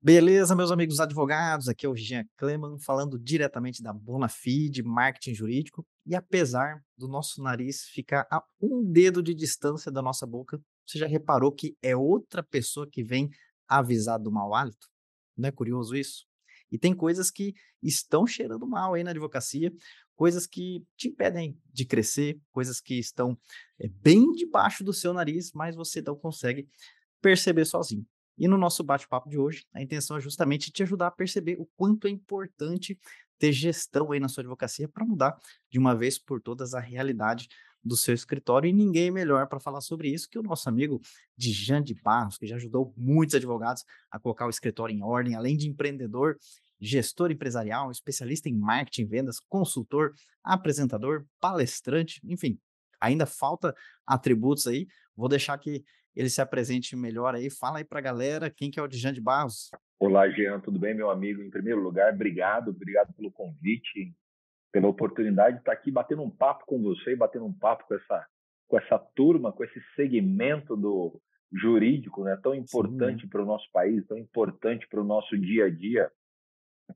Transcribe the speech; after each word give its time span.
Beleza, 0.00 0.54
meus 0.54 0.70
amigos 0.70 1.00
advogados, 1.00 1.68
aqui 1.68 1.84
é 1.84 1.88
o 1.88 1.96
Jean 1.96 2.24
Kleman 2.36 2.78
falando 2.78 3.18
diretamente 3.18 3.82
da 3.82 3.92
Bonafide, 3.92 4.80
marketing 4.80 5.34
jurídico. 5.34 5.84
E 6.06 6.14
apesar 6.14 6.80
do 6.96 7.08
nosso 7.08 7.42
nariz 7.42 7.82
ficar 7.82 8.24
a 8.30 8.40
um 8.60 8.84
dedo 8.84 9.20
de 9.20 9.34
distância 9.34 9.90
da 9.90 10.00
nossa 10.00 10.24
boca, 10.24 10.62
você 10.86 11.00
já 11.00 11.06
reparou 11.08 11.50
que 11.50 11.76
é 11.82 11.96
outra 11.96 12.44
pessoa 12.44 12.88
que 12.88 13.02
vem 13.02 13.28
avisar 13.66 14.20
do 14.20 14.30
mau 14.30 14.54
hálito? 14.54 14.86
Não 15.36 15.48
é 15.48 15.52
curioso 15.52 15.96
isso? 15.96 16.26
E 16.70 16.78
tem 16.78 16.94
coisas 16.94 17.28
que 17.28 17.52
estão 17.82 18.24
cheirando 18.24 18.68
mal 18.68 18.94
aí 18.94 19.02
na 19.02 19.10
advocacia, 19.10 19.72
coisas 20.14 20.46
que 20.46 20.80
te 20.96 21.08
impedem 21.08 21.58
de 21.72 21.84
crescer, 21.84 22.40
coisas 22.52 22.80
que 22.80 23.00
estão 23.00 23.36
é, 23.80 23.88
bem 23.88 24.30
debaixo 24.30 24.84
do 24.84 24.92
seu 24.92 25.12
nariz, 25.12 25.50
mas 25.52 25.74
você 25.74 26.00
não 26.00 26.14
consegue 26.14 26.68
perceber 27.20 27.64
sozinho. 27.64 28.06
E 28.38 28.46
no 28.46 28.56
nosso 28.56 28.84
bate-papo 28.84 29.28
de 29.28 29.36
hoje, 29.36 29.66
a 29.74 29.82
intenção 29.82 30.16
é 30.16 30.20
justamente 30.20 30.70
te 30.70 30.82
ajudar 30.82 31.08
a 31.08 31.10
perceber 31.10 31.56
o 31.58 31.66
quanto 31.76 32.06
é 32.06 32.10
importante 32.10 32.98
ter 33.38 33.52
gestão 33.52 34.12
aí 34.12 34.20
na 34.20 34.28
sua 34.28 34.42
advocacia 34.42 34.88
para 34.88 35.04
mudar 35.04 35.36
de 35.70 35.78
uma 35.78 35.94
vez 35.94 36.18
por 36.18 36.40
todas 36.40 36.74
a 36.74 36.80
realidade 36.80 37.48
do 37.82 37.96
seu 37.96 38.14
escritório. 38.14 38.68
E 38.68 38.72
ninguém 38.72 39.10
melhor 39.10 39.46
para 39.48 39.60
falar 39.60 39.80
sobre 39.80 40.08
isso 40.08 40.28
que 40.28 40.38
o 40.38 40.42
nosso 40.42 40.68
amigo 40.68 41.00
Dijan 41.36 41.82
de 41.82 41.94
Barros, 41.94 42.36
que 42.36 42.46
já 42.46 42.56
ajudou 42.56 42.92
muitos 42.96 43.34
advogados 43.34 43.84
a 44.10 44.18
colocar 44.18 44.46
o 44.46 44.50
escritório 44.50 44.94
em 44.94 45.02
ordem, 45.02 45.34
além 45.34 45.56
de 45.56 45.68
empreendedor, 45.68 46.36
gestor 46.80 47.30
empresarial, 47.30 47.90
especialista 47.90 48.48
em 48.48 48.56
marketing, 48.56 49.06
vendas, 49.06 49.40
consultor, 49.40 50.14
apresentador, 50.44 51.24
palestrante, 51.40 52.20
enfim. 52.24 52.58
Ainda 53.00 53.26
falta 53.26 53.74
atributos 54.06 54.66
aí. 54.66 54.86
Vou 55.16 55.28
deixar 55.28 55.56
que 55.58 55.84
ele 56.18 56.28
se 56.28 56.42
apresente 56.42 56.96
melhor 56.96 57.36
aí. 57.36 57.48
Fala 57.48 57.78
aí 57.78 57.84
para 57.84 58.00
a 58.00 58.02
galera 58.02 58.50
quem 58.50 58.72
que 58.72 58.80
é 58.80 58.82
o 58.82 58.88
Dijan 58.88 59.12
de 59.12 59.20
Barros. 59.20 59.70
Olá, 60.00 60.28
Jean, 60.28 60.58
tudo 60.58 60.76
bem, 60.76 60.92
meu 60.92 61.10
amigo? 61.10 61.40
Em 61.40 61.48
primeiro 61.48 61.80
lugar, 61.80 62.12
obrigado, 62.12 62.70
obrigado 62.70 63.14
pelo 63.14 63.30
convite, 63.30 64.12
pela 64.72 64.88
oportunidade 64.88 65.54
de 65.54 65.60
estar 65.60 65.72
aqui 65.72 65.92
batendo 65.92 66.22
um 66.22 66.30
papo 66.30 66.64
com 66.66 66.82
você, 66.82 67.14
batendo 67.14 67.46
um 67.46 67.52
papo 67.52 67.84
com 67.86 67.94
essa, 67.94 68.26
com 68.66 68.76
essa 68.76 68.98
turma, 68.98 69.52
com 69.52 69.62
esse 69.62 69.80
segmento 69.94 70.76
do 70.76 71.20
jurídico, 71.52 72.24
né, 72.24 72.36
tão 72.42 72.52
importante 72.52 73.26
para 73.28 73.40
o 73.40 73.46
nosso 73.46 73.70
país, 73.72 74.04
tão 74.08 74.18
importante 74.18 74.88
para 74.88 75.00
o 75.00 75.04
nosso 75.04 75.38
dia 75.38 75.66
a 75.66 75.70
dia 75.70 76.10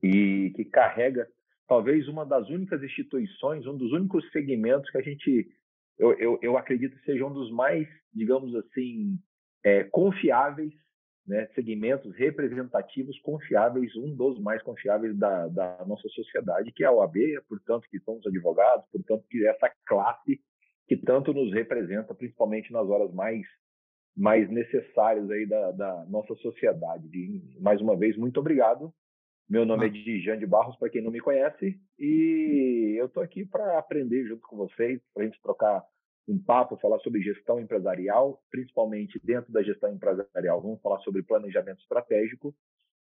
e 0.01 0.51
que 0.53 0.65
carrega 0.65 1.25
talvez 1.65 2.09
uma 2.09 2.25
das 2.25 2.49
únicas 2.49 2.83
instituições, 2.83 3.65
um 3.65 3.77
dos 3.77 3.93
únicos 3.93 4.29
segmentos 4.31 4.89
que 4.91 4.97
a 4.97 5.01
gente 5.01 5.49
eu, 5.97 6.13
eu, 6.13 6.39
eu 6.41 6.57
acredito 6.57 6.95
que 6.97 7.05
seja 7.05 7.25
um 7.25 7.33
dos 7.33 7.51
mais, 7.51 7.87
digamos 8.13 8.55
assim, 8.55 9.17
é, 9.63 9.83
confiáveis, 9.85 10.73
né, 11.25 11.47
segmentos 11.55 12.13
representativos 12.15 13.17
confiáveis, 13.21 13.95
um 13.95 14.13
dos 14.13 14.39
mais 14.41 14.61
confiáveis 14.61 15.17
da, 15.17 15.47
da 15.47 15.85
nossa 15.85 16.07
sociedade, 16.09 16.71
que 16.71 16.83
é 16.83 16.87
a 16.87 16.91
OAB, 16.91 17.15
portanto, 17.47 17.87
que 17.89 17.99
são 18.01 18.17
os 18.17 18.27
advogados, 18.27 18.85
portanto, 18.91 19.23
que 19.29 19.45
essa 19.47 19.71
classe 19.85 20.41
que 20.87 20.97
tanto 20.97 21.33
nos 21.33 21.53
representa, 21.53 22.13
principalmente 22.13 22.71
nas 22.73 22.87
horas 22.87 23.13
mais 23.13 23.45
mais 24.15 24.47
necessárias 24.49 25.27
aí 25.31 25.45
da, 25.47 25.71
da 25.71 26.05
nossa 26.05 26.35
sociedade. 26.35 27.07
E, 27.11 27.59
mais 27.59 27.81
uma 27.81 27.97
vez, 27.97 28.15
muito 28.15 28.39
obrigado. 28.39 28.93
Meu 29.49 29.65
nome 29.65 29.85
ah. 29.85 29.87
é 29.87 29.89
Dijan 29.89 30.37
de 30.37 30.45
Barros, 30.45 30.75
para 30.77 30.89
quem 30.89 31.01
não 31.01 31.11
me 31.11 31.19
conhece, 31.19 31.79
e 31.99 32.95
eu 32.97 33.05
estou 33.07 33.21
aqui 33.21 33.45
para 33.45 33.77
aprender 33.77 34.25
junto 34.25 34.41
com 34.47 34.57
vocês, 34.57 35.01
para 35.13 35.23
a 35.23 35.25
gente 35.25 35.41
trocar 35.41 35.83
um 36.27 36.39
papo, 36.39 36.77
falar 36.77 36.99
sobre 36.99 37.21
gestão 37.21 37.59
empresarial, 37.59 38.41
principalmente 38.49 39.19
dentro 39.23 39.51
da 39.51 39.61
gestão 39.61 39.91
empresarial, 39.91 40.61
vamos 40.61 40.81
falar 40.81 40.99
sobre 40.99 41.21
planejamento 41.21 41.81
estratégico. 41.81 42.55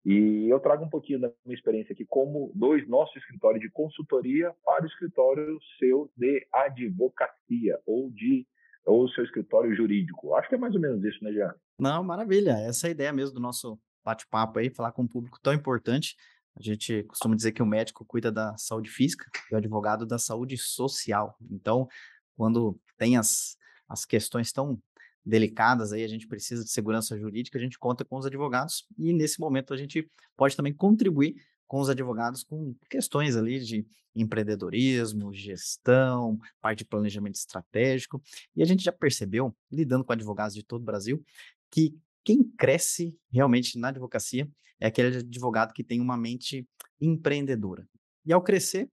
E 0.03 0.47
eu 0.49 0.59
trago 0.59 0.83
um 0.83 0.89
pouquinho 0.89 1.19
da 1.19 1.31
minha 1.45 1.55
experiência 1.55 1.93
aqui 1.93 2.03
como 2.05 2.51
dois 2.55 2.87
nossos 2.87 3.15
escritórios 3.17 3.61
de 3.61 3.69
consultoria 3.69 4.51
para 4.65 4.83
o 4.83 4.87
escritório 4.87 5.59
seu 5.77 6.11
de 6.17 6.47
advocacia 6.51 7.79
ou 7.85 8.09
de 8.09 8.47
ou 8.83 9.07
seu 9.09 9.23
escritório 9.23 9.75
jurídico. 9.75 10.33
Acho 10.33 10.49
que 10.49 10.55
é 10.55 10.57
mais 10.57 10.73
ou 10.73 10.81
menos 10.81 11.03
isso, 11.03 11.23
né, 11.23 11.31
Jean? 11.31 11.53
Não, 11.79 12.03
maravilha. 12.03 12.53
Essa 12.53 12.87
é 12.87 12.89
a 12.89 12.91
ideia 12.91 13.13
mesmo 13.13 13.35
do 13.35 13.39
nosso 13.39 13.79
bate-papo 14.03 14.59
aí, 14.59 14.69
falar 14.69 14.91
com 14.91 15.03
um 15.03 15.07
público 15.07 15.39
tão 15.41 15.53
importante. 15.53 16.15
A 16.55 16.61
gente 16.61 17.03
costuma 17.03 17.35
dizer 17.35 17.51
que 17.51 17.63
o 17.63 17.65
médico 17.65 18.05
cuida 18.05 18.31
da 18.31 18.57
saúde 18.57 18.89
física 18.89 19.29
e 19.49 19.55
o 19.55 19.57
advogado 19.57 20.05
da 20.05 20.17
saúde 20.17 20.57
social. 20.57 21.37
Então, 21.49 21.87
quando 22.35 22.77
tem 22.97 23.17
as, 23.17 23.55
as 23.87 24.05
questões 24.05 24.51
tão 24.51 24.81
delicadas 25.25 25.93
aí, 25.93 26.03
a 26.03 26.07
gente 26.07 26.27
precisa 26.27 26.63
de 26.63 26.71
segurança 26.71 27.17
jurídica, 27.17 27.57
a 27.57 27.61
gente 27.61 27.77
conta 27.77 28.03
com 28.03 28.17
os 28.17 28.25
advogados 28.25 28.85
e 28.97 29.13
nesse 29.13 29.39
momento 29.39 29.73
a 29.73 29.77
gente 29.77 30.09
pode 30.35 30.55
também 30.55 30.73
contribuir 30.73 31.35
com 31.67 31.79
os 31.79 31.89
advogados 31.89 32.43
com 32.43 32.75
questões 32.89 33.37
ali 33.37 33.59
de 33.59 33.85
empreendedorismo, 34.13 35.33
gestão, 35.33 36.37
parte 36.59 36.79
de 36.79 36.85
planejamento 36.85 37.35
estratégico. 37.35 38.21
E 38.53 38.61
a 38.61 38.65
gente 38.65 38.83
já 38.83 38.91
percebeu, 38.91 39.55
lidando 39.71 40.03
com 40.03 40.11
advogados 40.11 40.53
de 40.53 40.63
todo 40.63 40.81
o 40.81 40.85
Brasil, 40.85 41.23
que 41.69 41.97
quem 42.23 42.43
cresce 42.57 43.15
realmente 43.31 43.77
na 43.77 43.89
advocacia 43.89 44.49
é 44.79 44.87
aquele 44.87 45.17
advogado 45.17 45.73
que 45.73 45.83
tem 45.83 45.99
uma 46.01 46.17
mente 46.17 46.67
empreendedora. 46.99 47.87
E 48.25 48.33
ao 48.33 48.41
crescer, 48.41 48.89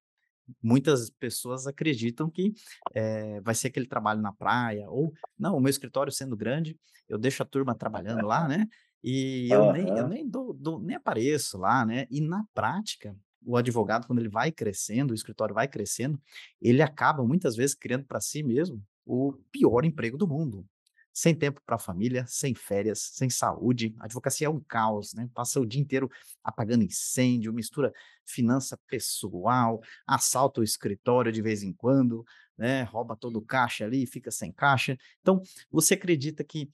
muitas 0.63 1.11
pessoas 1.11 1.67
acreditam 1.67 2.31
que 2.31 2.53
é, 2.95 3.41
vai 3.41 3.55
ser 3.55 3.69
aquele 3.69 3.87
trabalho 3.87 4.21
na 4.21 4.33
praia, 4.33 4.89
ou 4.89 5.13
não, 5.39 5.57
o 5.57 5.61
meu 5.61 5.71
escritório 5.71 6.13
sendo 6.13 6.37
grande, 6.37 6.77
eu 7.09 7.19
deixo 7.19 7.43
a 7.43 7.47
turma 7.47 7.75
trabalhando 7.75 8.27
lá, 8.27 8.47
né? 8.49 8.67
E 9.03 9.49
eu, 9.51 9.63
uhum. 9.63 9.73
nem, 9.73 9.89
eu 9.89 10.09
nem, 10.09 10.29
dou, 10.29 10.53
dou, 10.53 10.81
nem 10.81 10.97
apareço 10.97 11.57
lá, 11.57 11.85
né? 11.85 12.07
E 12.11 12.21
na 12.21 12.45
prática, 12.53 13.17
o 13.47 13.57
advogado, 13.57 14.07
quando 14.07 14.19
ele 14.19 14.29
vai 14.29 14.51
crescendo, 14.51 15.13
o 15.13 15.15
escritório 15.15 15.55
vai 15.55 15.69
crescendo, 15.69 16.21
ele 16.61 16.83
acaba 16.83 17.25
muitas 17.25 17.55
vezes 17.55 17.75
criando 17.75 18.05
para 18.05 18.21
si 18.21 18.43
mesmo 18.43 18.83
o 19.07 19.33
pior 19.53 19.85
emprego 19.85 20.19
do 20.19 20.27
mundo 20.27 20.67
sem 21.13 21.35
tempo 21.35 21.61
para 21.65 21.77
a 21.77 21.79
família, 21.79 22.25
sem 22.27 22.55
férias, 22.55 23.01
sem 23.13 23.29
saúde. 23.29 23.95
A 23.99 24.05
advocacia 24.05 24.47
é 24.47 24.51
um 24.51 24.61
caos, 24.61 25.15
né? 25.15 25.29
Passa 25.35 25.61
o 25.61 25.67
dia 25.67 25.81
inteiro 25.81 26.11
apagando 26.43 26.85
incêndio, 26.85 27.53
mistura 27.53 27.93
finança 28.25 28.79
pessoal, 28.87 29.81
assalta 30.07 30.61
o 30.61 30.65
escritório 30.65 31.33
de 31.33 31.43
vez 31.43 31.63
em 31.63 31.73
quando, 31.73 32.25
né? 32.57 32.83
Rouba 32.85 33.17
todo 33.17 33.37
o 33.37 33.45
caixa 33.45 33.85
ali, 33.85 34.07
fica 34.07 34.31
sem 34.31 34.53
caixa. 34.53 34.97
Então, 35.21 35.41
você 35.71 35.95
acredita 35.95 36.45
que 36.45 36.71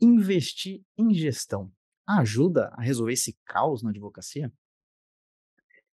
investir 0.00 0.82
em 0.98 1.14
gestão 1.14 1.72
ajuda 2.06 2.70
a 2.74 2.82
resolver 2.82 3.12
esse 3.12 3.36
caos 3.44 3.82
na 3.82 3.90
advocacia? 3.90 4.52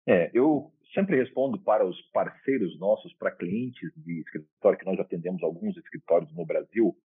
É, 0.07 0.31
eu 0.35 0.73
sempre 0.93 1.17
respondo 1.17 1.61
para 1.61 1.87
os 1.87 2.01
parceiros 2.13 2.79
nossos, 2.81 3.15
para 3.15 3.31
clientes 3.31 3.91
de 3.97 4.21
escritório, 4.21 4.79
que 4.79 4.85
nós 4.85 4.99
atendemos 4.99 5.43
alguns 5.43 5.77
escritórios 5.77 6.33
no 6.35 6.45
Brasil, 6.45 6.97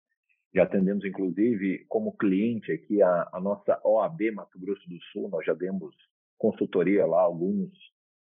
já 0.56 0.64
atendemos, 0.64 1.04
inclusive, 1.04 1.86
como 1.90 2.16
cliente 2.16 2.72
aqui 2.72 3.02
a, 3.02 3.30
a, 3.34 3.42
nossa 3.42 3.78
OAB 3.84 4.32
Mato 4.34 4.58
Grosso 4.58 4.88
do 4.88 4.98
Sul, 5.12 5.28
nós 5.28 5.46
já 5.46 5.54
demos 5.54 5.94
consultoria 6.38 7.06
lá, 7.06 7.22
alguns, 7.22 7.72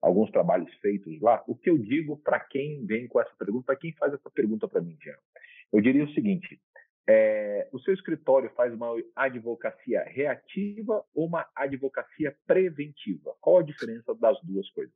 alguns 0.02 0.32
trabalhos 0.32 0.74
feitos 0.82 1.22
lá. 1.22 1.44
O 1.48 1.56
que 1.56 1.70
eu 1.70 1.78
digo 1.78 2.18
para 2.18 2.40
quem 2.40 2.84
vem 2.88 3.08
com 3.08 3.22
essa 3.22 3.36
pergunta, 3.38 3.68
para 3.68 3.76
quem 3.76 3.94
faz 3.94 4.14
essa 4.16 4.32
pergunta 4.32 4.68
para 4.68 4.82
mim, 4.82 4.98
Jean? 5.00 5.16
Eu 5.72 5.80
diria 5.80 6.04
o 6.04 6.14
seguinte: 6.14 6.60
é, 7.08 7.70
o 7.72 7.80
seu 7.80 7.94
escritório 7.94 8.50
faz 8.56 8.74
uma 8.74 8.96
advocacia 9.16 10.04
reativa 10.04 11.06
ou 11.14 11.28
uma 11.28 11.48
advocacia 11.56 12.36
preventiva? 12.48 13.36
Qual 13.42 13.60
a 13.60 13.64
diferença 13.64 14.16
das 14.16 14.42
duas 14.42 14.68
coisas? 14.72 14.96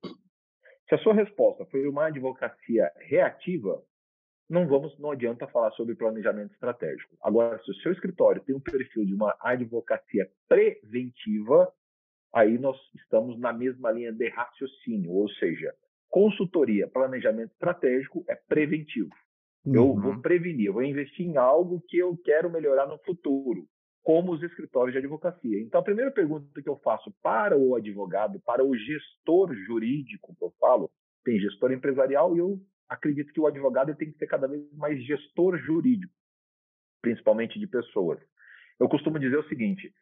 Se 0.90 0.96
a 0.96 0.98
sua 1.00 1.14
resposta 1.14 1.66
foi 1.68 1.88
uma 1.88 2.08
advocacia 2.08 2.92
reativa, 2.98 3.84
não 4.50 4.68
vamos, 4.68 4.98
não 5.00 5.12
adianta 5.12 5.48
falar 5.48 5.72
sobre 5.72 5.96
planejamento 5.96 6.54
estratégico. 6.54 7.18
Agora, 7.22 7.60
se 7.64 7.72
o 7.72 7.76
seu 7.76 7.92
escritório 7.92 8.42
tem 8.42 8.56
um 8.56 8.60
perfil 8.60 9.06
de 9.06 9.14
uma 9.14 9.36
advocacia 9.42 10.30
preventiva, 10.48 11.72
aí 12.34 12.58
nós 12.58 12.78
estamos 12.96 13.38
na 13.40 13.52
mesma 13.52 13.92
linha 13.92 14.12
de 14.12 14.30
raciocínio, 14.30 15.12
ou 15.12 15.30
seja, 15.32 15.74
consultoria, 16.10 16.88
planejamento 16.88 17.52
estratégico 17.52 18.24
é 18.30 18.36
preventivo. 18.36 19.12
Uhum. 19.66 19.76
Eu 19.76 19.96
vou 19.96 20.22
prevenir, 20.22 20.68
eu 20.68 20.74
vou 20.74 20.84
investir 20.84 21.26
em 21.26 21.36
algo 21.36 21.84
que 21.88 21.98
eu 21.98 22.18
quero 22.24 22.50
melhorar 22.50 22.88
no 22.88 22.98
futuro, 23.00 23.68
como 24.02 24.32
os 24.32 24.42
escritórios 24.42 24.94
de 24.94 25.00
advocacia. 25.00 25.60
Então, 25.60 25.82
a 25.82 25.84
primeira 25.84 26.10
pergunta 26.10 26.62
que 26.62 26.70
eu 26.70 26.78
faço 26.78 27.14
para 27.22 27.58
o 27.58 27.76
advogado, 27.76 28.40
para 28.46 28.64
o 28.64 28.74
gestor 28.78 29.54
jurídico, 29.54 30.34
que 30.34 30.44
eu 30.46 30.54
falo, 30.58 30.90
tem 31.26 31.38
gestor 31.38 31.74
empresarial 31.74 32.34
e 32.34 32.40
eu 32.40 32.58
acredito 32.90 33.32
que 33.34 33.40
o 33.40 33.48
advogado 33.48 33.96
tem 33.96 34.12
que 34.12 34.18
ser 34.18 34.28
cada 34.28 34.48
vez 34.48 34.62
mais 34.74 35.04
gestor 35.06 35.58
jurídico, 35.58 36.14
principalmente 37.02 37.60
de 37.60 37.68
pessoas. 37.68 38.20
Eu 38.80 38.88
costumo 38.88 39.20
dizer 39.20 39.38
o 39.38 39.48
seguinte: 39.48 39.94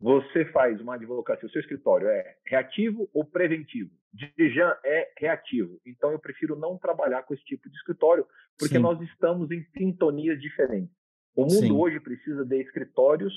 você 0.00 0.44
faz 0.46 0.80
uma 0.80 0.94
advocacia, 0.94 1.46
o 1.46 1.50
seu 1.50 1.60
escritório 1.60 2.08
é 2.08 2.36
reativo 2.46 3.08
ou 3.12 3.24
preventivo? 3.24 3.90
Dijan 4.12 4.76
é 4.84 5.12
reativo. 5.18 5.80
Então 5.84 6.12
eu 6.12 6.18
prefiro 6.18 6.56
não 6.56 6.78
trabalhar 6.78 7.22
com 7.24 7.34
esse 7.34 7.44
tipo 7.44 7.68
de 7.68 7.76
escritório, 7.76 8.26
porque 8.58 8.76
Sim. 8.76 8.82
nós 8.82 9.00
estamos 9.02 9.50
em 9.50 9.64
sintonias 9.76 10.40
diferentes. 10.40 10.96
O 11.34 11.42
mundo 11.42 11.66
Sim. 11.66 11.72
hoje 11.72 12.00
precisa 12.00 12.44
de 12.44 12.60
escritórios 12.60 13.32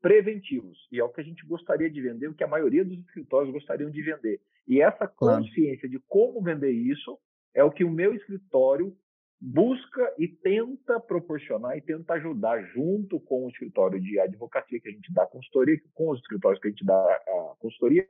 preventivos. 0.00 0.78
E 0.92 0.98
é 0.98 1.04
o 1.04 1.08
que 1.08 1.20
a 1.20 1.24
gente 1.24 1.46
gostaria 1.46 1.90
de 1.90 2.00
vender, 2.00 2.28
o 2.28 2.34
que 2.34 2.44
a 2.44 2.48
maioria 2.48 2.84
dos 2.84 2.98
escritórios 2.98 3.52
gostariam 3.52 3.90
de 3.90 4.02
vender. 4.02 4.40
E 4.66 4.80
essa 4.80 5.06
consciência 5.06 5.88
claro. 5.88 5.90
de 5.90 5.98
como 6.06 6.42
vender 6.42 6.70
isso 6.70 7.18
é 7.54 7.62
o 7.64 7.70
que 7.70 7.84
o 7.84 7.90
meu 7.90 8.14
escritório 8.14 8.96
busca 9.40 10.14
e 10.18 10.26
tenta 10.26 10.98
proporcionar 10.98 11.76
e 11.76 11.80
tenta 11.80 12.14
ajudar 12.14 12.60
junto 12.74 13.20
com 13.20 13.46
o 13.46 13.48
escritório 13.48 14.00
de 14.00 14.18
advocacia 14.18 14.80
que 14.80 14.88
a 14.88 14.92
gente 14.92 15.12
dá 15.12 15.26
consultoria, 15.26 15.80
com 15.94 16.10
os 16.10 16.18
escritórios 16.20 16.60
que 16.60 16.68
a 16.68 16.70
gente 16.70 16.84
dá 16.84 16.96
a 16.96 17.54
consultoria, 17.58 18.06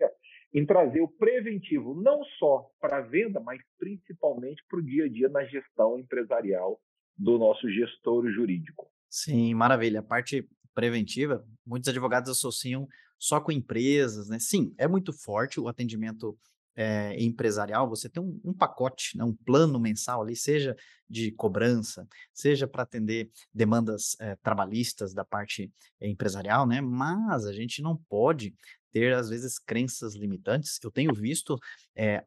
em 0.55 0.65
trazer 0.65 1.03
o 1.03 1.09
preventivo 1.09 1.95
não 1.95 2.25
só 2.39 2.71
para 2.81 2.99
a 2.99 3.03
venda, 3.03 3.41
mas 3.41 3.61
principalmente 3.79 4.65
para 4.69 4.79
o 4.79 4.83
dia 4.83 5.05
a 5.05 5.09
dia 5.09 5.29
na 5.29 5.45
gestão 5.45 5.99
empresarial 5.99 6.81
do 7.17 7.37
nosso 7.37 7.69
gestor 7.71 8.31
jurídico. 8.31 8.91
Sim, 9.11 9.53
maravilha. 9.55 10.01
A 10.01 10.03
parte 10.03 10.49
preventiva, 10.75 11.45
muitos 11.67 11.89
advogados 11.89 12.31
associam 12.31 12.87
só 13.19 13.41
com 13.41 13.51
empresas, 13.51 14.29
né? 14.29 14.39
Sim, 14.39 14.73
é 14.79 14.87
muito 14.87 15.13
forte 15.13 15.61
o 15.61 15.69
atendimento 15.69 16.39
é, 16.79 17.21
empresarial, 17.21 17.89
você 17.89 18.09
tem 18.09 18.23
um, 18.23 18.41
um 18.45 18.55
pacote, 18.55 19.19
né, 19.19 19.25
um 19.25 19.35
plano 19.35 19.81
mensal 19.81 20.23
ali, 20.23 20.37
seja 20.37 20.77
de 21.11 21.33
cobrança, 21.33 22.07
seja 22.33 22.69
para 22.69 22.85
atender 22.85 23.33
demandas 23.53 24.15
é, 24.21 24.37
trabalhistas 24.37 25.13
da 25.13 25.25
parte 25.25 25.73
é, 26.01 26.09
empresarial, 26.09 26.69
né? 26.69 26.81
Mas 26.81 27.47
a 27.47 27.53
gente 27.53 27.83
não 27.83 27.97
pode 28.09 28.55
ter, 28.93 29.13
às 29.13 29.29
vezes, 29.29 29.59
crenças 29.59 30.15
limitantes. 30.15 30.79
Eu 30.83 30.91
tenho 30.91 31.13
visto 31.13 31.59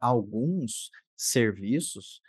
alguns 0.00 0.90
serviços 1.16 2.20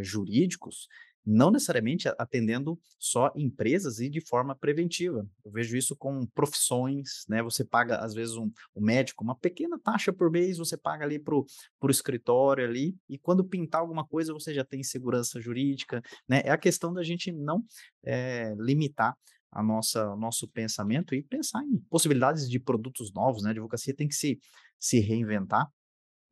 jurídicos 0.00 0.88
não 1.26 1.50
necessariamente 1.50 2.08
atendendo 2.18 2.78
só 2.98 3.32
empresas 3.34 3.98
e 3.98 4.08
de 4.08 4.20
forma 4.20 4.54
preventiva. 4.54 5.28
Eu 5.44 5.50
vejo 5.50 5.76
isso 5.76 5.96
com 5.96 6.24
profissões, 6.26 7.24
né? 7.28 7.42
Você 7.42 7.64
paga, 7.64 7.98
às 7.98 8.14
vezes, 8.14 8.36
um, 8.36 8.50
um 8.74 8.80
médico, 8.80 9.24
uma 9.24 9.36
pequena 9.36 9.76
taxa 9.78 10.12
por 10.12 10.30
mês, 10.30 10.58
você 10.58 10.76
paga 10.76 11.04
ali 11.04 11.18
para 11.18 11.34
o 11.34 11.46
escritório 11.90 12.64
ali, 12.64 12.96
e 13.08 13.18
quando 13.18 13.44
pintar 13.44 13.80
alguma 13.80 14.06
coisa, 14.06 14.32
você 14.32 14.54
já 14.54 14.64
tem 14.64 14.84
segurança 14.84 15.40
jurídica, 15.40 16.00
né? 16.28 16.42
É 16.44 16.50
a 16.50 16.58
questão 16.58 16.92
da 16.94 17.02
gente 17.02 17.32
não 17.32 17.64
é, 18.04 18.54
limitar 18.58 19.16
a 19.50 19.62
nossa 19.62 20.14
nosso 20.16 20.46
pensamento 20.48 21.14
e 21.14 21.22
pensar 21.22 21.62
em 21.64 21.78
possibilidades 21.90 22.48
de 22.48 22.60
produtos 22.60 23.12
novos, 23.12 23.42
né? 23.42 23.48
A 23.48 23.52
advocacia 23.52 23.94
tem 23.94 24.06
que 24.06 24.14
se, 24.14 24.38
se 24.78 25.00
reinventar. 25.00 25.66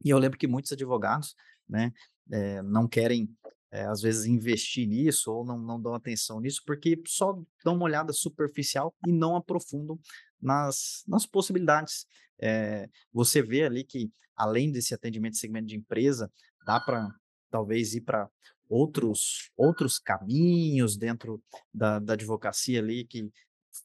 E 0.05 0.11
eu 0.11 0.19
lembro 0.19 0.39
que 0.39 0.47
muitos 0.47 0.71
advogados, 0.71 1.35
né, 1.69 1.91
é, 2.31 2.63
não 2.63 2.87
querem 2.87 3.29
é, 3.75 3.85
às 3.87 4.01
vezes 4.01 4.25
investir 4.25 4.87
nisso 4.87 5.33
ou 5.33 5.45
não, 5.45 5.59
não 5.59 5.83
dão 5.83 5.95
atenção 5.95 6.41
nisso, 6.41 6.63
porque 6.65 7.03
só 7.09 7.37
dão 7.65 7.75
uma 7.75 7.85
olhada 7.85 8.13
superficial 8.13 8.95
e 9.05 9.11
não 9.11 9.35
aprofundam 9.35 9.99
nas, 10.41 11.03
nas 11.09 11.27
possibilidades. 11.27 12.07
É, 12.41 12.89
você 13.13 13.43
vê 13.43 13.65
ali 13.65 13.83
que, 13.83 14.13
além 14.37 14.71
desse 14.71 14.95
atendimento 14.95 15.33
de 15.33 15.41
segmento 15.41 15.67
de 15.67 15.77
empresa, 15.77 16.31
dá 16.65 16.79
para 16.79 17.09
talvez 17.51 17.95
ir 17.95 18.03
para 18.03 18.31
outros, 18.69 19.51
outros 19.57 19.99
caminhos 19.99 20.97
dentro 20.97 21.43
da, 21.73 21.99
da 21.99 22.13
advocacia 22.13 22.79
ali 22.79 23.05
que 23.05 23.29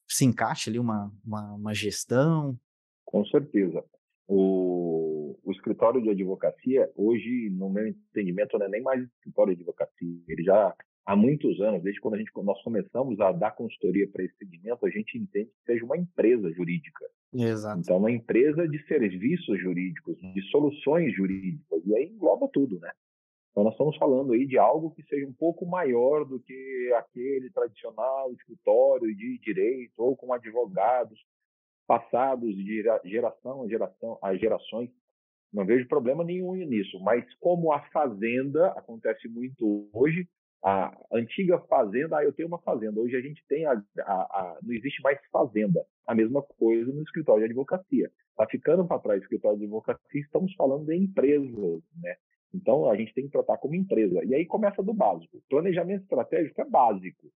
se 0.07 0.23
encaixe 0.23 0.69
ali 0.69 0.77
uma, 0.77 1.11
uma, 1.25 1.53
uma 1.53 1.73
gestão. 1.73 2.55
Com 3.03 3.25
certeza. 3.25 3.83
O, 4.27 4.98
o, 5.43 5.51
escritório 5.51 6.01
de 6.01 6.09
advocacia, 6.09 6.89
hoje, 6.95 7.49
no 7.51 7.69
meu 7.69 7.87
entendimento, 7.87 8.57
não 8.57 8.65
é 8.65 8.69
nem 8.69 8.81
mais 8.81 9.03
escritório 9.03 9.55
de 9.55 9.61
advocacia. 9.61 10.21
Ele 10.27 10.43
já 10.43 10.75
há 11.05 11.15
muitos 11.15 11.59
anos, 11.61 11.81
desde 11.83 11.99
quando 12.01 12.15
a 12.15 12.17
gente, 12.17 12.31
nós 12.43 12.61
começamos 12.63 13.19
a 13.19 13.31
dar 13.31 13.51
consultoria 13.51 14.07
para 14.07 14.23
esse 14.23 14.35
segmento, 14.37 14.85
a 14.85 14.89
gente 14.89 15.17
entende 15.17 15.49
que 15.49 15.65
seja 15.65 15.85
uma 15.85 15.97
empresa 15.97 16.51
jurídica. 16.51 17.05
Exato. 17.33 17.81
Então, 17.81 17.97
uma 17.97 18.11
empresa 18.11 18.67
de 18.67 18.83
serviços 18.87 19.59
jurídicos, 19.59 20.17
de 20.17 20.41
soluções 20.49 21.15
jurídicas, 21.15 21.81
e 21.85 21.95
aí 21.95 22.05
engloba 22.05 22.47
tudo, 22.51 22.79
né? 22.79 22.91
Então, 23.51 23.63
nós 23.63 23.73
estamos 23.73 23.97
falando 23.97 24.33
aí 24.33 24.45
de 24.45 24.57
algo 24.57 24.91
que 24.91 25.03
seja 25.03 25.27
um 25.27 25.33
pouco 25.33 25.65
maior 25.65 26.25
do 26.25 26.39
que 26.39 26.93
aquele 26.95 27.49
tradicional 27.51 28.31
escritório 28.33 29.15
de 29.15 29.37
direito 29.39 29.93
ou 29.97 30.15
com 30.15 30.31
advogados 30.33 31.19
passados 31.89 32.55
de 32.55 32.83
geração 33.03 33.63
a 33.63 33.67
geração 33.67 34.19
a 34.21 34.35
gerações. 34.35 34.91
Não 35.51 35.65
vejo 35.65 35.87
problema 35.87 36.23
nenhum 36.23 36.53
nisso, 36.53 36.99
mas 37.01 37.25
como 37.39 37.71
a 37.71 37.81
fazenda 37.89 38.67
acontece 38.69 39.27
muito 39.27 39.89
hoje, 39.91 40.27
a 40.63 40.95
antiga 41.11 41.57
fazenda, 41.61 42.17
ah, 42.17 42.23
eu 42.23 42.33
tenho 42.33 42.47
uma 42.47 42.59
fazenda. 42.59 42.99
Hoje 42.99 43.15
a 43.15 43.21
gente 43.21 43.43
tem 43.47 43.65
a, 43.65 43.71
a, 43.99 44.13
a 44.13 44.59
não 44.61 44.73
existe 44.73 45.01
mais 45.01 45.17
fazenda. 45.31 45.83
A 46.05 46.13
mesma 46.13 46.41
coisa 46.41 46.91
no 46.91 47.01
escritório 47.01 47.41
de 47.41 47.45
advocacia. 47.45 48.11
Está 48.31 48.45
ficando 48.47 48.85
para 48.85 48.99
trás 48.99 49.21
o 49.21 49.23
escritório 49.23 49.57
de 49.57 49.65
advocacia, 49.65 50.21
estamos 50.21 50.53
falando 50.55 50.85
de 50.85 50.95
empresas, 50.95 51.81
né? 52.01 52.15
Então 52.53 52.89
a 52.89 52.95
gente 52.95 53.13
tem 53.13 53.25
que 53.25 53.31
tratar 53.31 53.57
como 53.57 53.75
empresa. 53.75 54.23
E 54.25 54.33
aí 54.33 54.45
começa 54.45 54.81
do 54.83 54.93
básico. 54.93 55.41
Planejamento 55.49 56.03
estratégico 56.03 56.61
é 56.61 56.65
básico. 56.65 57.27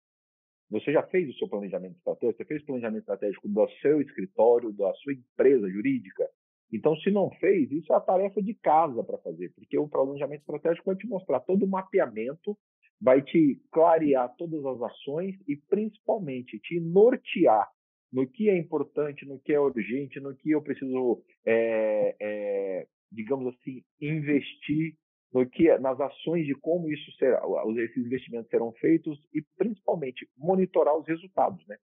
Você 0.71 0.91
já 0.91 1.03
fez 1.03 1.29
o 1.29 1.37
seu 1.37 1.47
planejamento 1.47 1.97
estratégico? 1.97 2.37
Você 2.37 2.45
fez 2.45 2.63
o 2.63 2.65
planejamento 2.65 3.01
estratégico 3.01 3.47
do 3.47 3.69
seu 3.81 4.01
escritório, 4.01 4.73
da 4.73 4.91
sua 4.95 5.13
empresa 5.13 5.69
jurídica? 5.69 6.27
Então, 6.73 6.95
se 6.97 7.11
não 7.11 7.29
fez, 7.39 7.71
isso 7.71 7.93
é 7.93 7.95
a 7.95 8.01
tarefa 8.01 8.41
de 8.41 8.55
casa 8.55 9.03
para 9.03 9.19
fazer, 9.19 9.53
porque 9.55 9.77
o 9.77 9.87
planejamento 9.87 10.41
estratégico 10.41 10.87
vai 10.87 10.95
te 10.95 11.07
mostrar 11.07 11.39
todo 11.41 11.63
o 11.63 11.67
mapeamento, 11.67 12.57
vai 12.99 13.21
te 13.21 13.61
clarear 13.71 14.33
todas 14.37 14.65
as 14.65 14.81
ações 14.81 15.35
e, 15.47 15.55
principalmente, 15.55 16.59
te 16.59 16.79
nortear 16.79 17.69
no 18.11 18.27
que 18.27 18.49
é 18.49 18.57
importante, 18.57 19.23
no 19.23 19.39
que 19.39 19.53
é 19.53 19.59
urgente, 19.59 20.19
no 20.19 20.35
que 20.35 20.49
eu 20.49 20.63
preciso, 20.63 21.21
é, 21.45 22.15
é, 22.19 22.87
digamos 23.11 23.53
assim, 23.53 23.83
investir 24.01 24.95
no 25.31 25.47
que 25.47 25.75
nas 25.77 25.99
ações 25.99 26.45
de 26.45 26.55
como 26.55 26.89
isso 26.91 27.11
será, 27.17 27.41
esses 27.83 27.97
investimentos 27.97 28.49
serão 28.49 28.71
feitos 28.73 29.19
e 29.33 29.43
principalmente 29.57 30.27
monitorar 30.37 30.95
os 30.97 31.07
resultados, 31.07 31.65
né? 31.67 31.77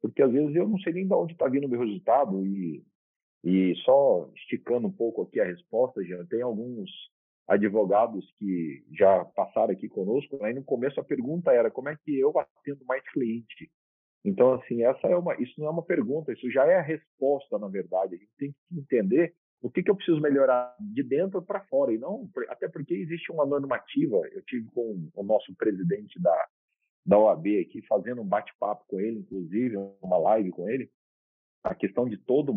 Porque 0.00 0.22
às 0.22 0.30
vezes 0.30 0.54
eu 0.54 0.68
não 0.68 0.78
sei 0.78 0.92
nem 0.92 1.06
de 1.06 1.14
onde 1.14 1.32
está 1.32 1.48
vindo 1.48 1.66
o 1.66 1.68
meu 1.68 1.80
resultado 1.80 2.44
e 2.46 2.84
e 3.44 3.74
só 3.84 4.30
esticando 4.34 4.88
um 4.88 4.92
pouco 4.92 5.20
aqui 5.22 5.38
a 5.38 5.44
resposta, 5.44 6.02
já 6.02 6.24
tem 6.24 6.40
alguns 6.40 6.90
advogados 7.46 8.24
que 8.38 8.82
já 8.90 9.22
passaram 9.26 9.72
aqui 9.72 9.86
conosco. 9.86 10.42
Aí 10.42 10.54
no 10.54 10.64
começo 10.64 10.98
a 10.98 11.04
pergunta 11.04 11.52
era 11.52 11.70
como 11.70 11.90
é 11.90 11.96
que 12.02 12.18
eu 12.18 12.32
atendo 12.38 12.82
mais 12.86 13.02
cliente. 13.12 13.70
Então 14.24 14.54
assim 14.54 14.82
essa 14.82 15.06
é 15.08 15.14
uma, 15.14 15.34
isso 15.34 15.52
não 15.60 15.66
é 15.66 15.70
uma 15.70 15.84
pergunta, 15.84 16.32
isso 16.32 16.50
já 16.50 16.64
é 16.64 16.76
a 16.76 16.82
resposta 16.82 17.58
na 17.58 17.68
verdade. 17.68 18.14
A 18.14 18.18
gente 18.18 18.32
tem 18.38 18.52
que 18.52 18.78
entender 18.78 19.34
o 19.60 19.70
que, 19.70 19.82
que 19.82 19.90
eu 19.90 19.96
preciso 19.96 20.22
melhorar 20.22 20.74
de 20.80 21.02
dentro 21.02 21.42
para 21.42 21.66
fora 21.66 21.92
e 21.92 21.98
não 21.98 22.28
até 22.48 22.66
porque 22.66 22.94
existe 22.94 23.30
uma 23.30 23.44
normativa 23.44 24.16
eu 24.32 24.42
tive 24.42 24.70
com 24.70 25.10
o 25.14 25.22
nosso 25.22 25.54
presidente 25.56 26.20
da 26.20 26.48
da 27.06 27.18
OAB 27.18 27.46
aqui 27.60 27.82
fazendo 27.86 28.20
um 28.20 28.26
bate-papo 28.26 28.84
com 28.88 29.00
ele 29.00 29.20
inclusive 29.20 29.76
uma 30.02 30.18
live 30.18 30.50
com 30.50 30.68
ele 30.68 30.90
a 31.62 31.74
questão 31.74 32.06
de 32.06 32.18
todo 32.18 32.50
o 32.50 32.54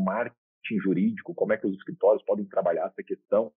marketing 0.67 0.79
jurídico 0.79 1.33
como 1.33 1.53
é 1.53 1.57
que 1.57 1.67
os 1.67 1.75
escritórios 1.75 2.23
podem 2.23 2.45
trabalhar 2.45 2.87
essa 2.87 3.03
questão 3.03 3.51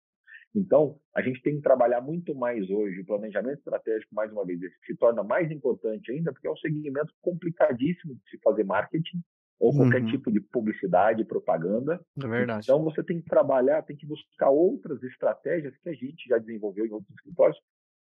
então 0.55 0.99
a 1.15 1.23
gente 1.23 1.43
tem 1.43 1.57
que 1.57 1.63
trabalhar 1.63 2.01
muito 2.01 2.35
mais 2.35 2.69
hoje 2.71 3.01
o 3.01 3.07
planejamento 3.07 3.59
estratégico 3.59 4.15
mais 4.15 4.31
uma 4.33 4.45
vez 4.45 4.61
se 4.87 4.97
torna 4.97 5.23
mais 5.23 5.51
importante 5.51 6.11
ainda 6.11 6.33
porque 6.33 6.49
é 6.49 6.51
um 6.51 6.57
segmento 6.57 7.13
complicadíssimo 7.21 8.15
de 8.15 8.31
se 8.31 8.39
fazer 8.43 8.65
marketing 8.65 9.21
ou 9.61 9.75
qualquer 9.75 10.03
uhum. 10.03 10.07
tipo 10.07 10.31
de 10.31 10.41
publicidade, 10.41 11.25
propaganda. 11.25 12.01
É 12.23 12.29
verdade. 12.29 12.65
Então 12.65 12.85
você 12.85 13.03
tem 13.03 13.21
que 13.21 13.29
trabalhar, 13.29 13.83
tem 13.83 13.97
que 13.97 14.07
buscar 14.07 14.51
outras 14.51 15.03
estratégias 15.03 15.77
que 15.79 15.89
a 15.89 15.95
gente 15.95 16.29
já 16.29 16.39
desenvolveu 16.39 16.87
em 16.87 16.93
outros 16.93 17.13
escritórios, 17.17 17.59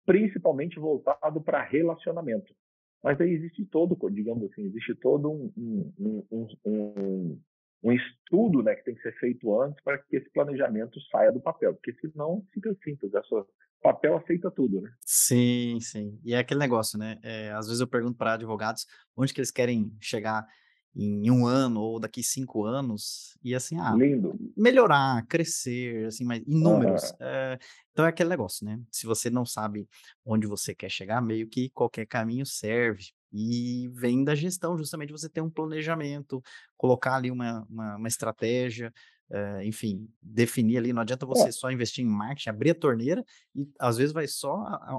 principalmente 0.04 0.78
voltado 0.78 1.40
para 1.40 1.62
relacionamento. 1.62 2.54
Mas 3.02 3.18
aí 3.20 3.30
existe 3.30 3.64
todo, 3.64 3.96
digamos 4.10 4.50
assim, 4.50 4.66
existe 4.66 4.94
todo 4.96 5.30
um, 5.30 5.50
um, 5.98 6.46
um, 6.66 7.40
um, 7.82 7.92
estudo 7.92 8.62
né, 8.62 8.74
que 8.74 8.84
tem 8.84 8.94
que 8.94 9.02
ser 9.02 9.12
feito 9.18 9.60
antes 9.60 9.82
para 9.82 9.98
que 9.98 10.16
esse 10.16 10.30
planejamento 10.30 11.00
saia 11.10 11.32
do 11.32 11.40
papel, 11.40 11.74
porque 11.74 11.94
senão 12.00 12.44
fica 12.52 12.74
simples, 12.82 13.12
sua 13.26 13.46
papel 13.82 14.16
aceita 14.16 14.50
tudo, 14.50 14.80
né? 14.82 14.92
Sim, 15.00 15.78
sim. 15.80 16.18
E 16.22 16.34
é 16.34 16.38
aquele 16.38 16.60
negócio, 16.60 16.98
né? 16.98 17.18
É, 17.22 17.50
às 17.52 17.66
vezes 17.66 17.80
eu 17.80 17.86
pergunto 17.86 18.18
para 18.18 18.34
advogados 18.34 18.86
onde 19.16 19.32
que 19.32 19.40
eles 19.40 19.50
querem 19.50 19.96
chegar 20.00 20.46
em 20.94 21.30
um 21.30 21.46
ano 21.46 21.80
ou 21.80 22.00
daqui 22.00 22.22
cinco 22.22 22.64
anos 22.64 23.38
e 23.44 23.54
assim 23.54 23.78
ah 23.78 23.94
Lindo. 23.94 24.36
melhorar 24.56 25.24
crescer 25.28 26.06
assim 26.06 26.24
mas 26.24 26.42
em 26.46 26.60
números 26.60 27.12
é, 27.20 27.58
então 27.92 28.04
é 28.04 28.08
aquele 28.08 28.28
negócio 28.28 28.66
né 28.66 28.80
se 28.90 29.06
você 29.06 29.30
não 29.30 29.46
sabe 29.46 29.88
onde 30.24 30.48
você 30.48 30.74
quer 30.74 30.90
chegar 30.90 31.22
meio 31.22 31.48
que 31.48 31.70
qualquer 31.70 32.06
caminho 32.06 32.44
serve 32.44 33.12
e 33.32 33.88
vem 33.94 34.24
da 34.24 34.34
gestão 34.34 34.76
justamente 34.76 35.12
você 35.12 35.28
ter 35.28 35.40
um 35.40 35.50
planejamento 35.50 36.42
colocar 36.76 37.16
ali 37.16 37.30
uma, 37.30 37.66
uma, 37.68 37.96
uma 37.96 38.08
estratégia 38.08 38.92
é, 39.30 39.64
enfim 39.64 40.08
definir 40.20 40.78
ali 40.78 40.92
não 40.92 41.02
adianta 41.02 41.24
você 41.24 41.48
é. 41.48 41.52
só 41.52 41.70
investir 41.70 42.04
em 42.04 42.08
marketing 42.08 42.50
abrir 42.50 42.70
a 42.70 42.74
torneira 42.74 43.24
e 43.54 43.68
às 43.78 43.96
vezes 43.96 44.12
vai 44.12 44.26
só 44.26 44.52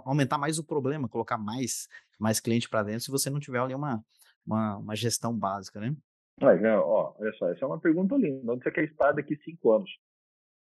aumentar 0.06 0.38
mais 0.38 0.58
o 0.58 0.64
problema 0.64 1.10
colocar 1.10 1.38
mais 1.38 1.88
mais 2.20 2.40
cliente 2.40 2.70
para 2.70 2.84
dentro 2.84 3.02
se 3.02 3.12
você 3.12 3.30
não 3.30 3.40
tiver 3.40 3.60
ali 3.60 3.76
uma 3.76 4.04
uma, 4.46 4.78
uma 4.78 4.96
gestão 4.96 5.38
básica, 5.38 5.80
né? 5.80 5.96
Não, 6.40 6.80
ó, 6.80 7.14
olha 7.20 7.32
só, 7.34 7.50
essa 7.50 7.64
é 7.64 7.68
uma 7.68 7.80
pergunta 7.80 8.16
linda. 8.16 8.52
Onde 8.52 8.64
você 8.64 8.72
quer 8.72 8.86
estar 8.86 9.12
daqui 9.12 9.36
cinco 9.44 9.72
anos? 9.72 9.90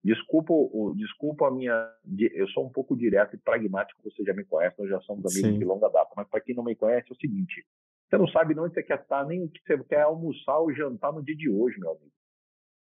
Desculpa, 0.05 0.53
o, 0.53 0.95
desculpa 0.95 1.49
a 1.49 1.51
minha. 1.51 1.91
Eu 2.35 2.47
sou 2.49 2.67
um 2.67 2.71
pouco 2.71 2.95
direto 2.95 3.35
e 3.35 3.39
pragmático, 3.39 4.03
você 4.05 4.23
já 4.23 4.35
me 4.35 4.45
conhece, 4.45 4.79
nós 4.79 4.91
já 4.91 5.01
somos 5.01 5.25
amigos 5.25 5.53
Sim. 5.53 5.59
de 5.59 5.65
longa 5.65 5.89
data. 5.89 6.11
Mas 6.15 6.29
para 6.29 6.43
quem 6.43 6.55
não 6.55 6.63
me 6.63 6.77
conhece, 6.77 7.07
é 7.11 7.15
o 7.15 7.17
seguinte: 7.17 7.65
você 8.07 8.19
não 8.19 8.29
sabe 8.29 8.59
onde 8.59 8.75
você 8.75 8.83
quer 8.83 9.01
estar, 9.01 9.25
nem 9.25 9.43
o 9.43 9.49
que 9.49 9.61
você 9.63 9.83
quer 9.85 10.03
almoçar 10.03 10.59
ou 10.59 10.75
jantar 10.75 11.11
no 11.11 11.25
dia 11.25 11.35
de 11.35 11.49
hoje, 11.49 11.81
meu 11.81 11.93
amigo. 11.93 12.13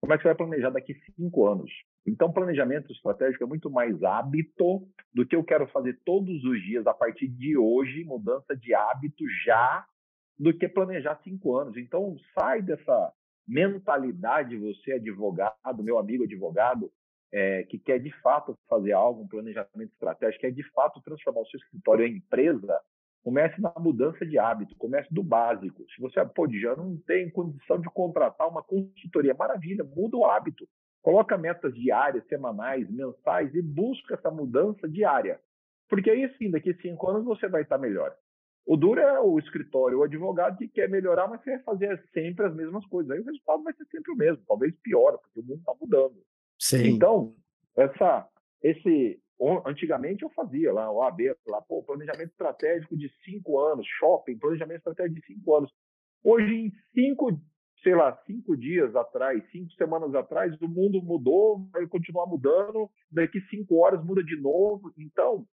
Como 0.00 0.12
é 0.12 0.16
que 0.16 0.22
você 0.22 0.28
vai 0.28 0.36
planejar 0.36 0.70
daqui 0.70 0.94
cinco 1.14 1.46
anos? 1.46 1.70
Então, 2.04 2.32
planejamento 2.32 2.92
estratégico 2.92 3.44
é 3.44 3.46
muito 3.46 3.70
mais 3.70 4.02
hábito 4.02 4.86
do 5.14 5.26
que 5.26 5.34
eu 5.34 5.44
quero 5.44 5.66
fazer 5.68 6.00
todos 6.04 6.44
os 6.44 6.62
dias 6.62 6.86
a 6.86 6.94
partir 6.94 7.28
de 7.28 7.56
hoje, 7.56 8.04
mudança 8.04 8.56
de 8.56 8.75
hábito 8.75 9.25
já, 9.44 9.86
do 10.38 10.56
que 10.56 10.68
planejar 10.68 11.20
cinco 11.22 11.56
anos. 11.56 11.76
Então, 11.76 12.16
sai 12.34 12.62
dessa 12.62 13.12
mentalidade, 13.46 14.56
você 14.56 14.92
advogado, 14.92 15.82
meu 15.82 15.98
amigo 15.98 16.24
advogado, 16.24 16.90
é, 17.32 17.64
que 17.64 17.78
quer 17.78 17.98
de 17.98 18.10
fato 18.22 18.56
fazer 18.68 18.92
algo, 18.92 19.22
um 19.22 19.28
planejamento 19.28 19.92
estratégico, 19.92 20.40
quer 20.40 20.52
de 20.52 20.62
fato 20.70 21.00
transformar 21.02 21.40
o 21.40 21.46
seu 21.46 21.58
escritório 21.58 22.06
em 22.06 22.16
empresa, 22.16 22.80
comece 23.22 23.60
na 23.60 23.72
mudança 23.78 24.24
de 24.24 24.38
hábito, 24.38 24.76
comece 24.76 25.12
do 25.12 25.22
básico. 25.22 25.84
Se 25.94 26.00
você, 26.00 26.24
pô, 26.24 26.48
já 26.48 26.76
não 26.76 26.96
tem 26.96 27.28
condição 27.30 27.80
de 27.80 27.88
contratar 27.90 28.48
uma 28.48 28.62
consultoria, 28.62 29.34
maravilha, 29.34 29.84
muda 29.84 30.16
o 30.16 30.24
hábito. 30.24 30.68
Coloca 31.02 31.36
metas 31.36 31.74
diárias, 31.74 32.26
semanais, 32.26 32.88
mensais 32.90 33.54
e 33.54 33.62
busca 33.62 34.14
essa 34.14 34.30
mudança 34.30 34.88
diária. 34.88 35.40
Porque 35.88 36.10
aí 36.10 36.32
sim, 36.36 36.50
daqui 36.50 36.70
a 36.70 36.82
cinco 36.82 37.08
anos 37.08 37.24
você 37.24 37.48
vai 37.48 37.62
estar 37.62 37.78
melhor. 37.78 38.16
O 38.66 38.76
duro 38.76 39.00
é 39.00 39.20
o 39.20 39.38
escritório, 39.38 39.99
o 39.99 40.02
advogado 40.02 40.58
que 40.58 40.66
quer 40.66 40.88
melhorar, 40.90 41.28
mas 41.28 41.40
quer 41.42 41.62
fazer 41.62 42.02
sempre 42.12 42.46
as 42.46 42.54
mesmas 42.54 42.85
coisas. 42.87 43.12
Aí 43.12 43.20
o 43.20 43.25
resultado 43.25 43.62
vai 43.62 43.73
ser 43.75 43.85
sempre 43.87 44.12
o 44.12 44.16
mesmo, 44.16 44.42
talvez 44.44 44.75
pior, 44.82 45.16
porque 45.18 45.38
o 45.38 45.44
mundo 45.44 45.61
está 45.61 45.73
mudando. 45.80 46.16
Sim. 46.58 46.88
Então, 46.88 47.32
essa, 47.76 48.28
esse, 48.61 49.20
antigamente 49.64 50.25
eu 50.25 50.30
fazia 50.30 50.73
lá, 50.73 50.90
o 50.90 51.00
AB, 51.02 51.32
lá, 51.46 51.62
pô, 51.62 51.80
planejamento 51.85 52.30
estratégico 52.30 52.96
de 52.96 53.08
cinco 53.25 53.61
anos, 53.61 53.87
shopping, 53.87 54.37
planejamento 54.37 54.78
estratégico 54.78 55.20
de 55.20 55.26
cinco 55.26 55.54
anos. 55.54 55.73
Hoje, 56.25 56.52
em 56.52 56.73
cinco, 56.92 57.40
sei 57.85 57.94
lá, 57.94 58.20
cinco 58.26 58.56
dias 58.56 58.96
atrás, 58.96 59.44
cinco 59.52 59.70
semanas 59.75 60.12
atrás, 60.12 60.61
o 60.61 60.68
mundo 60.68 61.00
mudou, 61.00 61.68
vai 61.70 61.87
continuar 61.87 62.26
mudando, 62.26 62.90
daqui 63.12 63.40
cinco 63.42 63.76
horas 63.76 64.04
muda 64.04 64.25
de 64.25 64.35
novo. 64.40 64.92
Então, 64.99 65.46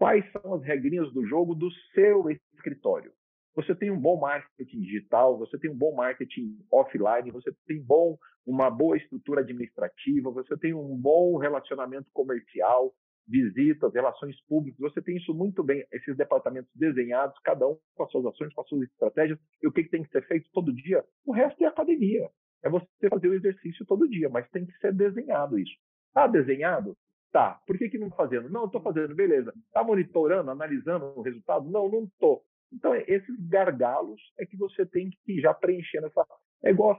quais 0.00 0.24
são 0.32 0.54
as 0.54 0.62
regrinhas 0.62 1.12
do 1.12 1.26
jogo 1.26 1.54
do 1.54 1.70
seu 1.94 2.30
escritório? 2.54 3.12
Você 3.54 3.74
tem 3.74 3.90
um 3.90 4.00
bom 4.00 4.18
marketing 4.18 4.80
digital, 4.80 5.36
você 5.36 5.58
tem 5.58 5.70
um 5.70 5.76
bom 5.76 5.94
marketing 5.94 6.56
offline, 6.72 7.30
você 7.30 7.52
tem 7.66 7.82
bom, 7.82 8.16
uma 8.46 8.70
boa 8.70 8.96
estrutura 8.96 9.42
administrativa, 9.42 10.30
você 10.30 10.56
tem 10.56 10.72
um 10.72 10.96
bom 10.96 11.36
relacionamento 11.36 12.06
comercial, 12.14 12.94
visitas, 13.28 13.92
relações 13.92 14.40
públicas, 14.46 14.80
você 14.80 15.02
tem 15.02 15.18
isso 15.18 15.34
muito 15.34 15.62
bem, 15.62 15.84
esses 15.92 16.16
departamentos 16.16 16.70
desenhados, 16.74 17.38
cada 17.44 17.68
um 17.68 17.76
com 17.94 18.04
as 18.04 18.10
suas 18.10 18.24
ações, 18.24 18.54
com 18.54 18.62
as 18.62 18.68
suas 18.68 18.82
estratégias, 18.88 19.38
e 19.62 19.68
o 19.68 19.72
que, 19.72 19.84
que 19.84 19.90
tem 19.90 20.02
que 20.02 20.10
ser 20.10 20.26
feito 20.26 20.48
todo 20.50 20.72
dia? 20.72 21.04
O 21.26 21.32
resto 21.32 21.62
é 21.62 21.66
academia. 21.66 22.26
É 22.62 22.70
você 22.70 22.86
fazer 23.10 23.28
o 23.28 23.34
exercício 23.34 23.84
todo 23.84 24.08
dia, 24.08 24.30
mas 24.30 24.48
tem 24.48 24.64
que 24.64 24.72
ser 24.78 24.94
desenhado 24.94 25.58
isso. 25.58 25.74
Está 26.08 26.26
desenhado? 26.26 26.96
Tá. 27.32 27.60
Por 27.66 27.78
que, 27.78 27.88
que 27.88 27.98
não 27.98 28.08
está 28.08 28.16
fazendo? 28.16 28.48
Não, 28.50 28.64
estou 28.64 28.80
fazendo, 28.80 29.14
beleza. 29.14 29.52
Está 29.66 29.84
monitorando, 29.84 30.50
analisando 30.50 31.12
o 31.16 31.22
resultado? 31.22 31.70
Não, 31.70 31.88
não 31.88 32.04
estou. 32.04 32.42
Então, 32.72 32.94
esses 32.94 33.36
gargalos 33.48 34.20
é 34.38 34.46
que 34.46 34.56
você 34.56 34.84
tem 34.86 35.10
que 35.24 35.40
já 35.40 35.52
preencher 35.54 36.00
nessa. 36.00 36.24
É 36.62 36.70
igual, 36.70 36.98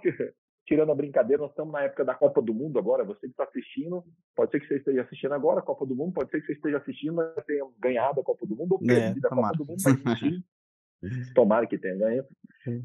tirando 0.66 0.92
a 0.92 0.96
brincadeira, 0.96 1.42
nós 1.42 1.52
estamos 1.52 1.74
na 1.74 1.84
época 1.84 2.06
da 2.06 2.16
Copa 2.16 2.42
do 2.42 2.54
Mundo 2.54 2.80
agora. 2.80 3.04
Você 3.04 3.22
que 3.22 3.28
está 3.28 3.44
assistindo, 3.44 4.04
pode 4.36 4.52
ser 4.52 4.60
que 4.60 4.68
você 4.68 4.78
esteja 4.78 5.02
assistindo 5.02 5.34
agora 5.34 5.60
a 5.60 5.64
Copa 5.64 5.86
do 5.86 5.96
Mundo, 5.96 6.14
pode 6.14 6.30
ser 6.30 6.40
que 6.42 6.48
você 6.48 6.54
esteja 6.54 6.78
assistindo, 6.78 7.14
mas 7.14 7.46
tenha 7.46 7.66
ganhado 7.80 8.22
a 8.22 8.24
Copa 8.24 8.46
do 8.46 8.56
Mundo 8.56 8.74
ou 8.74 8.80
perdido 8.80 9.26
é, 9.26 9.28
a 9.28 9.36
Copa 9.36 9.58
do 9.58 9.66
Mundo, 9.66 9.82
mas 10.04 10.20
sim. 10.20 10.44
Tomara 11.34 11.66
que 11.66 11.78
tenha 11.78 11.98
ganho. 11.98 12.24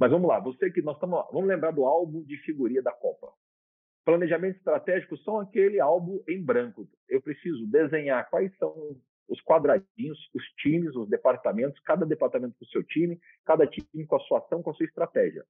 Mas 0.00 0.10
vamos 0.10 0.26
lá, 0.26 0.40
você 0.40 0.70
que 0.70 0.80
nós 0.80 0.96
estamos. 0.96 1.26
Vamos 1.32 1.46
lembrar 1.46 1.70
do 1.70 1.84
álbum 1.84 2.22
de 2.24 2.36
figurinha 2.38 2.82
da 2.82 2.92
Copa. 2.92 3.28
Planejamento 4.06 4.58
estratégico 4.58 5.18
são 5.18 5.40
aquele 5.40 5.80
álbum 5.80 6.22
em 6.28 6.40
branco. 6.40 6.88
Eu 7.08 7.20
preciso 7.20 7.66
desenhar 7.66 8.30
quais 8.30 8.56
são 8.56 8.96
os 9.28 9.42
quadradinhos, 9.42 10.16
os 10.32 10.44
times, 10.58 10.94
os 10.94 11.08
departamentos, 11.08 11.80
cada 11.80 12.06
departamento 12.06 12.54
com 12.56 12.64
o 12.64 12.68
seu 12.68 12.84
time, 12.84 13.18
cada 13.44 13.66
time 13.66 14.06
com 14.06 14.14
a 14.14 14.20
sua 14.20 14.38
ação, 14.38 14.62
com 14.62 14.70
a 14.70 14.74
sua 14.74 14.86
estratégia. 14.86 15.44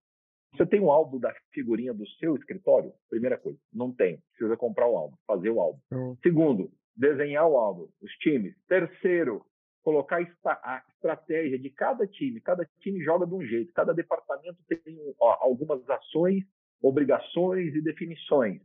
Você 0.55 0.65
tem 0.65 0.81
um 0.81 0.91
álbum 0.91 1.21
da 1.21 1.35
figurinha 1.53 1.93
do 1.93 2.09
seu 2.19 2.35
escritório? 2.35 2.95
Primeira 3.11 3.37
coisa, 3.37 3.59
não 3.71 3.93
tem. 3.93 4.23
Precisa 4.31 4.57
comprar 4.57 4.89
o 4.89 4.97
álbum, 4.97 5.17
fazer 5.27 5.51
o 5.51 5.61
álbum. 5.61 5.81
Uhum. 5.93 6.17
Segundo, 6.23 6.71
desenhar 6.97 7.47
o 7.47 7.59
álbum, 7.59 7.91
os 8.01 8.11
times. 8.13 8.57
Terceiro, 8.67 9.45
colocar 9.83 10.17
a 10.17 10.83
estratégia 10.95 11.59
de 11.59 11.69
cada 11.69 12.07
time. 12.07 12.41
Cada 12.41 12.67
time 12.81 13.05
joga 13.05 13.27
de 13.27 13.35
um 13.35 13.43
jeito, 13.43 13.75
cada 13.75 13.93
departamento 13.93 14.57
tem 14.67 14.99
ó, 15.21 15.37
algumas 15.43 15.87
ações, 15.91 16.43
obrigações 16.83 17.75
e 17.75 17.83
definições 17.83 18.61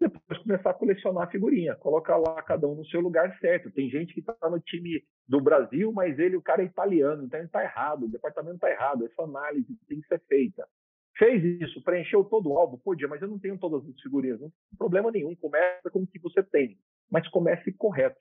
depois 0.00 0.38
começar 0.42 0.70
a 0.70 0.74
colecionar 0.74 1.30
figurinha, 1.30 1.74
colocar 1.76 2.16
lá 2.16 2.42
cada 2.42 2.66
um 2.66 2.74
no 2.74 2.86
seu 2.86 3.00
lugar 3.00 3.36
certo. 3.38 3.70
Tem 3.70 3.88
gente 3.88 4.12
que 4.12 4.20
está 4.20 4.50
no 4.50 4.60
time 4.60 5.02
do 5.26 5.40
Brasil, 5.40 5.92
mas 5.92 6.18
ele, 6.18 6.36
o 6.36 6.42
cara 6.42 6.62
é 6.62 6.66
italiano, 6.66 7.24
então 7.24 7.38
ele 7.38 7.46
está 7.46 7.62
errado, 7.62 8.04
o 8.04 8.10
departamento 8.10 8.56
está 8.56 8.70
errado, 8.70 9.06
essa 9.06 9.22
análise 9.22 9.66
tem 9.88 10.00
que 10.00 10.08
ser 10.08 10.20
feita. 10.26 10.66
Fez 11.16 11.42
isso, 11.62 11.82
preencheu 11.82 12.24
todo 12.24 12.50
o 12.50 12.58
álbum, 12.58 12.76
podia, 12.78 13.06
mas 13.06 13.22
eu 13.22 13.28
não 13.28 13.38
tenho 13.38 13.56
todas 13.56 13.88
as 13.88 14.00
figurinhas, 14.00 14.40
não 14.40 14.48
tem 14.48 14.76
problema 14.76 15.12
nenhum, 15.12 15.34
começa 15.36 15.88
com 15.90 16.00
o 16.00 16.06
que 16.06 16.18
você 16.18 16.42
tem, 16.42 16.76
mas 17.10 17.28
comece 17.28 17.72
correto. 17.72 18.18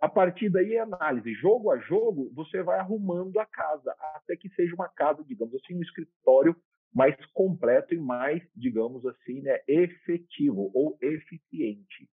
A 0.00 0.08
partir 0.08 0.48
daí 0.48 0.74
é 0.74 0.80
análise, 0.80 1.34
jogo 1.34 1.70
a 1.70 1.78
jogo, 1.78 2.30
você 2.34 2.62
vai 2.62 2.78
arrumando 2.78 3.38
a 3.40 3.46
casa, 3.46 3.94
até 4.14 4.36
que 4.36 4.48
seja 4.50 4.74
uma 4.74 4.88
casa, 4.88 5.24
digamos 5.24 5.54
assim, 5.56 5.74
um 5.74 5.82
escritório 5.82 6.54
mais 6.96 7.14
completo 7.34 7.92
e 7.92 7.98
mais, 7.98 8.42
digamos 8.56 9.04
assim, 9.04 9.42
né, 9.42 9.60
efetivo 9.68 10.70
ou 10.72 10.96
eficiente. 11.02 12.08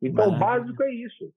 Então, 0.00 0.28
o 0.28 0.38
básico 0.38 0.80
é 0.84 0.94
isso. 0.94 1.34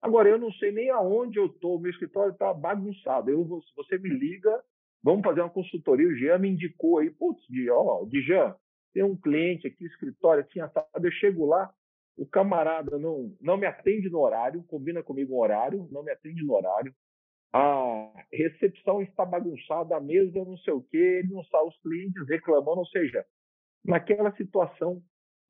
Agora, 0.00 0.28
eu 0.28 0.38
não 0.38 0.52
sei 0.52 0.70
nem 0.70 0.88
aonde 0.88 1.40
eu 1.40 1.46
estou, 1.46 1.80
meu 1.80 1.90
escritório 1.90 2.32
está 2.32 2.54
bagunçado. 2.54 3.28
Eu, 3.28 3.44
você 3.74 3.98
me 3.98 4.08
liga, 4.08 4.62
vamos 5.02 5.24
fazer 5.24 5.40
uma 5.40 5.50
consultoria. 5.50 6.06
O 6.06 6.14
Jean 6.14 6.38
me 6.38 6.50
indicou 6.50 6.98
aí, 6.98 7.10
putz, 7.10 7.42
ó, 7.72 8.06
Jean, 8.12 8.54
tem 8.94 9.02
um 9.02 9.16
cliente 9.16 9.66
aqui, 9.66 9.84
escritório 9.84 10.44
assim, 10.44 10.60
assado. 10.60 10.88
Eu 11.04 11.10
chego 11.10 11.44
lá, 11.44 11.74
o 12.16 12.24
camarada 12.24 13.00
não, 13.00 13.34
não 13.40 13.56
me 13.56 13.66
atende 13.66 14.08
no 14.08 14.20
horário, 14.20 14.62
combina 14.68 15.02
comigo 15.02 15.34
um 15.34 15.40
horário, 15.40 15.88
não 15.90 16.04
me 16.04 16.12
atende 16.12 16.44
no 16.44 16.54
horário 16.54 16.94
a 17.52 18.12
recepção 18.32 19.02
está 19.02 19.24
bagunçada, 19.24 19.96
a 19.96 20.00
mesa 20.00 20.44
não 20.44 20.56
sei 20.58 20.72
o 20.72 20.82
quê, 20.82 21.20
ele 21.22 21.34
não 21.34 21.44
sabe 21.44 21.68
os 21.68 21.78
clientes 21.82 22.26
reclamando, 22.28 22.78
ou 22.78 22.86
seja, 22.86 23.24
naquela 23.84 24.34
situação 24.36 25.02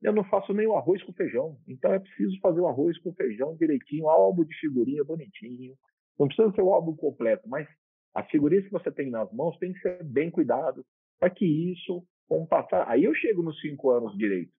eu 0.03 0.13
não 0.13 0.25
faço 0.25 0.53
nem 0.53 0.67
o 0.67 0.75
arroz 0.75 1.01
com 1.05 1.13
feijão, 1.13 1.57
então 1.69 1.93
é 1.93 1.99
preciso 2.01 2.39
fazer 2.41 2.61
o 2.61 2.67
arroz 2.67 2.99
com 2.99 3.15
feijão 3.15 3.57
direitinho, 3.57 4.09
álbum 4.09 4.45
de 4.45 4.55
figurinha 4.59 5.05
bonitinho, 5.05 5.77
não 6.19 6.27
precisa 6.27 6.53
ser 6.53 6.63
o 6.63 6.73
álbum 6.73 6.97
completo, 6.97 7.49
mas 7.49 7.69
as 8.13 8.29
figurinhas 8.31 8.65
que 8.65 8.73
você 8.73 8.91
tem 8.91 9.09
nas 9.09 9.33
mãos 9.33 9.57
tem 9.59 9.73
que 9.73 9.81
ser 9.81 10.03
bem 10.03 10.29
cuidado 10.31 10.85
para 11.21 11.31
que 11.31 11.45
isso, 11.45 12.05
com 12.29 12.45
passar, 12.45 12.89
aí 12.89 13.05
eu 13.05 13.15
chego 13.15 13.43
nos 13.43 13.61
cinco 13.61 13.91
anos 13.91 14.17
direito. 14.19 14.53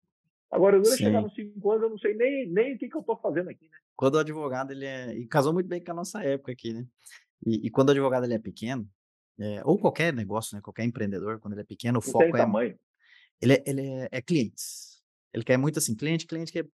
Agora, 0.49 0.77
eu 0.77 0.85
chegar 0.85 1.19
nos 1.19 1.33
cinco 1.33 1.71
anos, 1.71 1.83
eu 1.83 1.89
não 1.89 1.97
sei 1.97 2.13
nem, 2.13 2.47
nem 2.47 2.75
o 2.75 2.77
que, 2.77 2.87
que 2.87 2.95
eu 2.95 3.01
estou 3.01 3.17
fazendo 3.17 3.49
aqui, 3.49 3.65
né? 3.65 3.77
Quando 3.95 4.15
o 4.15 4.19
advogado, 4.19 4.71
ele 4.71 4.85
é... 4.85 5.11
E 5.11 5.27
casou 5.27 5.51
muito 5.51 5.67
bem 5.67 5.83
com 5.83 5.91
a 5.91 5.95
nossa 5.95 6.23
época 6.23 6.51
aqui, 6.51 6.71
né? 6.71 6.85
E, 7.45 7.67
e 7.67 7.69
quando 7.69 7.89
o 7.89 7.91
advogado 7.91 8.25
ele 8.25 8.33
é 8.33 8.39
pequeno, 8.39 8.89
é, 9.39 9.61
ou 9.65 9.77
qualquer 9.77 10.13
negócio, 10.13 10.55
né, 10.55 10.61
qualquer 10.61 10.83
empreendedor, 10.85 11.39
quando 11.39 11.53
ele 11.53 11.61
é 11.61 11.65
pequeno, 11.65 11.99
o 11.99 12.05
Não 12.05 12.11
foco 12.11 12.23
é, 12.23 12.31
tamanho. 12.31 12.77
Ele, 13.41 13.53
é, 13.53 13.63
ele 13.65 13.81
é, 13.81 14.09
é, 14.11 14.21
clientes. 14.21 15.01
Ele 15.33 15.43
quer 15.43 15.57
muito 15.57 15.79
assim, 15.79 15.95
cliente, 15.95 16.27
cliente 16.27 16.51
que 16.51 16.59
é, 16.59 16.65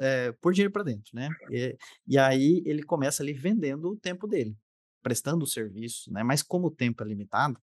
é 0.00 0.32
por 0.40 0.52
dinheiro 0.52 0.72
para 0.72 0.84
dentro, 0.84 1.10
né? 1.12 1.28
E, 1.50 1.76
e, 2.06 2.18
aí 2.18 2.62
ele 2.64 2.82
começa 2.82 3.22
ali 3.22 3.32
vendendo 3.32 3.90
o 3.90 3.96
tempo 3.96 4.26
dele, 4.26 4.56
prestando 5.02 5.44
o 5.44 5.48
serviço, 5.48 6.12
né? 6.12 6.22
Mas 6.22 6.42
como 6.42 6.68
o 6.68 6.70
tempo 6.70 7.02
é 7.02 7.06
limitado, 7.06 7.60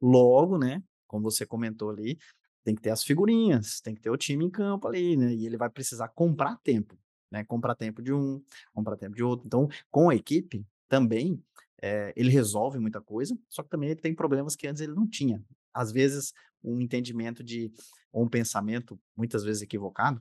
logo, 0.00 0.58
né? 0.58 0.82
Como 1.06 1.24
você 1.24 1.46
comentou 1.46 1.90
ali, 1.90 2.18
tem 2.62 2.74
que 2.74 2.82
ter 2.82 2.90
as 2.90 3.02
figurinhas, 3.02 3.80
tem 3.80 3.94
que 3.94 4.00
ter 4.00 4.10
o 4.10 4.16
time 4.16 4.44
em 4.44 4.50
campo 4.50 4.86
ali, 4.86 5.16
né? 5.16 5.32
E 5.32 5.46
ele 5.46 5.56
vai 5.56 5.70
precisar 5.70 6.08
comprar 6.08 6.56
tempo, 6.62 6.96
né? 7.30 7.42
Comprar 7.44 7.74
tempo 7.74 8.02
de 8.02 8.12
um, 8.12 8.42
comprar 8.72 8.96
tempo 8.96 9.16
de 9.16 9.24
outro. 9.24 9.46
Então, 9.46 9.68
com 9.90 10.10
a 10.10 10.14
equipe 10.14 10.64
também 10.88 11.42
é, 11.82 12.12
ele 12.16 12.30
resolve 12.30 12.78
muita 12.78 13.00
coisa, 13.00 13.36
só 13.48 13.62
que 13.62 13.70
também 13.70 13.90
ele 13.90 14.00
tem 14.00 14.14
problemas 14.14 14.56
que 14.56 14.66
antes 14.66 14.82
ele 14.82 14.94
não 14.94 15.08
tinha. 15.08 15.42
Às 15.72 15.92
vezes, 15.92 16.32
um 16.62 16.80
entendimento 16.80 17.42
de, 17.42 17.72
ou 18.12 18.24
um 18.24 18.28
pensamento, 18.28 18.98
muitas 19.16 19.44
vezes 19.44 19.62
equivocado, 19.62 20.20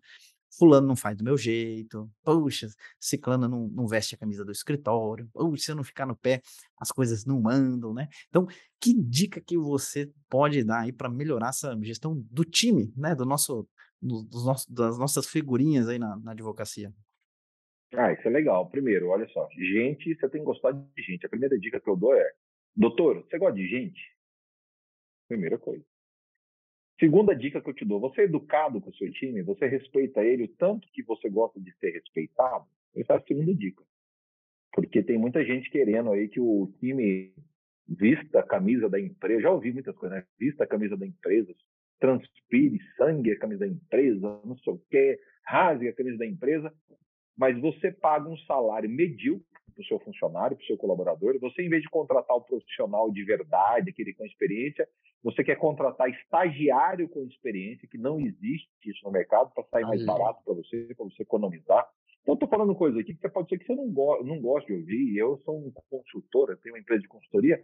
fulano 0.57 0.87
não 0.87 0.95
faz 0.95 1.15
do 1.17 1.23
meu 1.23 1.37
jeito, 1.37 2.09
puxa, 2.23 2.67
ciclano 2.99 3.47
não, 3.47 3.67
não 3.67 3.87
veste 3.87 4.15
a 4.15 4.17
camisa 4.17 4.43
do 4.43 4.51
escritório, 4.51 5.29
puxa, 5.33 5.65
se 5.65 5.71
eu 5.71 5.75
não 5.75 5.83
ficar 5.83 6.05
no 6.05 6.15
pé, 6.15 6.41
as 6.77 6.91
coisas 6.91 7.25
não 7.25 7.41
mandam, 7.41 7.93
né? 7.93 8.07
Então, 8.29 8.47
que 8.79 8.93
dica 8.93 9.41
que 9.41 9.57
você 9.57 10.11
pode 10.29 10.63
dar 10.63 10.81
aí 10.81 10.91
para 10.91 11.09
melhorar 11.09 11.49
essa 11.49 11.77
gestão 11.81 12.15
do 12.31 12.43
time, 12.43 12.91
né? 12.95 13.13
Do 13.13 13.25
nosso, 13.25 13.67
dos 14.01 14.45
nossos, 14.45 14.67
das 14.67 14.97
nossas 14.97 15.27
figurinhas 15.27 15.87
aí 15.87 15.99
na, 15.99 16.17
na 16.17 16.31
advocacia? 16.31 16.93
Ah, 17.93 18.13
isso 18.13 18.27
é 18.27 18.31
legal. 18.31 18.69
Primeiro, 18.69 19.07
olha 19.09 19.27
só, 19.29 19.47
gente, 19.51 20.15
você 20.15 20.29
tem 20.29 20.41
que 20.41 20.45
gostar 20.45 20.71
de 20.71 21.01
gente. 21.01 21.25
A 21.25 21.29
primeira 21.29 21.57
dica 21.57 21.79
que 21.79 21.89
eu 21.89 21.95
dou 21.95 22.13
é, 22.13 22.31
doutor, 22.75 23.23
você 23.23 23.37
gosta 23.37 23.55
de 23.55 23.67
gente? 23.67 23.99
Primeira 25.27 25.57
coisa. 25.57 25.83
Segunda 26.99 27.33
dica 27.33 27.61
que 27.61 27.69
eu 27.69 27.73
te 27.73 27.85
dou, 27.85 27.99
você 27.99 28.21
é 28.21 28.23
educado 28.25 28.81
com 28.81 28.89
o 28.89 28.95
seu 28.95 29.09
time, 29.13 29.41
você 29.41 29.67
respeita 29.67 30.21
ele 30.21 30.43
o 30.43 30.47
tanto 30.55 30.87
que 30.91 31.01
você 31.01 31.29
gosta 31.29 31.59
de 31.59 31.71
ser 31.77 31.91
respeitado? 31.91 32.65
Essa 32.95 33.13
é 33.13 33.17
a 33.17 33.21
segunda 33.21 33.55
dica. 33.55 33.83
Porque 34.73 35.01
tem 35.01 35.17
muita 35.17 35.43
gente 35.43 35.69
querendo 35.69 36.11
aí 36.11 36.27
que 36.27 36.39
o 36.41 36.71
time 36.79 37.33
vista 37.87 38.39
a 38.39 38.43
camisa 38.43 38.89
da 38.89 38.99
empresa. 38.99 39.41
Já 39.41 39.51
ouvi 39.51 39.71
muitas 39.71 39.95
coisas, 39.95 40.19
né? 40.19 40.25
Vista 40.37 40.63
a 40.63 40.67
camisa 40.67 40.95
da 40.95 41.07
empresa, 41.07 41.53
transpire 41.99 42.79
sangue 42.97 43.31
a 43.31 43.39
camisa 43.39 43.61
da 43.61 43.67
empresa, 43.67 44.41
não 44.45 44.57
sei 44.57 44.73
o 44.73 44.81
quê, 44.89 45.19
rasgue 45.43 45.87
a 45.87 45.93
camisa 45.93 46.17
da 46.17 46.25
empresa. 46.25 46.73
Mas 47.39 47.57
você 47.61 47.89
paga 47.89 48.27
um 48.27 48.37
salário 48.39 48.89
medíocre 48.89 49.45
para 49.73 49.81
o 49.81 49.85
seu 49.85 49.99
funcionário, 49.99 50.57
para 50.57 50.63
o 50.63 50.67
seu 50.67 50.77
colaborador. 50.77 51.39
Você, 51.39 51.61
em 51.61 51.69
vez 51.69 51.81
de 51.81 51.89
contratar 51.89 52.35
o 52.35 52.41
profissional 52.41 53.09
de 53.09 53.23
verdade, 53.23 53.91
aquele 53.91 54.13
com 54.13 54.25
experiência, 54.25 54.85
você 55.23 55.41
quer 55.41 55.55
contratar 55.55 56.09
estagiário 56.09 57.07
com 57.07 57.23
experiência, 57.23 57.87
que 57.87 57.97
não 57.97 58.19
existe 58.19 58.69
isso 58.85 59.05
no 59.05 59.11
mercado, 59.11 59.53
para 59.53 59.63
sair 59.65 59.85
mais 59.85 60.05
barato 60.05 60.43
para 60.43 60.53
você, 60.53 60.93
para 60.93 61.05
você 61.05 61.23
economizar. 61.23 61.87
Então, 62.21 62.33
estou 62.33 62.49
falando 62.49 62.75
coisa 62.75 62.99
aqui 62.99 63.15
que 63.15 63.29
pode 63.29 63.47
ser 63.47 63.57
que 63.57 63.65
você 63.65 63.73
não, 63.73 63.89
go 63.89 64.21
não 64.21 64.41
goste 64.41 64.67
de 64.67 64.77
ouvir. 64.77 65.17
Eu 65.17 65.37
sou 65.45 65.57
um 65.57 65.71
consultor, 65.89 66.49
eu 66.49 66.57
tenho 66.57 66.75
uma 66.75 66.81
empresa 66.81 67.01
de 67.01 67.07
consultoria, 67.07 67.63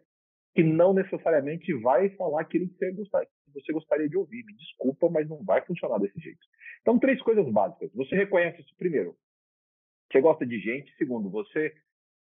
que 0.53 0.63
não 0.63 0.93
necessariamente 0.93 1.73
vai 1.81 2.09
falar 2.11 2.41
aquilo 2.41 2.69
que 2.69 2.77
você, 2.77 2.93
gostar, 2.93 3.25
que 3.25 3.53
você 3.53 3.73
gostaria 3.73 4.07
de 4.07 4.15
ouvir. 4.15 4.41
Me 4.45 4.55
desculpa, 4.55 5.09
mas 5.09 5.27
não 5.27 5.43
vai 5.43 5.61
funcionar 5.65 5.99
desse 5.99 6.17
jeito. 6.17 6.39
Então, 6.81 6.97
três 6.97 7.21
coisas 7.21 7.45
básicas. 7.51 7.91
Você 7.93 8.15
reconhece 8.15 8.61
isso 8.61 8.73
primeiro. 8.77 9.17
Você 10.11 10.21
gosta 10.21 10.45
de 10.45 10.59
gente. 10.59 10.95
Segundo, 10.97 11.29
você 11.29 11.73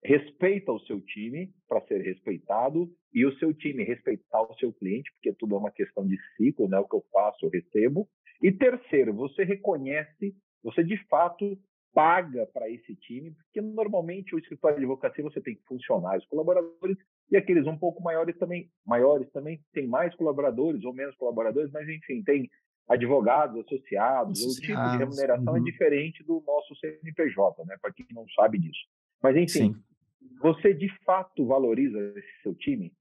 respeita 0.04 0.72
o 0.72 0.80
seu 0.82 1.00
time 1.02 1.54
para 1.68 1.82
ser 1.88 2.02
respeitado 2.02 2.90
e 3.14 3.26
o 3.26 3.36
seu 3.38 3.54
time 3.54 3.84
respeitar 3.84 4.42
o 4.42 4.56
seu 4.56 4.74
cliente, 4.74 5.12
porque 5.14 5.34
tudo 5.34 5.56
é 5.56 5.58
uma 5.58 5.72
questão 5.72 6.06
de 6.06 6.18
ciclo, 6.36 6.68
né? 6.68 6.78
O 6.80 6.88
que 6.88 6.96
eu 6.96 7.06
faço, 7.12 7.46
eu 7.46 7.50
recebo. 7.50 8.08
E 8.42 8.52
terceiro, 8.52 9.14
você 9.14 9.44
reconhece, 9.44 10.36
você 10.62 10.84
de 10.84 10.98
fato 11.08 11.58
paga 11.94 12.48
para 12.48 12.70
esse 12.70 12.96
time, 12.96 13.32
porque 13.32 13.62
normalmente 13.62 14.36
o 14.36 14.40
escritório 14.40 14.78
de 14.78 14.84
advocacia 14.84 15.24
você 15.24 15.40
tem 15.40 15.56
funcionários, 15.68 16.26
colaboradores 16.26 16.98
e 17.32 17.38
aqueles 17.38 17.68
um 17.68 17.78
pouco 17.78 18.02
maiores 18.02 18.36
também, 18.38 18.70
maiores 18.86 19.32
também 19.32 19.62
tem 19.74 19.88
mais 19.88 20.14
colaboradores 20.16 20.84
ou 20.84 20.94
menos 20.94 21.16
colaboradores, 21.16 21.72
mas 21.72 21.88
enfim, 21.88 22.24
tem 22.24 22.50
advogados 22.88 23.60
associados, 23.66 24.40
associados. 24.40 24.58
o 24.58 24.62
tipo 24.62 24.92
de 24.92 24.98
remuneração 24.98 25.56
é 25.56 25.60
uhum. 25.60 25.68
é 25.68 25.72
diferente 25.72 26.24
do 26.24 26.44
nosso 26.46 26.76
CNPJ, 26.76 27.66
né? 27.66 27.78
Para 27.82 27.94
quem 27.94 28.06
não 28.12 28.28
sabe 28.30 28.60
disso. 28.60 28.82
Mas 29.22 29.36
enfim, 29.36 29.74
Sim. 29.74 29.84
você 30.42 30.74
de 30.74 30.90
fato 31.04 31.46
valoriza 31.46 31.98
esse 32.18 32.42
seu 32.42 32.54
time? 32.56 32.94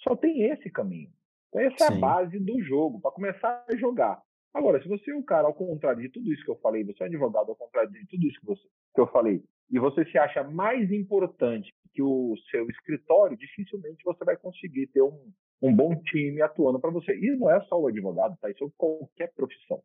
Só 0.00 0.16
tem 0.16 0.44
esse 0.50 0.70
caminho. 0.70 1.10
Essa 1.54 1.86
Sim. 1.86 1.94
é 1.94 1.96
a 1.96 2.00
base 2.00 2.38
do 2.38 2.62
jogo, 2.62 3.00
para 3.00 3.10
começar 3.10 3.64
a 3.68 3.76
jogar. 3.76 4.20
Agora, 4.54 4.82
se 4.82 4.88
você 4.88 5.10
é 5.10 5.14
um 5.14 5.22
cara, 5.22 5.46
ao 5.46 5.54
contrário 5.54 6.02
de 6.02 6.10
tudo 6.10 6.32
isso 6.32 6.44
que 6.44 6.50
eu 6.50 6.58
falei, 6.60 6.84
você 6.84 7.02
é 7.02 7.06
um 7.06 7.08
advogado 7.08 7.50
ao 7.50 7.56
contrário 7.56 7.90
de 7.90 8.06
tudo 8.06 8.26
isso 8.26 8.38
que, 8.40 8.46
você, 8.46 8.62
que 8.94 9.00
eu 9.00 9.06
falei, 9.06 9.42
e 9.70 9.78
você 9.78 10.04
se 10.10 10.18
acha 10.18 10.44
mais 10.44 10.90
importante 10.90 11.72
que 11.92 12.02
o 12.02 12.34
seu 12.50 12.68
escritório, 12.68 13.36
dificilmente 13.36 14.04
você 14.04 14.24
vai 14.24 14.36
conseguir 14.36 14.86
ter 14.88 15.02
um, 15.02 15.32
um 15.62 15.74
bom 15.74 15.94
time 16.02 16.42
atuando 16.42 16.80
para 16.80 16.90
você. 16.90 17.16
E 17.16 17.36
não 17.36 17.48
é 17.48 17.60
só 17.62 17.80
o 17.80 17.86
advogado, 17.86 18.36
tá? 18.40 18.50
Isso 18.50 18.64
é 18.64 18.68
qualquer 18.76 19.32
profissão. 19.32 19.80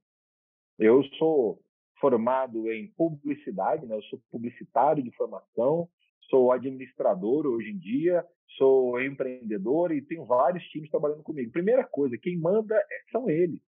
Eu 0.79 1.03
sou 1.19 1.61
formado 1.99 2.71
em 2.71 2.87
publicidade, 2.97 3.85
né? 3.85 3.95
Eu 3.95 4.01
sou 4.03 4.19
publicitário 4.31 5.03
de 5.03 5.11
formação, 5.11 5.87
sou 6.29 6.51
administrador 6.51 7.45
hoje 7.45 7.69
em 7.69 7.77
dia, 7.77 8.25
sou 8.57 8.99
empreendedor 8.99 9.91
e 9.91 10.01
tenho 10.01 10.25
vários 10.25 10.63
times 10.65 10.89
trabalhando 10.89 11.23
comigo. 11.23 11.51
Primeira 11.51 11.83
coisa, 11.85 12.17
quem 12.17 12.37
manda 12.37 12.75
é, 12.75 13.11
são 13.11 13.29
eles. 13.29 13.61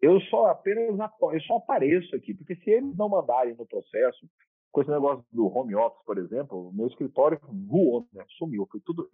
Eu 0.00 0.20
só 0.22 0.46
apenas 0.46 0.86
eu 0.88 1.40
só 1.40 1.56
apareço 1.56 2.14
aqui, 2.14 2.34
porque 2.34 2.54
se 2.56 2.70
eles 2.70 2.94
não 2.96 3.08
mandarem 3.08 3.54
no 3.54 3.66
processo, 3.66 4.28
com 4.76 4.82
esse 4.82 4.90
negócio 4.90 5.24
do 5.32 5.46
home 5.46 5.74
office, 5.74 6.04
por 6.04 6.18
exemplo, 6.18 6.68
o 6.68 6.70
meu 6.70 6.86
escritório 6.86 7.40
voou, 7.66 8.06
né? 8.12 8.22
Sumiu. 8.36 8.68
Foi 8.70 8.78
tudo. 8.84 9.08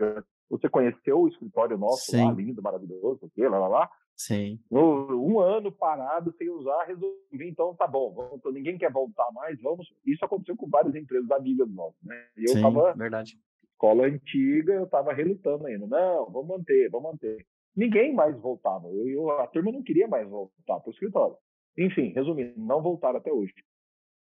Você 0.51 0.69
conheceu 0.69 1.21
o 1.21 1.29
escritório 1.29 1.79
nosso 1.79 2.11
Sim. 2.11 2.25
lá, 2.25 2.33
lindo, 2.33 2.61
maravilhoso, 2.61 3.25
aqui, 3.27 3.47
lá, 3.47 3.61
lá, 3.61 3.69
lá. 3.69 3.91
Sim. 4.17 4.59
Um 4.69 5.39
ano 5.39 5.71
parado 5.71 6.35
sem 6.37 6.51
usar, 6.51 6.83
resolvi, 6.87 7.49
então 7.49 7.77
tá 7.77 7.87
bom, 7.87 8.13
vamos, 8.13 8.41
ninguém 8.53 8.77
quer 8.77 8.91
voltar 8.91 9.31
mais, 9.33 9.57
vamos. 9.63 9.87
Isso 10.05 10.25
aconteceu 10.25 10.57
com 10.57 10.69
várias 10.69 10.97
empresas 10.97 11.31
amigas 11.31 11.71
nossas, 11.71 12.03
né? 12.03 12.27
E 12.37 12.43
eu 12.43 12.55
Sim, 12.55 12.63
tava. 12.63 12.93
Verdade. 12.95 13.39
Escola 13.63 14.07
antiga, 14.07 14.73
eu 14.73 14.89
tava 14.89 15.13
relutando 15.13 15.65
ainda. 15.69 15.87
Não, 15.87 16.29
vamos 16.29 16.49
manter, 16.49 16.91
vamos 16.91 17.13
manter 17.13 17.47
ninguém 17.77 18.13
mais 18.13 18.37
voltava. 18.41 18.89
Eu, 18.89 19.09
eu, 19.09 19.31
a 19.31 19.47
turma 19.47 19.71
não 19.71 19.83
queria 19.83 20.09
mais 20.09 20.29
voltar 20.29 20.81
para 20.81 20.89
o 20.89 20.93
escritório. 20.93 21.37
Enfim, 21.79 22.13
resumindo, 22.13 22.53
não 22.57 22.83
voltaram 22.83 23.19
até 23.19 23.33
hoje. 23.33 23.55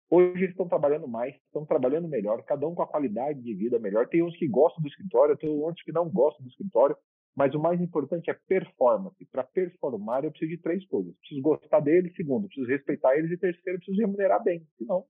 Hoje 0.09 0.37
eles 0.37 0.51
estão 0.51 0.67
trabalhando 0.67 1.07
mais, 1.07 1.35
estão 1.35 1.65
trabalhando 1.65 2.07
melhor, 2.07 2.41
cada 2.43 2.65
um 2.65 2.73
com 2.73 2.81
a 2.81 2.87
qualidade 2.87 3.41
de 3.41 3.53
vida 3.53 3.77
melhor. 3.77 4.07
Tem 4.07 4.23
uns 4.23 4.35
que 4.37 4.47
gostam 4.47 4.81
do 4.81 4.87
escritório, 4.87 5.35
tem 5.35 5.49
outros 5.49 5.83
que 5.83 5.91
não 5.91 6.09
gostam 6.09 6.45
do 6.45 6.49
escritório, 6.49 6.95
mas 7.35 7.53
o 7.53 7.59
mais 7.59 7.79
importante 7.81 8.29
é 8.29 8.33
performance. 8.47 9.25
Para 9.31 9.43
performar, 9.43 10.23
eu 10.23 10.31
preciso 10.31 10.51
de 10.51 10.61
três 10.61 10.85
coisas: 10.87 11.13
preciso 11.19 11.41
gostar 11.41 11.81
deles, 11.81 12.15
segundo, 12.15 12.47
preciso 12.47 12.67
respeitar 12.67 13.17
eles, 13.17 13.31
e 13.31 13.37
terceiro, 13.37 13.79
preciso 13.79 13.99
remunerar 13.99 14.41
bem. 14.41 14.65
Senão, 14.77 15.05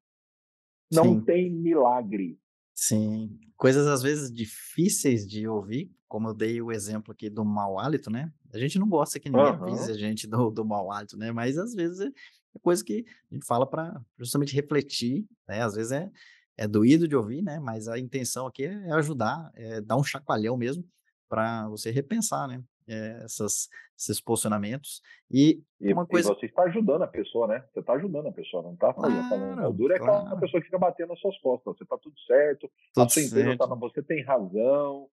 não 0.92 1.20
Sim. 1.20 1.26
tem 1.26 1.52
milagre. 1.52 2.38
Sim, 2.80 3.40
coisas 3.58 3.88
às 3.88 4.04
vezes 4.04 4.32
difíceis 4.32 5.28
de 5.28 5.48
ouvir, 5.48 5.92
como 6.08 6.30
eu 6.30 6.34
dei 6.36 6.62
o 6.62 6.72
exemplo 6.72 7.12
aqui 7.12 7.28
do 7.28 7.44
mau 7.44 7.80
hálito, 7.80 8.12
né? 8.12 8.32
A 8.54 8.60
gente 8.60 8.78
não 8.78 8.88
gosta 8.88 9.20
que 9.20 9.30
ninguém 9.30 9.48
avise 9.48 9.92
a 9.92 9.96
gente 9.96 10.28
do, 10.28 10.52
do 10.52 10.64
mau 10.64 10.92
hálito, 10.92 11.18
né? 11.18 11.32
Mas 11.32 11.58
às 11.58 11.74
vezes 11.74 12.00
é, 12.02 12.06
é 12.06 12.60
coisa 12.62 12.86
que 12.86 13.04
a 13.32 13.34
gente 13.34 13.48
fala 13.48 13.68
para 13.68 14.00
justamente 14.20 14.54
refletir, 14.54 15.26
né? 15.48 15.64
Às 15.64 15.74
vezes 15.74 15.92
é, 15.92 16.12
é 16.56 16.68
doído 16.68 17.08
de 17.08 17.16
ouvir, 17.16 17.42
né? 17.42 17.60
Mas 17.60 17.88
a 17.88 17.98
intenção 17.98 18.46
aqui 18.46 18.66
é 18.66 18.92
ajudar, 18.92 19.52
é 19.56 19.82
dar 19.82 19.98
um 19.98 20.04
chacoalhão 20.04 20.56
mesmo 20.56 20.88
para 21.28 21.68
você 21.70 21.90
repensar, 21.90 22.48
né? 22.48 22.62
É, 22.88 23.24
essas, 23.24 23.68
esses 23.98 24.22
posicionamentos. 24.22 25.02
E, 25.30 25.62
e 25.82 25.92
uma 25.92 26.06
coisa. 26.06 26.32
E 26.32 26.36
você 26.36 26.46
está 26.46 26.64
ajudando 26.64 27.02
a 27.02 27.08
pessoa, 27.08 27.48
né? 27.48 27.64
Você 27.74 27.82
está 27.82 27.94
ajudando 27.94 28.28
a 28.28 28.32
pessoa, 28.32 28.64
não 28.64 28.74
está 28.74 28.94
claro, 28.94 29.14
falando. 29.30 29.68
O 29.68 29.74
duro 29.74 29.94
é 29.94 30.00
claro. 30.00 30.26
aquela 30.26 30.40
pessoa 30.40 30.62
que 30.62 30.68
fica 30.68 30.80
batendo 30.80 31.10
nas 31.10 31.20
suas 31.20 31.38
costas. 31.40 31.78
Você 31.78 31.84
está 31.84 31.98
tudo 31.98 32.18
certo, 32.22 32.72
tudo 32.94 33.06
a 33.06 33.10
sua 33.10 33.22
empresa 33.22 33.58
tá, 33.58 33.66
você 33.76 34.02
tem 34.02 34.24
razão. 34.24 35.10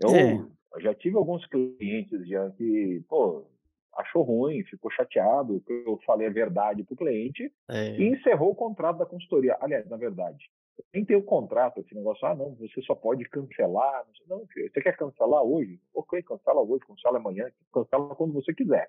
Eu, 0.00 0.10
é. 0.10 0.32
eu, 0.34 0.80
já 0.80 0.94
tive 0.94 1.16
alguns 1.16 1.44
clientes 1.46 2.28
já 2.28 2.50
que, 2.52 3.02
pô, 3.08 3.50
achou 3.96 4.22
ruim, 4.22 4.62
ficou 4.64 4.90
chateado, 4.90 5.60
que 5.66 5.72
eu 5.72 5.98
falei 6.06 6.28
a 6.28 6.32
verdade 6.32 6.84
para 6.84 6.94
o 6.94 6.96
cliente 6.96 7.52
é. 7.68 7.96
e 7.96 8.08
encerrou 8.10 8.52
o 8.52 8.54
contrato 8.54 8.98
da 8.98 9.06
consultoria. 9.06 9.56
Aliás, 9.60 9.88
na 9.88 9.96
verdade, 9.96 10.48
nem 10.92 11.04
tem 11.04 11.16
o 11.16 11.22
contrato, 11.22 11.80
esse 11.80 11.94
negócio, 11.94 12.26
ah, 12.26 12.34
não, 12.34 12.54
você 12.54 12.80
só 12.82 12.94
pode 12.94 13.24
cancelar. 13.28 14.06
Não, 14.26 14.46
você 14.46 14.80
quer 14.80 14.96
cancelar 14.96 15.42
hoje? 15.42 15.80
Ok, 15.94 16.22
cancela 16.22 16.60
hoje, 16.60 16.84
cancela 16.86 17.18
amanhã, 17.18 17.50
cancela 17.72 18.14
quando 18.14 18.32
você 18.32 18.54
quiser. 18.54 18.88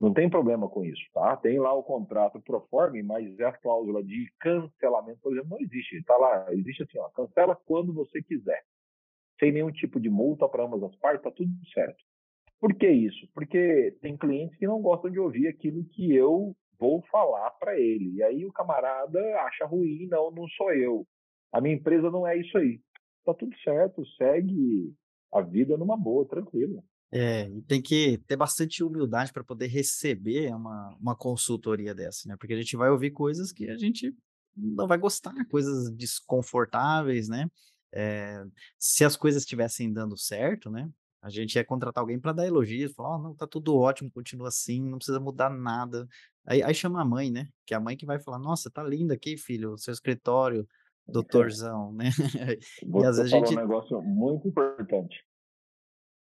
Não 0.00 0.12
tem 0.12 0.28
problema 0.28 0.68
com 0.68 0.84
isso, 0.84 1.02
tá? 1.14 1.36
Tem 1.36 1.58
lá 1.58 1.72
o 1.72 1.82
contrato 1.82 2.40
proforme, 2.40 3.02
mas 3.02 3.40
a 3.40 3.52
cláusula 3.52 4.04
de 4.04 4.30
cancelamento, 4.40 5.20
por 5.22 5.32
exemplo, 5.32 5.50
não 5.50 5.60
existe. 5.60 5.96
Está 5.96 6.16
lá, 6.16 6.52
existe 6.52 6.82
assim, 6.82 6.98
ó, 6.98 7.08
cancela 7.10 7.56
quando 7.64 7.94
você 7.94 8.22
quiser. 8.22 8.62
Sem 9.40 9.52
nenhum 9.52 9.70
tipo 9.70 9.98
de 9.98 10.10
multa 10.10 10.48
para 10.48 10.64
ambas 10.64 10.82
as 10.82 10.94
partes, 10.96 11.22
tá 11.22 11.30
tudo 11.30 11.50
certo. 11.72 12.02
Por 12.60 12.74
que 12.74 12.88
isso? 12.88 13.26
Porque 13.34 13.96
tem 14.00 14.16
clientes 14.16 14.56
que 14.58 14.66
não 14.66 14.82
gostam 14.82 15.10
de 15.10 15.18
ouvir 15.18 15.48
aquilo 15.48 15.84
que 15.84 16.14
eu 16.14 16.54
vou 16.78 17.02
falar 17.10 17.50
para 17.52 17.78
ele. 17.78 18.14
E 18.14 18.22
aí 18.22 18.44
o 18.44 18.52
camarada 18.52 19.20
acha 19.42 19.64
ruim, 19.66 20.06
não, 20.06 20.30
não 20.30 20.48
sou 20.48 20.72
eu. 20.72 21.06
A 21.52 21.60
minha 21.60 21.74
empresa 21.74 22.10
não 22.10 22.26
é 22.26 22.36
isso 22.38 22.56
aí. 22.58 22.80
Tá 23.24 23.34
tudo 23.34 23.56
certo, 23.58 24.06
segue 24.16 24.94
a 25.32 25.40
vida 25.40 25.76
numa 25.76 25.96
boa, 25.96 26.26
tranquilo. 26.26 26.82
É, 27.10 27.48
e 27.48 27.62
tem 27.62 27.80
que 27.80 28.18
ter 28.26 28.36
bastante 28.36 28.82
humildade 28.82 29.32
para 29.32 29.44
poder 29.44 29.68
receber 29.68 30.52
uma, 30.54 30.96
uma 31.00 31.16
consultoria 31.16 31.94
dessa, 31.94 32.28
né? 32.28 32.36
Porque 32.36 32.52
a 32.52 32.56
gente 32.56 32.76
vai 32.76 32.90
ouvir 32.90 33.10
coisas 33.10 33.52
que 33.52 33.70
a 33.70 33.76
gente 33.76 34.14
não 34.56 34.86
vai 34.86 34.98
gostar, 34.98 35.34
coisas 35.48 35.90
desconfortáveis, 35.90 37.28
né? 37.28 37.48
É, 37.92 38.44
se 38.78 39.04
as 39.04 39.16
coisas 39.16 39.42
estivessem 39.42 39.92
dando 39.92 40.16
certo, 40.16 40.70
né? 40.70 40.90
A 41.22 41.30
gente 41.30 41.56
ia 41.56 41.64
contratar 41.64 42.02
alguém 42.02 42.20
para 42.20 42.32
dar 42.32 42.46
elogios, 42.46 42.92
falar, 42.92 43.16
oh, 43.16 43.18
não, 43.18 43.34
tá 43.34 43.46
tudo 43.46 43.76
ótimo, 43.76 44.10
continua 44.10 44.48
assim, 44.48 44.80
não 44.82 44.98
precisa 44.98 45.18
mudar 45.18 45.50
nada, 45.50 46.06
Aí, 46.46 46.62
aí 46.62 46.74
chama 46.74 47.02
a 47.02 47.04
mãe, 47.04 47.30
né? 47.30 47.48
Que 47.66 47.74
é 47.74 47.76
a 47.76 47.80
mãe 47.80 47.96
que 47.96 48.06
vai 48.06 48.20
falar, 48.20 48.38
nossa, 48.38 48.70
tá 48.70 48.82
lindo 48.82 49.12
aqui, 49.12 49.36
filho, 49.36 49.72
o 49.72 49.78
seu 49.78 49.92
escritório, 49.92 50.66
doutorzão, 51.06 51.92
né? 51.92 52.04
e 52.82 53.04
às 53.04 53.16
vezes 53.16 53.32
a 53.32 53.38
gente... 53.38 53.52
um 53.52 53.60
negócio 53.60 54.00
muito 54.00 54.46
importante. 54.46 55.24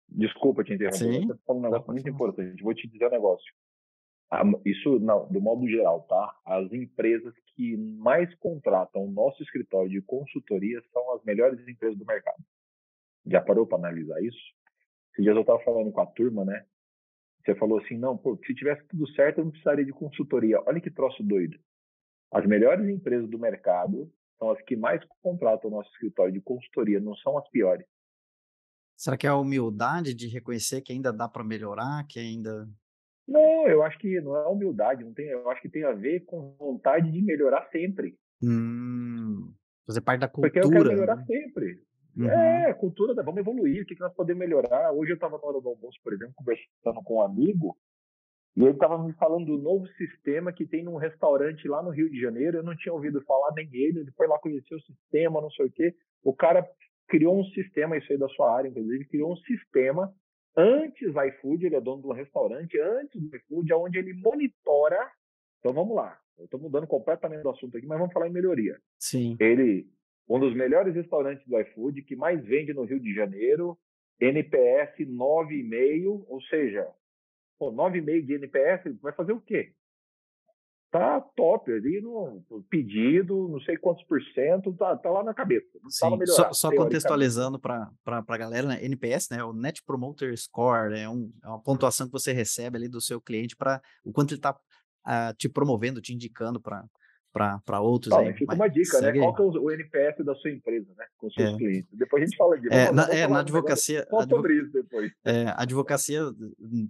Desculpa 0.10 0.63
te 0.63 0.73
interromper, 0.73 0.97
Sim, 0.97 1.27
você 1.27 1.39
falou 1.45 1.62
um 1.62 1.65
negócio 1.65 1.91
muito 1.91 2.10
importante. 2.10 2.63
Vou 2.63 2.73
te 2.73 2.88
dizer 2.88 3.08
um 3.08 3.12
negócio. 3.12 3.53
Isso, 4.65 4.99
não, 4.99 5.27
do 5.32 5.39
modo 5.39 5.67
geral, 5.67 6.01
tá? 6.01 6.36
As 6.45 6.71
empresas 6.73 7.34
que 7.56 7.77
mais 7.77 8.34
contratam 8.36 9.06
o 9.06 9.12
nosso 9.12 9.41
escritório 9.41 9.89
de 9.89 10.01
consultoria 10.01 10.82
são 10.91 11.13
as 11.13 11.23
melhores 11.23 11.65
empresas 11.67 11.97
do 11.97 12.06
mercado. 12.06 12.43
Já 13.25 13.41
parou 13.41 13.65
para 13.65 13.77
analisar 13.77 14.21
isso? 14.21 14.38
Esses 15.12 15.23
dias 15.23 15.36
eu 15.36 15.41
estava 15.41 15.60
falando 15.63 15.91
com 15.91 16.01
a 16.01 16.06
turma, 16.06 16.43
né? 16.43 16.65
Você 17.43 17.56
falou 17.56 17.80
assim, 17.80 17.97
não, 17.97 18.17
pô, 18.17 18.38
se 18.45 18.54
tivesse 18.54 18.86
tudo 18.88 19.08
certo, 19.12 19.39
eu 19.39 19.45
não 19.45 19.52
precisaria 19.52 19.86
de 19.86 19.93
consultoria. 19.93 20.62
Olha 20.65 20.82
que 20.82 20.91
troço 20.91 21.23
doido. 21.23 21.58
As 22.32 22.45
melhores 22.45 22.88
empresas 22.89 23.30
do 23.30 23.39
mercado 23.39 24.12
são 24.38 24.52
as 24.52 24.62
que 24.63 24.76
mais 24.76 25.02
contratam 25.21 25.69
o 25.69 25.73
nosso 25.73 25.89
escritório 25.91 26.34
de 26.34 26.41
consultoria, 26.41 27.00
não 27.00 27.15
são 27.15 27.38
as 27.38 27.50
piores. 27.50 27.86
Será 28.97 29.15
que 29.15 29.28
é 29.28 29.30
a 29.30 29.38
humildade 29.38 30.13
de 30.13 30.28
reconhecer 30.28 30.82
que 30.82 30.91
ainda 30.91 31.13
dá 31.13 31.30
para 31.30 31.43
melhorar, 31.43 32.06
que 32.08 32.19
ainda 32.19 32.67
não, 33.28 33.67
eu 33.67 33.84
acho 33.84 34.00
que 34.00 34.21
não 34.21 34.38
é 34.38 34.47
humildade, 34.47 35.04
não 35.04 35.13
tem, 35.13 35.28
eu 35.28 35.50
acho 35.50 35.62
que 35.62 35.69
tem 35.69 35.84
a 35.84 35.91
ver 35.91 36.21
com 36.21 36.56
vontade 36.58 37.12
de 37.12 37.21
melhorar 37.21 37.67
sempre. 37.71 38.17
Hum, 38.41 39.54
fazer 39.86 40.02
parte 40.02 40.21
da 40.21 40.30
cultura. 40.30 40.54
Porque 40.54 40.65
eu 40.65 40.71
quero 40.71 40.89
melhorar 40.89 41.17
né? 41.17 41.26
sempre. 41.26 41.82
Uhum. 42.17 42.30
É, 42.30 42.73
cultura, 42.73 43.13
da, 43.13 43.21
vamos 43.21 43.39
evoluir, 43.39 43.84
o 43.84 43.86
que, 43.86 43.95
que 43.95 44.01
nós 44.01 44.13
podemos 44.13 44.39
melhorar. 44.39 44.91
Hoje 44.91 45.12
eu 45.12 45.15
estava 45.15 45.38
na 45.38 45.45
hora 45.45 45.62
do 45.62 45.69
almoço, 45.69 45.99
por 46.03 46.13
exemplo, 46.13 46.34
conversando 46.36 47.03
com 47.03 47.17
um 47.17 47.21
amigo, 47.21 47.77
e 48.56 48.63
ele 48.63 48.71
estava 48.71 48.97
me 48.97 49.13
falando 49.13 49.45
do 49.45 49.58
novo 49.60 49.86
sistema 49.89 50.51
que 50.51 50.65
tem 50.65 50.84
num 50.84 50.97
restaurante 50.97 51.67
lá 51.67 51.84
no 51.84 51.91
Rio 51.91 52.10
de 52.10 52.19
Janeiro. 52.19 52.58
Eu 52.58 52.63
não 52.63 52.75
tinha 52.75 52.91
ouvido 52.91 53.21
falar 53.21 53.53
nem 53.53 53.69
ele, 53.71 53.99
ele 53.99 54.12
foi 54.13 54.27
lá 54.27 54.39
conhecer 54.39 54.73
o 54.73 54.82
sistema, 54.82 55.39
não 55.39 55.51
sei 55.51 55.67
o 55.67 55.71
quê. 55.71 55.93
O 56.23 56.34
cara 56.34 56.67
criou 57.08 57.39
um 57.39 57.45
sistema, 57.45 57.95
isso 57.95 58.12
aí 58.12 58.17
da 58.17 58.27
sua 58.30 58.51
área, 58.51 58.67
inclusive, 58.67 59.06
criou 59.06 59.32
um 59.32 59.38
sistema 59.38 60.12
antes 60.58 61.13
do 61.13 61.23
iFood, 61.23 61.67
ele 61.67 61.75
é 61.75 61.82
dono 61.82 62.01
de 62.01 62.08
um 62.08 62.13
restaurante, 62.13 62.80
antes 62.80 63.21
do 63.21 63.38
iFood, 63.38 63.73
onde 63.73 63.99
ele 63.99 64.13
monitora. 64.15 65.08
Então 65.60 65.71
vamos 65.71 65.95
lá, 65.95 66.17
eu 66.38 66.45
estou 66.45 66.60
mudando 66.60 66.88
completamente 66.88 67.43
do 67.43 67.49
assunto 67.49 67.77
aqui, 67.77 67.86
mas 67.86 67.99
vamos 67.99 68.13
falar 68.13 68.27
em 68.27 68.34
melhoria. 68.34 68.80
Sim. 68.97 69.38
Ele, 69.39 69.88
um 70.28 70.40
dos 70.40 70.54
melhores 70.56 70.94
restaurantes 70.94 71.46
do 71.48 71.60
iFood, 71.60 72.02
que 72.04 72.16
mais 72.16 72.44
vende 72.44 72.74
no 72.74 72.84
Rio 72.84 73.00
de 73.00 73.13
Janeiro, 73.13 73.78
NPS 74.20 74.98
9,5, 75.00 76.26
ou 76.28 76.42
seja, 76.44 76.88
pô, 77.58 77.72
9,5 77.72 78.26
de 78.26 78.34
NPS, 78.34 79.00
vai 79.02 79.13
fazer 79.13 79.32
o 79.32 79.42
quê? 79.42 79.74
tá 80.90 81.22
top 81.36 81.72
ali 81.72 82.02
no 82.02 82.44
pedido, 82.70 83.48
não 83.50 83.60
sei 83.62 83.78
quantos 83.78 84.04
por 84.06 84.22
cento, 84.34 84.74
tá, 84.74 84.96
tá 84.96 85.10
lá 85.10 85.24
na 85.24 85.34
cabeça. 85.34 85.68
Sim, 85.90 86.18
melhorar, 86.18 86.54
só, 86.54 86.54
só 86.54 86.76
contextualizando 86.76 87.60
para 87.60 87.92
a 88.06 88.38
galera, 88.38 88.68
né? 88.68 88.84
NPS, 88.84 89.30
né? 89.30 89.44
O 89.44 89.54
Net 89.54 89.84
Promoter 89.84 90.36
Score 90.38 90.98
é, 90.98 91.10
um, 91.10 91.32
é 91.44 91.48
uma 91.48 91.62
pontuação 91.62 92.08
que 92.08 92.13
você 92.13 92.32
recebe 92.32 92.78
ali 92.78 92.88
do 92.88 93.02
seu 93.02 93.20
cliente 93.20 93.56
para 93.56 93.82
o 94.04 94.12
quanto 94.12 94.32
ele 94.32 94.40
está 94.40 94.58
ah, 95.06 95.34
te 95.38 95.50
promovendo, 95.50 96.02
te 96.02 96.13
indicando 96.13 96.60
para 96.60 96.86
para 97.32 97.80
outros. 97.80 98.10
Tá, 98.10 98.20
aí, 98.20 98.34
fica 98.34 98.56
uma 98.56 98.68
dica, 98.68 99.00
né? 99.02 99.13
Qual 99.13 99.36
que 99.36 99.42
é 99.42 99.46
o, 99.46 99.72
NPS 99.72 100.26
da 100.26 100.36
sua 100.36 100.52
empresa, 100.52 100.88
né? 100.98 101.06
Com 101.18 101.30
seus 101.30 101.54
é. 101.54 101.58
clientes. 101.58 101.90
Depois 101.94 102.24
a 102.24 102.26
gente 102.26 102.38
fala 102.38 102.58
disso. 102.58 102.74
É, 102.74 102.92
na, 102.92 103.04
é, 103.10 103.28
na 103.28 103.40
advocacia. 103.40 104.08
Só 104.10 104.28
sobre 104.28 104.60
isso 104.60 104.72
depois. 104.72 105.12
É, 105.24 105.54
advocacia, 105.56 106.22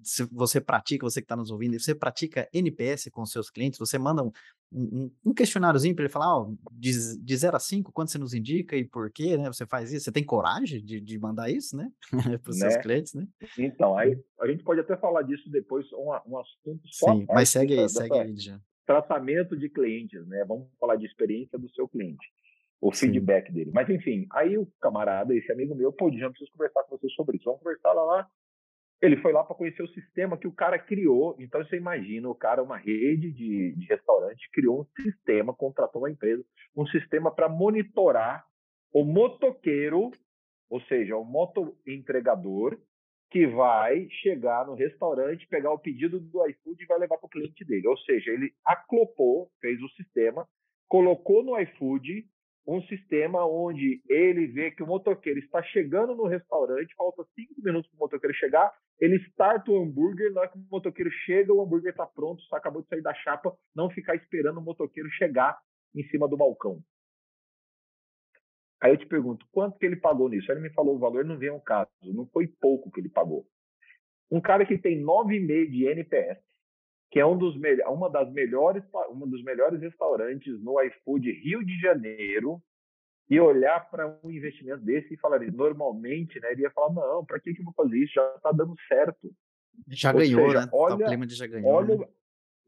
se 0.03 0.23
você 0.31 0.61
pratica, 0.61 1.05
você 1.05 1.21
que 1.21 1.25
está 1.25 1.35
nos 1.35 1.51
ouvindo, 1.51 1.79
você 1.79 1.93
pratica 1.93 2.47
NPS 2.53 3.09
com 3.11 3.25
seus 3.25 3.49
clientes, 3.49 3.79
você 3.79 3.97
manda 3.97 4.23
um, 4.23 4.31
um, 4.71 5.11
um 5.25 5.33
questionáriozinho 5.33 5.95
para 5.95 6.05
ele 6.05 6.13
falar, 6.13 6.37
ó, 6.37 6.51
de, 6.71 6.91
de 7.21 7.37
0 7.37 7.57
a 7.57 7.59
5, 7.59 7.91
quanto 7.91 8.11
você 8.11 8.17
nos 8.17 8.33
indica 8.33 8.75
e 8.75 8.85
por 8.85 9.11
quê, 9.11 9.37
né? 9.37 9.47
Você 9.47 9.65
faz 9.65 9.91
isso? 9.91 10.05
Você 10.05 10.11
tem 10.11 10.23
coragem 10.23 10.83
de, 10.83 11.01
de 11.01 11.19
mandar 11.19 11.49
isso, 11.49 11.75
né? 11.75 11.89
para 12.41 12.49
os 12.49 12.59
né? 12.59 12.69
seus 12.69 12.81
clientes, 12.81 13.13
né? 13.13 13.27
Então, 13.57 13.97
aí 13.97 14.17
a 14.39 14.47
gente 14.47 14.63
pode 14.63 14.79
até 14.79 14.95
falar 14.95 15.23
disso 15.23 15.49
depois, 15.49 15.91
um, 15.93 16.09
um 16.27 16.37
assunto 16.37 16.81
só. 16.85 17.13
Sim, 17.13 17.25
mas 17.27 17.49
segue 17.49 17.73
aí, 17.73 17.79
dessa, 17.79 18.01
segue 18.01 18.19
aí, 18.19 18.37
já 18.37 18.59
tratamento 18.87 19.55
de 19.55 19.69
clientes, 19.69 20.25
né? 20.27 20.43
Vamos 20.47 20.69
falar 20.79 20.95
de 20.95 21.05
experiência 21.05 21.59
do 21.59 21.69
seu 21.71 21.87
cliente, 21.87 22.25
o 22.81 22.91
Sim. 22.93 23.07
feedback 23.07 23.51
dele. 23.51 23.69
Mas 23.73 23.89
enfim, 23.89 24.25
aí 24.31 24.57
o 24.57 24.65
camarada, 24.81 25.35
esse 25.35 25.51
amigo 25.51 25.75
meu, 25.75 25.91
pô, 25.91 26.09
já 26.17 26.29
preciso 26.29 26.51
conversar 26.53 26.83
com 26.85 26.97
você 26.97 27.09
sobre 27.09 27.35
isso. 27.35 27.45
Vamos 27.45 27.61
conversar 27.61 27.91
lá, 27.91 28.03
lá. 28.03 28.27
Ele 28.99 29.17
foi 29.17 29.31
lá 29.31 29.43
para 29.43 29.55
conhecer 29.55 29.83
o 29.83 29.89
sistema 29.89 30.37
que 30.37 30.47
o 30.47 30.51
cara 30.51 30.79
criou. 30.79 31.35
Então 31.37 31.63
você 31.63 31.75
imagina, 31.75 32.29
o 32.29 32.33
cara, 32.33 32.63
uma 32.63 32.77
rede 32.77 33.31
de, 33.31 33.75
de 33.75 33.85
restaurante, 33.87 34.49
criou 34.51 34.81
um 34.81 35.03
sistema, 35.03 35.53
contratou 35.53 36.01
uma 36.01 36.09
empresa, 36.09 36.43
um 36.75 36.87
sistema 36.87 37.29
para 37.29 37.49
monitorar 37.49 38.45
o 38.91 39.03
motoqueiro, 39.03 40.11
ou 40.69 40.81
seja, 40.83 41.15
o 41.15 41.25
moto 41.25 41.77
entregador, 41.85 42.79
que 43.29 43.45
vai 43.47 44.07
chegar 44.21 44.65
no 44.65 44.73
restaurante, 44.73 45.47
pegar 45.47 45.71
o 45.71 45.79
pedido 45.79 46.19
do 46.19 46.47
iFood 46.47 46.81
e 46.81 46.87
vai 46.87 46.99
levar 46.99 47.17
para 47.17 47.27
o 47.27 47.29
cliente 47.29 47.65
dele. 47.65 47.87
Ou 47.87 47.97
seja, 47.99 48.31
ele 48.31 48.53
aclopou, 48.65 49.49
fez 49.59 49.81
o 49.81 49.89
sistema, 49.89 50.47
colocou 50.87 51.43
no 51.43 51.59
iFood 51.59 52.25
um 52.67 52.81
sistema 52.83 53.45
onde 53.45 54.01
ele 54.09 54.47
vê 54.47 54.71
que 54.71 54.83
o 54.83 54.87
motoqueiro 54.87 55.39
está 55.39 55.63
chegando 55.63 56.13
no 56.13 56.27
restaurante, 56.27 56.93
falta 56.95 57.23
cinco 57.33 57.53
minutos 57.63 57.89
para 57.89 57.95
o 57.97 57.99
motoqueiro 57.99 58.35
chegar, 58.35 58.73
ele 58.99 59.15
starta 59.29 59.71
o 59.71 59.81
hambúrguer, 59.81 60.33
na 60.33 60.41
hora 60.41 60.49
que 60.49 60.57
o 60.57 60.67
motoqueiro 60.69 61.09
chega, 61.25 61.53
o 61.53 61.61
hambúrguer 61.61 61.91
está 61.91 62.05
pronto, 62.05 62.41
só 62.43 62.57
acabou 62.57 62.81
de 62.81 62.89
sair 62.89 63.01
da 63.01 63.13
chapa, 63.13 63.55
não 63.73 63.89
ficar 63.89 64.15
esperando 64.15 64.59
o 64.59 64.61
motoqueiro 64.61 65.09
chegar 65.11 65.57
em 65.95 66.03
cima 66.09 66.27
do 66.27 66.35
balcão. 66.35 66.81
Aí 68.81 68.91
eu 68.91 68.97
te 68.97 69.05
pergunto, 69.05 69.45
quanto 69.51 69.77
que 69.77 69.85
ele 69.85 69.95
pagou 69.95 70.29
nisso? 70.29 70.51
Aí 70.51 70.57
ele 70.57 70.67
me 70.67 70.73
falou 70.73 70.95
o 70.95 70.99
valor, 70.99 71.25
não 71.25 71.37
vem 71.37 71.49
ao 71.49 71.59
caso, 71.59 71.89
não 72.03 72.27
foi 72.27 72.47
pouco 72.47 72.91
que 72.91 72.99
ele 72.99 73.09
pagou. 73.09 73.45
Um 74.29 74.39
cara 74.39 74.65
que 74.65 74.77
tem 74.77 75.01
9,5 75.01 75.71
de 75.71 75.85
NPS, 75.85 76.39
que 77.09 77.19
é 77.19 77.25
um 77.25 77.37
dos 77.37 77.55
uma 77.87 78.09
das 78.09 78.31
melhores, 78.31 78.83
um 79.11 79.27
dos 79.27 79.43
melhores 79.43 79.81
restaurantes 79.81 80.61
no 80.61 80.81
iFood 80.81 81.31
Rio 81.31 81.65
de 81.65 81.79
Janeiro, 81.79 82.61
e 83.29 83.39
olhar 83.39 83.89
para 83.89 84.07
um 84.23 84.31
investimento 84.31 84.83
desse 84.83 85.13
e 85.13 85.17
falar, 85.17 85.39
normalmente, 85.51 86.39
né, 86.39 86.51
ele 86.51 86.61
ia 86.61 86.71
falar, 86.71 86.93
não, 86.93 87.25
para 87.25 87.39
que, 87.39 87.53
que 87.53 87.59
eu 87.59 87.65
vou 87.65 87.73
fazer 87.73 87.97
isso? 87.97 88.13
Já 88.13 88.35
está 88.35 88.51
dando 88.51 88.73
certo. 88.87 89.31
Já 89.89 90.11
Ou 90.11 90.19
ganhou, 90.19 90.45
seja, 90.47 90.61
né? 90.61 90.69
Olha, 90.71 91.17
de 91.25 91.35
já 91.35 91.47
ganhou. 91.47 91.69
Olha, 91.69 91.97
né? 91.97 92.07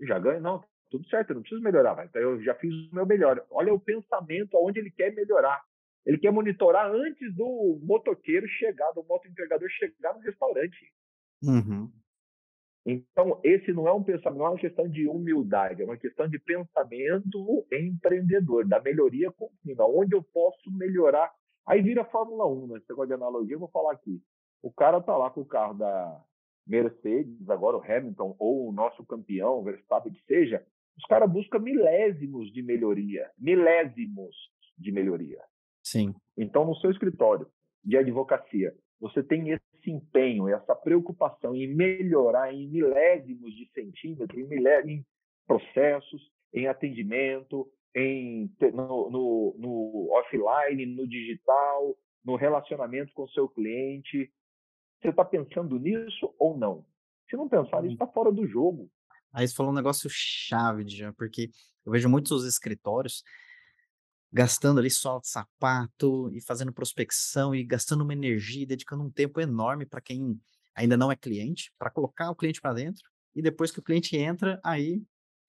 Já 0.02 0.20
ganhou, 0.20 0.42
não, 0.42 0.64
tudo 0.90 1.08
certo, 1.08 1.30
eu 1.30 1.36
não 1.36 1.42
preciso 1.42 1.62
melhorar, 1.62 2.06
então 2.06 2.22
eu 2.22 2.42
já 2.44 2.54
fiz 2.56 2.74
o 2.92 2.96
meu 2.96 3.06
melhor. 3.06 3.46
Olha 3.50 3.74
o 3.74 3.80
pensamento 3.80 4.58
aonde 4.58 4.80
ele 4.80 4.92
quer 4.92 5.14
melhorar. 5.14 5.62
Ele 6.06 6.18
quer 6.18 6.32
monitorar 6.32 6.90
antes 6.92 7.36
do 7.36 7.80
motoqueiro 7.84 8.48
chegar, 8.48 8.92
do 8.92 9.04
moto 9.04 9.28
entregador 9.28 9.70
chegar 9.70 10.14
no 10.14 10.22
restaurante. 10.22 10.92
Uhum. 11.44 11.92
Então, 12.86 13.40
esse 13.44 13.72
não 13.72 13.88
é 13.88 13.94
um 13.94 14.04
pensamento, 14.04 14.40
não 14.40 14.46
é 14.48 14.50
uma 14.50 14.58
questão 14.58 14.88
de 14.88 15.08
humildade, 15.08 15.82
é 15.82 15.86
uma 15.86 15.98
questão 15.98 16.28
de 16.28 16.40
pensamento 16.40 17.68
empreendedor, 17.72 18.68
da 18.68 18.82
melhoria 18.82 19.32
contínua, 19.32 19.86
onde 19.88 20.16
eu 20.16 20.24
posso 20.24 20.72
melhorar. 20.72 21.32
Aí 21.68 21.82
vira 21.82 22.06
Fórmula 22.06 22.48
1, 22.48 22.68
né? 22.68 22.78
Esse 22.78 22.90
negócio 22.90 23.10
de 23.10 23.14
analogia, 23.14 23.56
eu 23.56 23.60
vou 23.60 23.70
falar 23.70 23.94
aqui. 23.94 24.22
O 24.64 24.72
cara 24.72 25.00
tá 25.02 25.16
lá 25.16 25.30
com 25.30 25.42
o 25.42 25.46
carro 25.46 25.76
da 25.76 26.24
Mercedes, 26.66 27.50
agora 27.50 27.78
o 27.78 27.84
Hamilton, 27.84 28.36
ou 28.40 28.70
o 28.70 28.72
nosso 28.72 29.06
campeão, 29.06 29.60
o 29.60 29.64
Verstappen, 29.64 30.14
que 30.14 30.24
seja, 30.26 30.66
os 30.98 31.06
caras 31.06 31.32
buscam 31.32 31.60
milésimos 31.60 32.52
de 32.52 32.62
melhoria, 32.62 33.30
milésimos 33.38 34.36
de 34.78 34.92
melhoria. 34.92 35.42
Sim. 35.90 36.14
Então, 36.38 36.66
no 36.66 36.76
seu 36.76 36.92
escritório 36.92 37.48
de 37.84 37.98
advocacia, 37.98 38.76
você 39.00 39.24
tem 39.24 39.50
esse 39.50 39.90
empenho, 39.90 40.48
essa 40.48 40.76
preocupação 40.76 41.56
em 41.56 41.74
melhorar 41.74 42.54
em 42.54 42.68
milésimos 42.68 43.56
de 43.56 43.68
centímetro, 43.74 44.40
em, 44.40 44.48
milésimos, 44.48 44.92
em 44.92 45.06
processos, 45.48 46.22
em 46.54 46.68
atendimento, 46.68 47.68
em, 47.96 48.52
no, 48.72 49.10
no, 49.10 49.56
no 49.58 50.08
offline, 50.12 50.86
no 50.86 51.08
digital, 51.08 51.98
no 52.24 52.36
relacionamento 52.36 53.12
com 53.14 53.24
o 53.24 53.30
seu 53.30 53.50
cliente. 53.50 54.32
Você 55.02 55.10
está 55.10 55.26
pensando 55.26 55.80
nisso 55.80 56.36
ou 56.38 56.56
não? 56.56 56.86
Se 57.32 57.36
não 57.36 57.50
pensar 57.50 57.82
nisso, 57.82 57.94
está 57.94 58.06
fora 58.06 58.32
do 58.32 58.46
jogo. 58.46 58.92
Aí 59.34 59.48
você 59.48 59.56
falou 59.56 59.72
um 59.72 59.76
negócio 59.76 60.08
chave, 60.12 60.88
Jean, 60.88 61.14
porque 61.14 61.50
eu 61.84 61.92
vejo 61.92 62.08
muitos 62.08 62.46
escritórios 62.46 63.24
gastando 64.32 64.80
ali 64.80 64.90
só 64.90 65.20
sapato 65.24 66.30
e 66.34 66.42
fazendo 66.42 66.74
prospecção 66.74 67.54
e 67.54 67.64
gastando 67.64 68.02
uma 68.02 68.14
energia, 68.14 68.66
dedicando 68.66 69.04
um 69.04 69.12
tempo 69.12 69.40
enorme 69.40 69.86
para 69.86 70.02
quem 70.02 70.40
ainda 70.76 70.96
não 70.96 71.12
é 71.12 71.16
cliente, 71.16 71.74
para 71.78 71.90
colocar 71.90 72.30
o 72.30 72.36
cliente 72.36 72.62
para 72.62 72.74
dentro. 72.74 73.04
E 73.36 73.42
depois 73.42 73.72
que 73.72 73.80
o 73.80 73.84
cliente 73.84 74.16
entra, 74.16 74.60
aí 74.64 75.02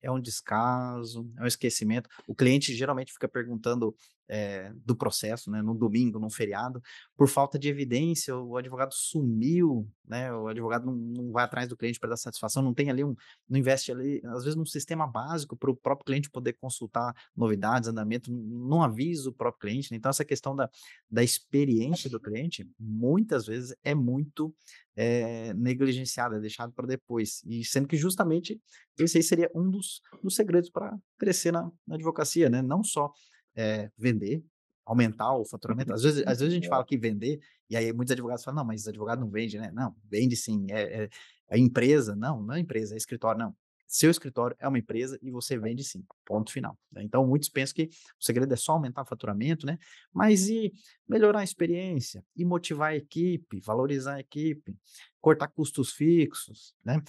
é 0.03 0.11
um 0.11 0.21
descaso, 0.21 1.31
é 1.37 1.43
um 1.43 1.47
esquecimento. 1.47 2.09
O 2.27 2.35
cliente 2.35 2.75
geralmente 2.75 3.13
fica 3.13 3.29
perguntando 3.29 3.95
é, 4.31 4.73
do 4.87 4.95
processo, 4.95 5.51
né, 5.51 5.61
no 5.61 5.75
domingo, 5.75 6.21
num 6.21 6.31
feriado, 6.31 6.81
por 7.17 7.29
falta 7.29 7.59
de 7.59 7.69
evidência, 7.69 8.37
o 8.37 8.57
advogado 8.57 8.95
sumiu, 8.95 9.91
né, 10.07 10.33
o 10.33 10.47
advogado 10.47 10.87
não, 10.87 10.95
não 10.95 11.33
vai 11.33 11.45
atrás 11.45 11.69
do 11.69 11.77
cliente 11.77 11.99
para 11.99 12.11
dar 12.11 12.17
satisfação, 12.17 12.63
não 12.63 12.73
tem 12.73 12.89
ali 12.91 13.03
um, 13.03 13.17
não 13.49 13.59
investe 13.59 13.91
ali, 13.91 14.23
às 14.27 14.45
vezes, 14.45 14.55
num 14.55 14.65
sistema 14.65 15.05
básico 15.05 15.57
para 15.57 15.71
o 15.71 15.77
próprio 15.77 16.07
cliente 16.07 16.31
poder 16.31 16.53
consultar 16.53 17.13
novidades, 17.37 17.89
andamento, 17.89 18.33
não 18.33 18.85
avisa 18.85 19.29
o 19.29 19.33
próprio 19.33 19.61
cliente, 19.61 19.91
né? 19.91 19.97
então 19.97 20.11
essa 20.11 20.25
questão 20.25 20.55
da, 20.55 20.71
da 21.11 21.25
experiência 21.25 22.09
do 22.09 22.21
cliente, 22.21 22.71
muitas 22.79 23.47
vezes 23.47 23.75
é 23.83 23.97
muito 23.97 24.55
é, 24.95 25.53
negligenciada, 25.55 26.37
é 26.37 26.41
deixado 26.41 26.73
para 26.73 26.87
depois, 26.87 27.43
e 27.47 27.65
sendo 27.65 27.89
que 27.89 27.97
justamente 27.97 28.61
esse 28.97 29.17
aí 29.17 29.25
seria 29.25 29.51
um 29.55 29.69
dos, 29.69 30.01
dos 30.23 30.37
segredos 30.37 30.71
para 30.71 30.97
crescer 31.19 31.51
na, 31.51 31.69
na 31.85 31.97
advocacia, 31.97 32.49
né, 32.49 32.63
não 32.63 32.85
só 32.85 33.11
é, 33.55 33.91
vender, 33.97 34.45
aumentar 34.85 35.35
o 35.35 35.45
faturamento. 35.45 35.93
Às 35.93 36.03
vezes, 36.03 36.27
às 36.27 36.41
vezes 36.41 36.53
a 36.53 36.55
gente 36.55 36.69
fala 36.69 36.85
que 36.85 36.99
vender, 36.99 37.41
e 37.69 37.77
aí 37.77 37.93
muitos 37.93 38.13
advogados 38.13 38.43
falam, 38.43 38.59
não, 38.59 38.67
mas 38.67 38.87
advogado 38.89 39.21
não 39.21 39.31
vende, 39.31 39.59
né? 39.59 39.71
Não, 39.73 39.95
vende 40.11 40.37
sim, 40.37 40.67
é, 40.71 41.05
é, 41.05 41.09
é 41.51 41.59
empresa. 41.59 42.17
Não, 42.17 42.43
não 42.43 42.55
é 42.55 42.61
empresa, 42.61 42.95
é 42.95 42.97
escritório, 42.97 43.39
não. 43.39 43.55
Seu 43.87 44.11
escritório 44.11 44.57
é 44.61 44.69
uma 44.69 44.79
empresa 44.79 45.19
e 45.21 45.33
você 45.33 45.59
vende 45.59 45.83
sim, 45.83 46.05
ponto 46.25 46.53
final. 46.53 46.79
Né? 46.93 47.03
Então, 47.03 47.27
muitos 47.27 47.49
pensam 47.49 47.75
que 47.75 47.91
o 48.21 48.25
segredo 48.25 48.53
é 48.53 48.57
só 48.57 48.73
aumentar 48.73 49.03
o 49.03 49.07
faturamento, 49.07 49.67
né? 49.67 49.79
Mas 50.13 50.49
e 50.49 50.73
melhorar 51.09 51.41
a 51.41 51.45
experiência, 51.45 52.25
e 52.37 52.45
motivar 52.45 52.93
a 52.93 52.97
equipe, 52.97 53.59
valorizar 53.59 54.15
a 54.15 54.21
equipe, 54.21 54.77
cortar 55.21 55.49
custos 55.49 55.91
fixos, 55.91 56.73
né? 56.85 57.03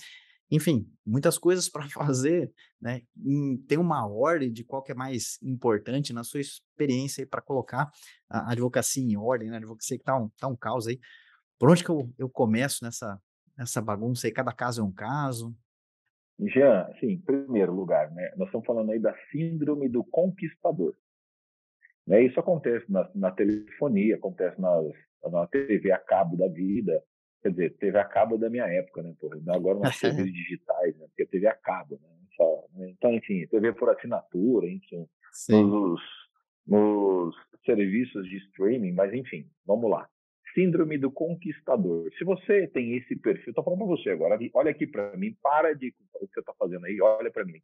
Enfim, 0.52 0.86
muitas 1.06 1.38
coisas 1.38 1.70
para 1.70 1.88
fazer, 1.90 2.52
né? 2.80 3.02
tem 3.68 3.78
uma 3.78 4.06
ordem 4.06 4.52
de 4.52 4.64
qual 4.66 4.84
que 4.84 4.92
é 4.92 4.96
mais 4.96 5.40
importante 5.42 6.12
na 6.12 6.24
sua 6.24 6.42
experiência 6.42 7.26
para 7.26 7.42
colocar 7.42 7.90
a 8.30 8.52
advocacia 8.52 9.02
em 9.02 9.16
ordem, 9.16 9.50
né? 9.50 9.56
A 9.56 9.60
advocacia 9.60 9.98
que 9.98 10.04
tá 10.04 10.18
um, 10.18 10.30
tá 10.38 10.48
um 10.48 10.56
caos 10.56 10.88
aí. 10.88 11.00
Por 11.58 11.70
onde 11.70 11.84
que 11.84 11.90
eu, 11.90 12.12
eu 12.18 12.30
começo 12.30 12.84
nessa, 12.84 13.22
nessa 13.58 13.82
bagunça 13.82 14.28
aí? 14.28 14.34
Cada 14.34 14.52
caso 14.52 14.82
é 14.82 14.84
um 14.84 14.92
caso. 14.92 15.56
Jean, 16.40 16.88
assim, 16.88 17.12
em 17.12 17.22
primeiro 17.22 17.74
lugar, 17.74 18.12
né? 18.12 18.34
Nós 18.36 18.48
estamos 18.48 18.66
falando 18.66 18.92
aí 18.92 19.00
da 19.00 19.16
síndrome 19.32 19.88
do 19.88 20.04
conquistador. 20.04 20.96
Né? 22.06 22.24
Isso 22.24 22.40
acontece 22.40 22.92
na, 22.92 23.10
na 23.14 23.32
telefonia, 23.32 24.16
acontece 24.16 24.60
nas, 24.60 24.86
na 25.32 25.48
TV 25.48 25.92
a 25.92 26.00
cabo 26.00 26.36
da 26.36 26.48
vida, 26.48 27.02
Quer 27.42 27.50
dizer, 27.50 27.78
teve 27.78 27.98
a 27.98 28.06
cabo 28.06 28.38
da 28.38 28.50
minha 28.50 28.68
época, 28.68 29.02
né? 29.02 29.14
Porra, 29.20 29.38
agora 29.56 29.80
nas 29.80 30.00
TVs 30.00 30.32
digitais, 30.32 30.96
né? 30.98 31.08
Porque 31.08 31.26
teve 31.26 31.48
a 31.48 31.56
cabo, 31.56 32.00
né? 32.02 32.10
Só, 32.36 32.66
né? 32.76 32.90
Então, 32.90 33.14
enfim, 33.14 33.46
TV 33.48 33.74
por 33.74 33.90
assinatura, 33.90 34.68
enfim, 34.68 35.08
nos, 35.50 36.02
nos 36.68 37.36
serviços 37.66 38.28
de 38.30 38.38
streaming, 38.38 38.94
mas 38.94 39.14
enfim, 39.14 39.50
vamos 39.66 39.90
lá. 39.90 40.08
Síndrome 40.54 40.98
do 40.98 41.12
conquistador. 41.12 42.12
Se 42.18 42.24
você 42.24 42.68
tem 42.68 42.96
esse 42.98 43.16
perfil, 43.16 43.50
estou 43.50 43.64
falando 43.64 43.80
para 43.80 43.88
você 43.88 44.10
agora, 44.10 44.38
olha 44.54 44.72
aqui 44.72 44.86
para 44.86 45.16
mim, 45.18 45.36
para 45.42 45.74
de 45.74 45.94
o 46.16 46.28
que 46.28 46.34
você 46.34 46.42
está 46.42 46.54
fazendo 46.54 46.86
aí, 46.86 47.02
olha 47.02 47.32
para 47.32 47.46
mim. 47.46 47.62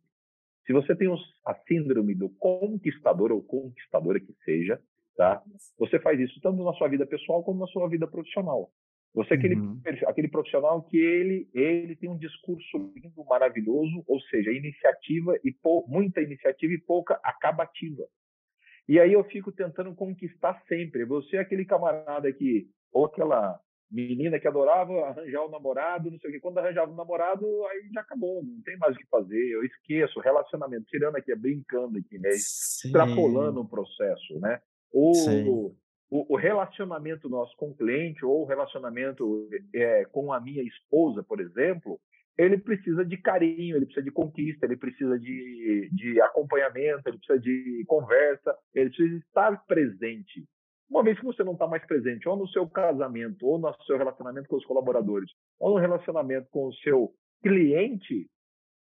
Se 0.66 0.74
você 0.74 0.96
tem 0.96 1.08
a 1.46 1.56
síndrome 1.68 2.16
do 2.16 2.30
conquistador 2.30 3.32
ou 3.32 3.44
conquistadora 3.44 4.20
que 4.20 4.34
seja, 4.44 4.82
tá? 5.16 5.42
Você 5.78 6.00
faz 6.00 6.20
isso 6.20 6.40
tanto 6.42 6.64
na 6.64 6.74
sua 6.74 6.88
vida 6.88 7.06
pessoal 7.06 7.44
como 7.44 7.60
na 7.60 7.68
sua 7.68 7.88
vida 7.88 8.08
profissional. 8.08 8.72
Você 9.14 9.34
é 9.34 9.38
aquele, 9.38 9.56
uhum. 9.56 9.82
aquele 10.06 10.28
profissional 10.28 10.84
que 10.84 10.98
ele, 10.98 11.50
ele 11.54 11.96
tem 11.96 12.10
um 12.10 12.18
discurso 12.18 12.78
lindo, 12.96 13.26
maravilhoso, 13.26 14.04
ou 14.08 14.22
seja, 14.22 14.52
iniciativa 14.52 15.38
e 15.44 15.52
pou, 15.52 15.86
muita 15.88 16.22
iniciativa 16.22 16.74
e 16.74 16.82
pouca 16.82 17.20
acabativa. 17.24 18.04
E 18.88 19.00
aí 19.00 19.14
eu 19.14 19.24
fico 19.26 19.52
tentando 19.52 19.94
conquistar 19.96 20.62
sempre. 20.68 21.04
Você 21.06 21.38
é 21.38 21.40
aquele 21.40 21.66
camarada 21.66 22.32
que, 22.32 22.68
ou 22.92 23.06
aquela 23.06 23.60
menina 23.90 24.40
que 24.40 24.48
adorava 24.48 24.94
arranjar 25.08 25.44
o 25.44 25.48
um 25.48 25.52
namorado, 25.52 26.12
não 26.12 26.20
sei 26.20 26.30
o 26.30 26.34
quê. 26.34 26.40
Quando 26.40 26.60
arranjava 26.60 26.92
o 26.92 26.94
um 26.94 26.98
namorado, 26.98 27.46
aí 27.66 27.90
já 27.94 28.02
acabou, 28.02 28.44
não 28.44 28.62
tem 28.62 28.78
mais 28.78 28.96
o 28.96 29.00
que 29.00 29.08
fazer. 29.08 29.50
Eu 29.50 29.64
esqueço 29.64 30.20
relacionamento, 30.20 30.86
tirando 30.86 31.16
aqui, 31.16 31.34
brincando 31.36 31.98
aqui, 31.98 32.20
né? 32.20 32.30
Extrapolando 32.30 33.62
o 33.62 33.68
processo, 33.68 34.40
né? 34.40 34.62
Ou 34.92 35.76
o, 36.10 36.34
o, 36.34 36.38
relacionamento 36.38 37.30
nosso 37.30 37.56
com 37.58 37.70
o 37.70 37.76
cliente 37.76 38.26
ou 38.26 38.44
o 38.44 38.46
relacionamento 38.46 39.48
é, 39.74 40.06
com 40.06 40.32
a 40.32 40.40
minha 40.40 40.64
esposa, 40.64 41.24
por 41.24 41.40
exemplo, 41.40 42.00
ele 42.38 42.58
precisa 42.58 43.04
de 43.04 43.18
carinho, 43.18 43.76
ele 43.76 43.86
precisa 43.86 44.06
de 44.06 44.12
conquista, 44.12 44.66
ele 44.66 44.78
precisa 44.78 45.18
de, 45.20 45.90
de 45.92 46.22
acompanhamento, 46.22 47.08
ele 47.08 47.18
precisa 47.18 47.40
de 47.40 47.84
conversa, 47.88 48.56
ele 48.74 48.90
precisa 48.90 49.18
estar 49.18 49.66
presente. 49.66 50.46
Uma 50.90 51.04
vez 51.04 51.20
que 51.20 51.26
você 51.26 51.44
não 51.44 51.54
está 51.54 51.68
mais 51.68 51.86
presente, 51.86 52.30
ou 52.30 52.38
no 52.38 52.48
seu 52.48 52.68
casamento, 52.70 53.46
ou 53.46 53.58
no 53.60 53.74
seu 53.84 53.98
relacionamento 53.98 54.48
com 54.48 54.56
os 54.56 54.66
colaboradores, 54.66 55.30
ou 55.60 55.72
no 55.72 55.80
relacionamento 55.80 56.48
com 56.50 56.68
o 56.68 56.74
seu 56.76 57.12
cliente, 57.42 58.30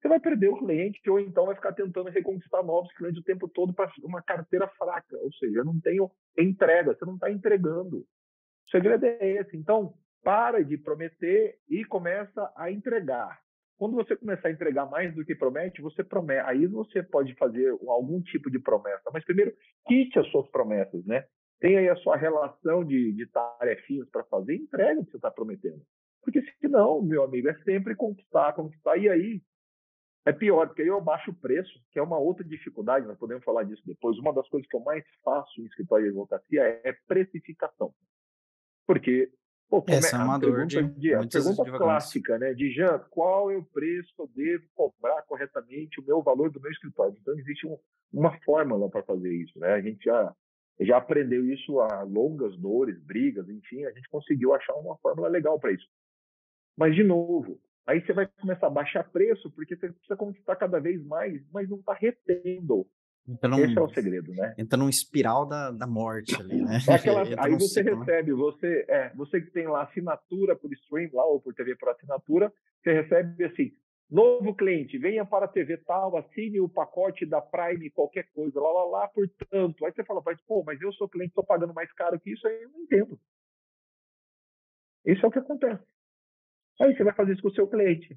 você 0.00 0.08
vai 0.08 0.18
perder 0.18 0.48
o 0.48 0.56
cliente 0.56 0.98
ou 1.10 1.20
então 1.20 1.46
vai 1.46 1.54
ficar 1.54 1.72
tentando 1.72 2.08
reconquistar 2.08 2.62
novos 2.62 2.92
clientes 2.94 3.20
o 3.20 3.24
tempo 3.24 3.46
todo 3.48 3.72
para 3.74 3.90
uma 4.02 4.22
carteira 4.22 4.66
fraca. 4.68 5.16
Ou 5.18 5.32
seja, 5.34 5.62
não 5.62 5.78
tenho 5.78 6.10
entrega, 6.38 6.94
você 6.94 7.04
não 7.04 7.14
está 7.14 7.30
entregando. 7.30 7.98
O 7.98 8.70
segredo 8.70 9.04
é 9.04 9.28
esse. 9.32 9.56
Então, 9.56 9.92
para 10.22 10.64
de 10.64 10.78
prometer 10.78 11.58
e 11.68 11.84
começa 11.84 12.50
a 12.56 12.70
entregar. 12.70 13.40
Quando 13.76 13.96
você 13.96 14.16
começar 14.16 14.48
a 14.48 14.52
entregar 14.52 14.86
mais 14.86 15.14
do 15.14 15.24
que 15.24 15.34
promete, 15.34 15.82
você 15.82 16.02
promete. 16.02 16.48
Aí 16.48 16.66
você 16.66 17.02
pode 17.02 17.34
fazer 17.34 17.68
algum 17.86 18.22
tipo 18.22 18.50
de 18.50 18.58
promessa. 18.58 19.10
Mas 19.12 19.24
primeiro, 19.24 19.54
quite 19.84 20.18
as 20.18 20.26
suas 20.30 20.48
promessas, 20.50 21.04
né? 21.04 21.26
Tem 21.60 21.76
aí 21.76 21.88
a 21.90 21.96
sua 21.96 22.16
relação 22.16 22.84
de, 22.84 23.12
de 23.12 23.26
tarefinhas 23.26 24.08
para 24.08 24.24
fazer, 24.24 24.54
entrega 24.54 25.00
o 25.00 25.04
que 25.04 25.10
você 25.10 25.18
está 25.18 25.30
prometendo. 25.30 25.80
Porque 26.22 26.42
senão, 26.60 27.02
meu 27.02 27.22
amigo, 27.22 27.48
é 27.48 27.54
sempre 27.64 27.94
conquistar, 27.94 28.54
conquistar. 28.54 28.96
E 28.96 29.08
aí, 29.08 29.42
é 30.24 30.32
pior, 30.32 30.66
porque 30.66 30.82
aí 30.82 30.88
eu 30.88 31.00
baixo 31.00 31.30
o 31.30 31.34
preço, 31.34 31.72
que 31.90 31.98
é 31.98 32.02
uma 32.02 32.18
outra 32.18 32.44
dificuldade, 32.44 33.06
nós 33.06 33.18
podemos 33.18 33.42
falar 33.42 33.64
disso 33.64 33.82
depois. 33.86 34.18
Uma 34.18 34.34
das 34.34 34.48
coisas 34.48 34.68
que 34.68 34.76
eu 34.76 34.80
mais 34.80 35.04
faço 35.24 35.60
em 35.60 35.64
escritório 35.64 36.04
de 36.04 36.10
advocacia 36.10 36.80
é 36.84 36.92
precificação. 37.06 37.94
Porque, 38.86 39.30
pô, 39.68 39.82
Essa 39.88 40.16
é 40.16 40.24
uma 40.24 40.38
dor 40.38 40.66
de, 40.66 40.82
de 40.82 41.14
a 41.14 41.26
pergunta 41.26 41.64
clássica, 41.70 42.38
né? 42.38 42.52
De 42.52 42.70
Jean, 42.70 42.98
qual 43.10 43.50
é 43.50 43.56
o 43.56 43.64
preço 43.64 44.12
que 44.14 44.20
eu 44.20 44.30
devo 44.34 44.64
cobrar 44.74 45.22
corretamente 45.22 46.00
o 46.00 46.04
meu 46.04 46.22
valor 46.22 46.50
do 46.50 46.60
meu 46.60 46.70
escritório? 46.70 47.16
Então, 47.18 47.38
existe 47.38 47.66
um, 47.66 47.78
uma 48.12 48.38
fórmula 48.40 48.90
para 48.90 49.02
fazer 49.02 49.32
isso, 49.32 49.58
né? 49.58 49.72
A 49.72 49.80
gente 49.80 50.04
já, 50.04 50.34
já 50.80 50.98
aprendeu 50.98 51.46
isso 51.50 51.80
a 51.80 52.02
longas 52.02 52.54
dores, 52.58 53.00
brigas, 53.00 53.48
enfim, 53.48 53.86
a 53.86 53.92
gente 53.92 54.08
conseguiu 54.10 54.52
achar 54.52 54.74
uma 54.74 54.98
fórmula 54.98 55.28
legal 55.28 55.58
para 55.58 55.72
isso. 55.72 55.88
Mas, 56.76 56.94
de 56.94 57.02
novo, 57.02 57.58
Aí 57.86 58.00
você 58.00 58.12
vai 58.12 58.26
começar 58.40 58.66
a 58.66 58.70
baixar 58.70 59.04
preço, 59.04 59.50
porque 59.50 59.76
você 59.76 59.88
precisa 59.88 60.16
conquistar 60.16 60.56
cada 60.56 60.78
vez 60.78 61.04
mais, 61.04 61.42
mas 61.52 61.68
não 61.68 61.78
está 61.78 61.94
retendo. 61.94 62.86
Então, 63.28 63.58
Esse 63.58 63.78
é 63.78 63.80
o 63.80 63.88
segredo, 63.88 64.32
né? 64.32 64.54
Entra 64.58 64.76
num 64.76 64.88
espiral 64.88 65.46
da, 65.46 65.70
da 65.70 65.86
morte 65.86 66.34
ali, 66.40 66.62
né? 66.62 66.78
É 66.88 66.94
aquela, 66.94 67.22
aí 67.38 67.54
você 67.54 67.82
ciclo, 67.82 68.00
recebe, 68.00 68.32
você, 68.32 68.84
é, 68.88 69.10
você 69.14 69.40
que 69.40 69.50
tem 69.50 69.68
lá 69.68 69.82
assinatura 69.82 70.56
por 70.56 70.72
stream 70.72 71.10
lá, 71.12 71.24
ou 71.24 71.40
por 71.40 71.54
TV 71.54 71.76
por 71.76 71.90
assinatura, 71.90 72.52
você 72.82 72.92
recebe 72.92 73.44
assim, 73.44 73.72
novo 74.10 74.54
cliente, 74.54 74.98
venha 74.98 75.24
para 75.24 75.44
a 75.44 75.48
TV 75.48 75.76
tal, 75.78 76.16
assine 76.16 76.60
o 76.60 76.68
pacote 76.68 77.24
da 77.24 77.40
Prime, 77.40 77.90
qualquer 77.90 78.28
coisa, 78.32 78.60
lá, 78.60 78.72
lá, 78.72 78.84
lá, 78.84 79.08
portanto. 79.08 79.84
Aí 79.84 79.92
você 79.92 80.02
fala, 80.04 80.22
pô, 80.46 80.64
mas 80.64 80.80
eu 80.80 80.92
sou 80.94 81.08
cliente, 81.08 81.30
estou 81.30 81.44
pagando 81.44 81.74
mais 81.74 81.92
caro 81.92 82.18
que 82.18 82.32
isso, 82.32 82.46
aí 82.46 82.62
eu 82.62 82.70
não 82.70 82.80
entendo. 82.80 83.20
Isso 85.04 85.24
é 85.24 85.28
o 85.28 85.32
que 85.32 85.38
acontece. 85.38 85.84
Aí 86.80 86.96
você 86.96 87.04
vai 87.04 87.14
fazer 87.14 87.32
isso 87.32 87.42
com 87.42 87.48
o 87.48 87.54
seu 87.54 87.68
cliente. 87.68 88.16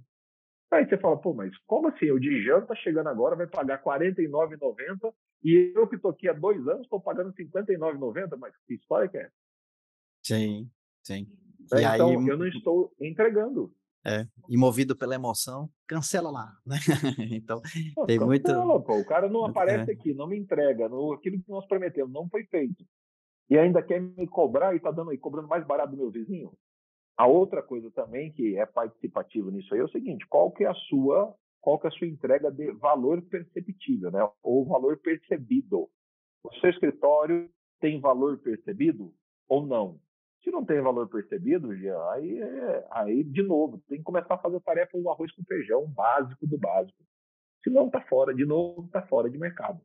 Aí 0.71 0.87
você 0.87 0.97
fala, 0.97 1.17
pô, 1.17 1.33
mas 1.33 1.55
como 1.67 1.89
assim? 1.89 2.09
O 2.09 2.19
Dijan 2.19 2.59
está 2.59 2.73
chegando 2.75 3.07
agora, 3.07 3.35
vai 3.35 3.45
pagar 3.45 3.77
R$ 3.77 3.83
49,90 3.83 5.13
e 5.43 5.73
eu 5.75 5.87
que 5.87 5.95
estou 5.95 6.11
aqui 6.11 6.27
há 6.27 6.33
dois 6.33 6.65
anos 6.67 6.83
estou 6.83 6.99
pagando 6.99 7.33
R$ 7.37 7.45
59,90? 7.45 8.37
Mas 8.37 8.55
que 8.65 8.75
história 8.75 9.07
que 9.07 9.17
é? 9.17 9.29
Sim, 10.23 10.71
sim. 11.03 11.27
É, 11.73 11.81
então, 11.95 12.09
aí, 12.09 12.27
eu 12.27 12.37
não 12.37 12.47
estou 12.47 12.91
entregando. 12.99 13.71
É, 14.05 14.27
e 14.49 14.57
movido 14.57 14.97
pela 14.97 15.15
emoção, 15.15 15.69
cancela 15.87 16.29
lá, 16.29 16.57
né? 16.65 16.75
então, 17.31 17.61
pô, 17.95 18.05
tem 18.05 18.19
cancela, 18.19 18.65
muito... 18.65 18.83
Pô, 18.85 18.97
o 18.99 19.05
cara 19.05 19.29
não 19.29 19.45
aparece 19.45 19.91
é. 19.91 19.93
aqui, 19.93 20.13
não 20.13 20.27
me 20.27 20.37
entrega, 20.37 20.87
aquilo 20.87 21.41
que 21.41 21.49
nós 21.49 21.65
prometemos 21.67 22.11
não 22.11 22.27
foi 22.27 22.43
feito. 22.45 22.83
E 23.49 23.57
ainda 23.57 23.81
quer 23.81 24.01
me 24.01 24.27
cobrar 24.27 24.73
e 24.73 24.77
está 24.77 24.91
dando, 24.91 25.17
cobrando 25.19 25.47
mais 25.47 25.65
barato 25.65 25.91
do 25.91 25.97
meu 25.97 26.11
vizinho? 26.11 26.51
A 27.17 27.27
outra 27.27 27.61
coisa 27.61 27.91
também 27.91 28.31
que 28.31 28.57
é 28.57 28.65
participativa 28.65 29.51
nisso 29.51 29.73
aí 29.73 29.79
é 29.79 29.83
o 29.83 29.89
seguinte: 29.89 30.25
qual 30.27 30.51
que 30.51 30.63
é 30.63 30.67
a 30.67 30.73
sua, 30.73 31.35
qual 31.61 31.79
que 31.79 31.87
é 31.87 31.89
a 31.89 31.93
sua 31.93 32.07
entrega 32.07 32.51
de 32.51 32.71
valor 32.71 33.21
perceptível, 33.23 34.11
né? 34.11 34.27
Ou 34.41 34.65
valor 34.65 34.97
percebido? 34.97 35.89
O 36.43 36.53
seu 36.59 36.69
escritório 36.69 37.49
tem 37.79 37.99
valor 37.99 38.37
percebido 38.39 39.13
ou 39.47 39.65
não? 39.65 39.99
Se 40.43 40.51
não 40.51 40.65
tem 40.65 40.81
valor 40.81 41.07
percebido, 41.07 41.71
aí, 42.11 42.41
é, 42.41 42.87
aí 42.91 43.23
de 43.23 43.41
novo, 43.41 43.81
tem 43.87 43.99
que 43.99 44.03
começar 44.03 44.33
a 44.33 44.39
fazer 44.39 44.59
tarefa 44.59 44.99
do 44.99 45.09
arroz 45.09 45.31
com 45.31 45.43
feijão, 45.43 45.87
básico 45.87 46.45
do 46.45 46.57
básico. 46.57 46.97
Se 47.63 47.69
não 47.69 47.87
está 47.87 48.01
fora, 48.01 48.33
de 48.33 48.45
novo, 48.45 48.85
está 48.85 49.01
fora 49.07 49.29
de 49.29 49.37
mercado. 49.37 49.79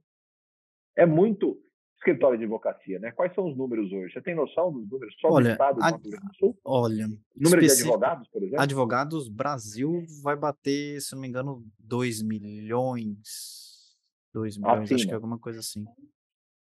É 0.96 1.06
muito. 1.06 1.62
Escritório 1.98 2.38
de 2.38 2.44
advocacia, 2.44 2.98
né? 2.98 3.10
Quais 3.12 3.34
são 3.34 3.48
os 3.48 3.56
números 3.56 3.92
hoje? 3.92 4.12
Você 4.12 4.22
tem 4.22 4.34
noção 4.34 4.72
dos 4.72 4.88
números 4.88 5.14
só 5.20 5.30
olha, 5.30 5.50
do 5.50 5.52
estado 5.52 5.76
do 5.76 5.82
Rio 5.82 6.10
Grande 6.10 6.26
do 6.26 6.34
Sul? 6.36 6.58
Olha, 6.64 7.08
número 7.36 7.60
de 7.62 7.70
advogados, 7.70 8.28
por 8.28 8.42
exemplo? 8.42 8.60
Advogados, 8.60 9.28
Brasil 9.28 10.06
vai 10.22 10.36
bater, 10.36 11.00
se 11.00 11.14
não 11.14 11.20
me 11.20 11.28
engano, 11.28 11.64
2 11.80 12.22
milhões, 12.22 13.98
2 14.32 14.58
milhões, 14.58 14.82
Acima. 14.82 14.96
acho 14.96 15.06
que 15.06 15.12
é 15.12 15.14
alguma 15.14 15.38
coisa 15.38 15.58
assim. 15.58 15.84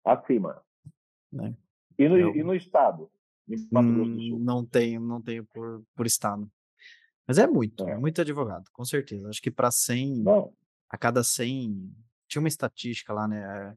Acima. 0.05 0.61
Né? 1.31 1.55
E, 1.97 2.09
no, 2.09 2.17
Eu... 2.17 2.35
e 2.35 2.43
no 2.43 2.53
estado? 2.53 3.09
Hum, 3.49 4.39
não 4.39 4.65
tenho, 4.65 5.01
não 5.01 5.21
tenho 5.21 5.45
por, 5.45 5.83
por 5.95 6.05
estado. 6.05 6.49
Mas 7.27 7.37
é 7.37 7.47
muito, 7.47 7.87
é. 7.87 7.97
muito 7.97 8.19
advogado, 8.19 8.65
com 8.73 8.83
certeza. 8.83 9.29
Acho 9.29 9.41
que 9.41 9.51
para 9.51 9.71
100, 9.71 10.23
não. 10.23 10.53
a 10.89 10.97
cada 10.97 11.23
100, 11.23 11.89
tinha 12.27 12.41
uma 12.41 12.47
estatística 12.47 13.13
lá, 13.13 13.27
né? 13.27 13.75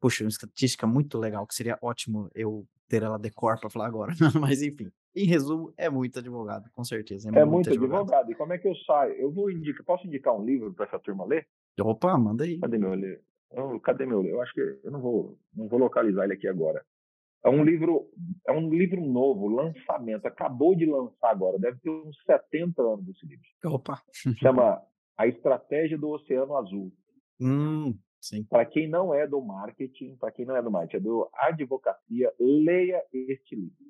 Puxa, 0.00 0.24
uma 0.24 0.28
estatística 0.28 0.86
muito 0.86 1.18
legal, 1.18 1.46
que 1.46 1.54
seria 1.54 1.78
ótimo 1.80 2.30
eu 2.34 2.66
ter 2.88 3.02
ela 3.02 3.18
decor 3.18 3.58
para 3.58 3.70
falar 3.70 3.86
agora. 3.86 4.12
Mas 4.40 4.62
enfim, 4.62 4.90
em 5.14 5.26
resumo, 5.26 5.72
é 5.76 5.88
muito 5.88 6.18
advogado, 6.18 6.70
com 6.72 6.84
certeza. 6.84 7.28
É, 7.28 7.40
é 7.40 7.44
muito, 7.44 7.68
muito 7.68 7.70
advogado. 7.70 8.00
advogado. 8.00 8.30
E 8.30 8.34
como 8.34 8.52
é 8.52 8.58
que 8.58 8.68
eu 8.68 8.74
saio? 8.86 9.14
Eu 9.14 9.32
vou 9.32 9.50
indicar, 9.50 9.84
posso 9.84 10.06
indicar 10.06 10.34
um 10.34 10.44
livro 10.44 10.72
para 10.74 10.86
essa 10.86 10.98
turma 10.98 11.24
ler? 11.24 11.46
Opa, 11.80 12.16
manda 12.18 12.44
aí. 12.44 12.58
Cadê 12.58 12.78
meu 12.78 12.94
livro? 12.94 13.20
Oh, 13.50 13.80
cadê 13.80 14.06
meu 14.06 14.22
livro? 14.22 14.36
Eu 14.36 14.42
acho 14.42 14.52
que 14.52 14.60
eu 14.60 14.90
não 14.90 15.00
vou, 15.00 15.38
não 15.54 15.68
vou 15.68 15.78
localizar 15.78 16.24
ele 16.24 16.34
aqui 16.34 16.48
agora. 16.48 16.84
É 17.44 17.48
um 17.48 17.62
livro, 17.62 18.10
é 18.46 18.52
um 18.52 18.68
livro 18.68 19.00
novo, 19.00 19.46
lançamento, 19.46 20.26
acabou 20.26 20.74
de 20.74 20.84
lançar 20.84 21.30
agora, 21.30 21.58
deve 21.58 21.78
ter 21.78 21.90
uns 21.90 22.16
70 22.26 22.82
anos 22.82 23.08
esse 23.08 23.24
livro. 23.24 23.46
Opa. 23.64 24.02
Chama 24.40 24.82
A 25.16 25.26
Estratégia 25.28 25.96
do 25.96 26.10
Oceano 26.10 26.56
Azul. 26.56 26.92
Hum, 27.38 27.94
para 28.48 28.64
quem 28.64 28.88
não 28.88 29.14
é 29.14 29.26
do 29.26 29.40
marketing, 29.40 30.16
para 30.16 30.30
quem 30.30 30.44
não 30.44 30.56
é 30.56 30.62
do 30.62 30.70
marketing, 30.70 30.96
é 30.96 31.00
do 31.00 31.28
advocacia, 31.34 32.32
leia 32.38 33.02
este 33.12 33.54
livro. 33.54 33.86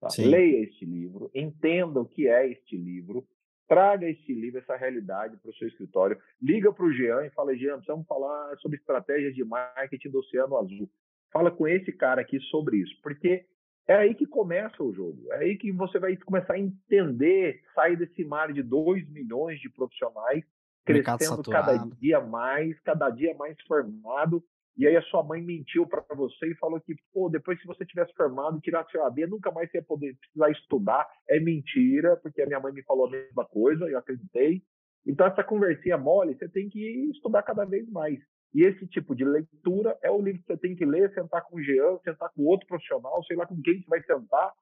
Tá? 0.00 0.08
Leia 0.18 0.64
este 0.64 0.84
livro, 0.84 1.30
entenda 1.34 2.00
o 2.00 2.06
que 2.06 2.26
é 2.26 2.50
este 2.50 2.76
livro, 2.76 3.26
traga 3.68 4.08
este 4.08 4.34
livro, 4.34 4.60
essa 4.60 4.76
realidade 4.76 5.36
para 5.36 5.50
o 5.50 5.54
seu 5.54 5.68
escritório. 5.68 6.18
Liga 6.40 6.72
para 6.72 6.84
o 6.84 6.92
Jean 6.92 7.24
e 7.24 7.30
fala, 7.30 7.56
Jean, 7.56 7.76
precisamos 7.76 8.06
falar 8.06 8.56
sobre 8.58 8.78
estratégias 8.78 9.34
de 9.34 9.44
marketing 9.44 10.10
do 10.10 10.18
Oceano 10.18 10.56
Azul. 10.58 10.90
Fala 11.32 11.50
com 11.50 11.66
esse 11.66 11.92
cara 11.92 12.20
aqui 12.20 12.38
sobre 12.40 12.78
isso, 12.78 12.94
porque 13.02 13.46
é 13.86 13.94
aí 13.94 14.14
que 14.14 14.26
começa 14.26 14.82
o 14.82 14.92
jogo. 14.92 15.32
É 15.32 15.38
aí 15.38 15.56
que 15.56 15.72
você 15.72 15.98
vai 15.98 16.16
começar 16.16 16.54
a 16.54 16.58
entender, 16.58 17.62
sair 17.74 17.96
desse 17.96 18.24
mar 18.24 18.52
de 18.52 18.62
2 18.62 19.08
milhões 19.08 19.60
de 19.60 19.70
profissionais 19.70 20.44
crescendo 20.84 21.42
cada 21.42 21.76
dia 21.98 22.20
mais, 22.20 22.78
cada 22.80 23.10
dia 23.10 23.34
mais 23.34 23.56
formado. 23.66 24.42
E 24.76 24.86
aí 24.86 24.96
a 24.96 25.02
sua 25.02 25.22
mãe 25.22 25.42
mentiu 25.42 25.86
para 25.86 26.02
você 26.14 26.50
e 26.50 26.56
falou 26.56 26.80
que, 26.80 26.94
pô, 27.12 27.28
depois 27.28 27.60
se 27.60 27.66
você 27.66 27.84
tivesse 27.84 28.12
formado 28.14 28.56
e 28.56 28.60
tirasse 28.62 28.90
seu 28.90 29.04
AB, 29.04 29.26
nunca 29.26 29.50
mais 29.50 29.70
você 29.70 29.78
ia 29.78 29.82
poder 29.82 30.16
precisar 30.16 30.50
estudar. 30.50 31.06
É 31.28 31.38
mentira, 31.38 32.16
porque 32.16 32.40
a 32.40 32.46
minha 32.46 32.60
mãe 32.60 32.72
me 32.72 32.82
falou 32.82 33.06
a 33.06 33.10
mesma 33.10 33.44
coisa, 33.44 33.84
eu 33.84 33.98
acreditei. 33.98 34.62
Então 35.06 35.26
essa 35.26 35.44
conversinha 35.44 35.98
mole, 35.98 36.34
você 36.34 36.48
tem 36.48 36.68
que 36.70 37.10
estudar 37.10 37.42
cada 37.42 37.64
vez 37.64 37.88
mais. 37.90 38.18
E 38.54 38.64
esse 38.64 38.86
tipo 38.86 39.14
de 39.14 39.24
leitura 39.24 39.98
é 40.02 40.10
o 40.10 40.20
livro 40.20 40.40
que 40.40 40.46
você 40.46 40.58
tem 40.58 40.74
que 40.74 40.84
ler, 40.84 41.12
sentar 41.14 41.42
com 41.42 41.56
o 41.56 41.62
Jean, 41.62 41.98
sentar 42.04 42.30
com 42.30 42.42
outro 42.44 42.66
profissional, 42.66 43.22
sei 43.24 43.36
lá 43.36 43.46
com 43.46 43.60
quem 43.60 43.80
você 43.80 43.88
vai 43.88 44.02
sentar, 44.02 44.52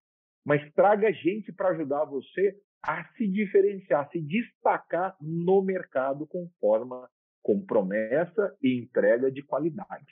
mas 0.45 0.73
traga 0.73 1.13
gente 1.13 1.53
para 1.53 1.71
ajudar 1.71 2.05
você 2.05 2.57
a 2.83 3.05
se 3.17 3.27
diferenciar, 3.27 4.07
a 4.07 4.11
se 4.11 4.21
destacar 4.21 5.17
no 5.21 5.63
mercado 5.63 6.27
com 6.27 6.49
forma, 6.61 7.09
com 7.43 7.65
promessa 7.65 8.57
e 8.63 8.79
entrega 8.79 9.31
de 9.31 9.43
qualidade. 9.43 10.07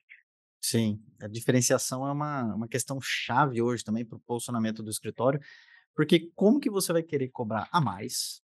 Sim, 0.61 1.03
a 1.21 1.29
diferenciação 1.29 2.07
é 2.07 2.13
uma, 2.13 2.55
uma 2.55 2.69
questão 2.69 2.99
chave 3.01 3.63
hoje 3.63 3.85
também 3.85 4.05
para 4.05 4.17
o 4.17 4.21
posicionamento 4.21 4.83
do 4.83 4.91
escritório, 4.91 5.41
porque 5.95 6.31
como 6.35 6.61
que 6.61 6.71
você 6.71 6.93
vai 6.93 7.03
querer 7.03 7.29
cobrar 7.29 7.69
a 7.73 7.81
mais, 7.81 8.43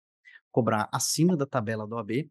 cobrar 0.50 0.88
acima 0.92 1.36
da 1.36 1.46
tabela 1.46 1.86
do 1.86 1.96
AB, 1.96 2.30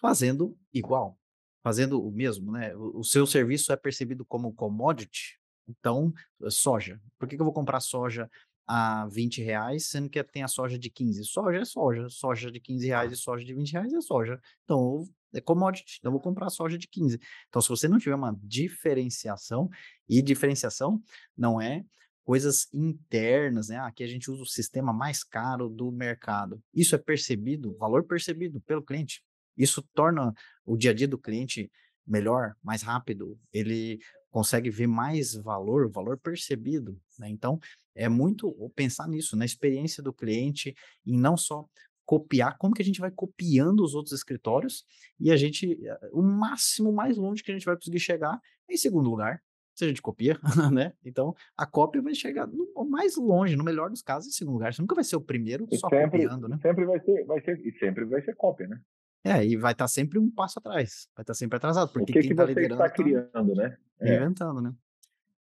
fazendo 0.00 0.58
igual, 0.72 1.18
fazendo 1.62 2.02
o 2.02 2.10
mesmo, 2.10 2.50
né? 2.50 2.74
O, 2.74 3.00
o 3.00 3.04
seu 3.04 3.26
serviço 3.26 3.72
é 3.72 3.76
percebido 3.76 4.24
como 4.24 4.54
commodity, 4.54 5.40
então, 5.70 6.12
soja. 6.48 7.00
Por 7.18 7.28
que, 7.28 7.36
que 7.36 7.40
eu 7.40 7.44
vou 7.44 7.54
comprar 7.54 7.80
soja 7.80 8.28
a 8.72 9.04
20 9.08 9.42
reais, 9.42 9.86
sendo 9.86 10.08
que 10.08 10.22
tem 10.22 10.44
a 10.44 10.48
soja 10.48 10.78
de 10.78 10.88
15. 10.88 11.24
Soja 11.24 11.58
é 11.58 11.64
soja, 11.64 12.08
soja 12.08 12.52
de 12.52 12.60
15 12.60 12.86
reais 12.86 13.12
e 13.12 13.16
soja 13.16 13.44
de 13.44 13.52
20 13.52 13.72
reais 13.72 13.92
é 13.92 14.00
soja. 14.00 14.40
Então, 14.62 15.04
é 15.34 15.40
commodity, 15.40 15.96
então 15.98 16.12
vou 16.12 16.20
comprar 16.20 16.48
soja 16.50 16.78
de 16.78 16.86
15. 16.86 17.18
Então, 17.48 17.60
se 17.60 17.68
você 17.68 17.88
não 17.88 17.98
tiver 17.98 18.14
uma 18.14 18.38
diferenciação, 18.44 19.68
e 20.08 20.22
diferenciação 20.22 21.02
não 21.36 21.60
é 21.60 21.84
coisas 22.22 22.68
internas, 22.72 23.70
né? 23.70 23.78
Aqui 23.78 24.04
a 24.04 24.06
gente 24.06 24.30
usa 24.30 24.42
o 24.42 24.46
sistema 24.46 24.92
mais 24.92 25.24
caro 25.24 25.68
do 25.68 25.90
mercado. 25.90 26.62
Isso 26.72 26.94
é 26.94 26.98
percebido, 26.98 27.76
valor 27.76 28.04
percebido 28.04 28.60
pelo 28.60 28.84
cliente. 28.84 29.20
Isso 29.56 29.82
torna 29.92 30.32
o 30.64 30.76
dia 30.76 30.92
a 30.92 30.94
dia 30.94 31.08
do 31.08 31.18
cliente 31.18 31.68
melhor, 32.06 32.54
mais 32.62 32.82
rápido. 32.82 33.36
Ele 33.52 33.98
consegue 34.30 34.70
ver 34.70 34.86
mais 34.86 35.34
valor, 35.34 35.90
valor 35.90 36.18
percebido. 36.18 36.96
Né? 37.18 37.28
Então, 37.28 37.58
é 38.00 38.08
muito 38.08 38.50
pensar 38.74 39.06
nisso, 39.06 39.36
na 39.36 39.44
experiência 39.44 40.02
do 40.02 40.12
cliente, 40.12 40.74
e 41.04 41.16
não 41.16 41.36
só 41.36 41.68
copiar, 42.06 42.56
como 42.58 42.74
que 42.74 42.82
a 42.82 42.84
gente 42.84 42.98
vai 42.98 43.10
copiando 43.10 43.84
os 43.84 43.94
outros 43.94 44.12
escritórios 44.12 44.84
e 45.20 45.30
a 45.30 45.36
gente, 45.36 45.78
eh, 45.86 46.08
o 46.10 46.22
máximo 46.22 46.92
mais 46.92 47.16
longe 47.16 47.42
que 47.42 47.52
a 47.52 47.54
gente 47.54 47.66
vai 47.66 47.76
conseguir 47.76 48.00
chegar 48.00 48.40
é 48.68 48.74
em 48.74 48.76
segundo 48.76 49.08
lugar, 49.08 49.40
se 49.76 49.84
a 49.84 49.88
gente 49.88 50.02
copia, 50.02 50.36
né? 50.74 50.92
Então, 51.04 51.34
a 51.56 51.66
cópia 51.66 52.02
vai 52.02 52.14
chegar 52.14 52.48
no 52.48 52.84
mais 52.84 53.16
longe, 53.16 53.54
no 53.54 53.62
melhor 53.62 53.90
dos 53.90 54.02
casos, 54.02 54.28
em 54.28 54.32
segundo 54.32 54.54
lugar. 54.54 54.74
Você 54.74 54.82
nunca 54.82 54.94
vai 54.94 55.04
ser 55.04 55.16
o 55.16 55.20
primeiro 55.20 55.68
e 55.70 55.76
só 55.76 55.88
sempre, 55.88 56.22
copiando, 56.22 56.48
né? 56.48 56.58
Sempre 56.60 56.84
vai 56.84 57.00
ser, 57.00 57.24
vai 57.26 57.40
ser, 57.42 57.60
e 57.64 57.78
sempre 57.78 58.04
vai 58.06 58.22
ser 58.22 58.34
cópia, 58.34 58.66
né? 58.66 58.80
É, 59.22 59.44
e 59.44 59.56
vai 59.56 59.72
estar 59.72 59.84
tá 59.84 59.88
sempre 59.88 60.18
um 60.18 60.30
passo 60.30 60.58
atrás, 60.58 61.06
vai 61.14 61.22
estar 61.22 61.24
tá 61.24 61.34
sempre 61.34 61.58
atrasado, 61.58 61.92
porque 61.92 62.10
o 62.10 62.14
que 62.14 62.20
quem 62.22 62.30
está 62.30 62.44
liderando 62.44 62.82
está 62.82 62.90
criando, 62.90 63.54
né? 63.54 63.76
É. 64.00 64.16
Inventando, 64.16 64.60
né? 64.62 64.72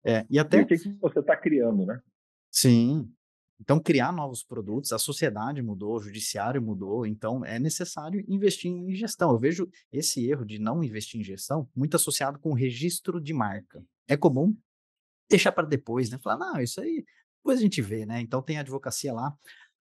É, 0.05 0.27
e 0.29 0.39
até... 0.39 0.59
E 0.59 0.63
o 0.63 0.67
que, 0.67 0.77
que 0.77 0.91
você 1.01 1.21
está 1.21 1.37
criando, 1.37 1.87
né? 1.87 2.03
Sim. 2.51 3.11
Então, 3.61 3.81
criar 3.81 4.13
novos 4.13 4.45
produtos, 4.45 4.93
a 4.93 4.99
sociedade 4.99 5.61
mudou, 5.61 5.97
o 5.97 6.01
judiciário 6.01 6.63
mudou, 6.63 7.05
então 7.05 7.45
é 7.45 7.59
necessário 7.59 8.25
investir 8.29 8.71
em 8.71 8.95
gestão. 8.95 9.33
Eu 9.33 9.39
vejo 9.39 9.69
esse 9.93 10.25
erro 10.29 10.45
de 10.45 10.59
não 10.59 10.83
investir 10.83 11.21
em 11.21 11.25
gestão 11.25 11.69
muito 11.75 11.97
associado 11.97 12.39
com 12.39 12.51
o 12.51 12.55
registro 12.55 13.21
de 13.21 13.33
marca. 13.35 13.83
É 14.07 14.17
comum 14.17 14.57
deixar 15.29 15.53
para 15.53 15.67
depois, 15.67 16.11
né? 16.11 16.19
Falar, 16.19 16.39
não, 16.39 16.61
isso 16.61 16.81
aí 16.81 17.05
depois 17.39 17.59
a 17.59 17.63
gente 17.63 17.83
vê, 17.83 18.07
né? 18.07 18.21
Então 18.21 18.43
tem 18.43 18.59
a 18.59 18.61
advocacia 18.61 19.13
lá, 19.13 19.37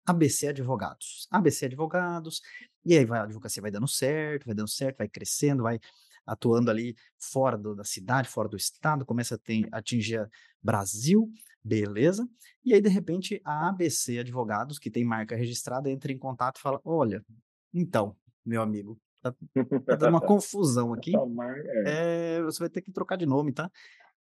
ABC 0.06 0.47
Advogados. 0.47 1.27
ABC 1.30 1.65
Advogados, 1.65 2.41
e 2.86 2.97
aí 2.97 3.06
vai, 3.06 3.19
a 3.19 3.23
advocacia 3.23 3.62
vai 3.62 3.71
dando 3.71 3.88
certo, 3.88 4.45
vai 4.45 4.56
dando 4.56 4.69
certo, 4.69 4.97
vai 4.97 5.10
crescendo, 5.10 5.63
vai 5.63 5.80
atuando 6.25 6.71
ali 6.71 6.95
fora 7.19 7.58
do, 7.58 7.75
da 7.75 7.84
cidade, 7.84 8.30
fora 8.30 8.49
do 8.49 8.58
estado, 8.58 9.06
começa 9.06 9.36
a 9.36 9.38
ter, 9.38 9.67
atingir 9.71 10.30
Brasil, 10.62 11.30
beleza. 11.67 12.27
E 12.63 12.73
aí, 12.73 12.82
de 12.82 12.89
repente, 12.89 13.41
a 13.43 13.69
ABC 13.69 14.19
Advogados, 14.19 14.80
que 14.80 14.89
tem 14.89 15.03
marca 15.03 15.36
registrada, 15.36 15.89
entra 15.89 16.12
em 16.12 16.17
contato 16.17 16.58
e 16.58 16.62
fala: 16.62 16.80
Olha, 16.84 17.23
então, 17.73 18.15
meu 18.45 18.62
amigo, 18.62 18.99
tá, 19.21 19.34
tá 19.86 19.95
dando 19.95 20.10
uma 20.10 20.21
confusão 20.25 20.93
aqui. 20.93 21.12
É, 21.86 22.41
você 22.41 22.60
vai 22.60 22.69
ter 22.69 22.82
que 22.82 22.91
trocar 22.91 23.17
de 23.17 23.25
nome, 23.25 23.51
tá? 23.51 23.69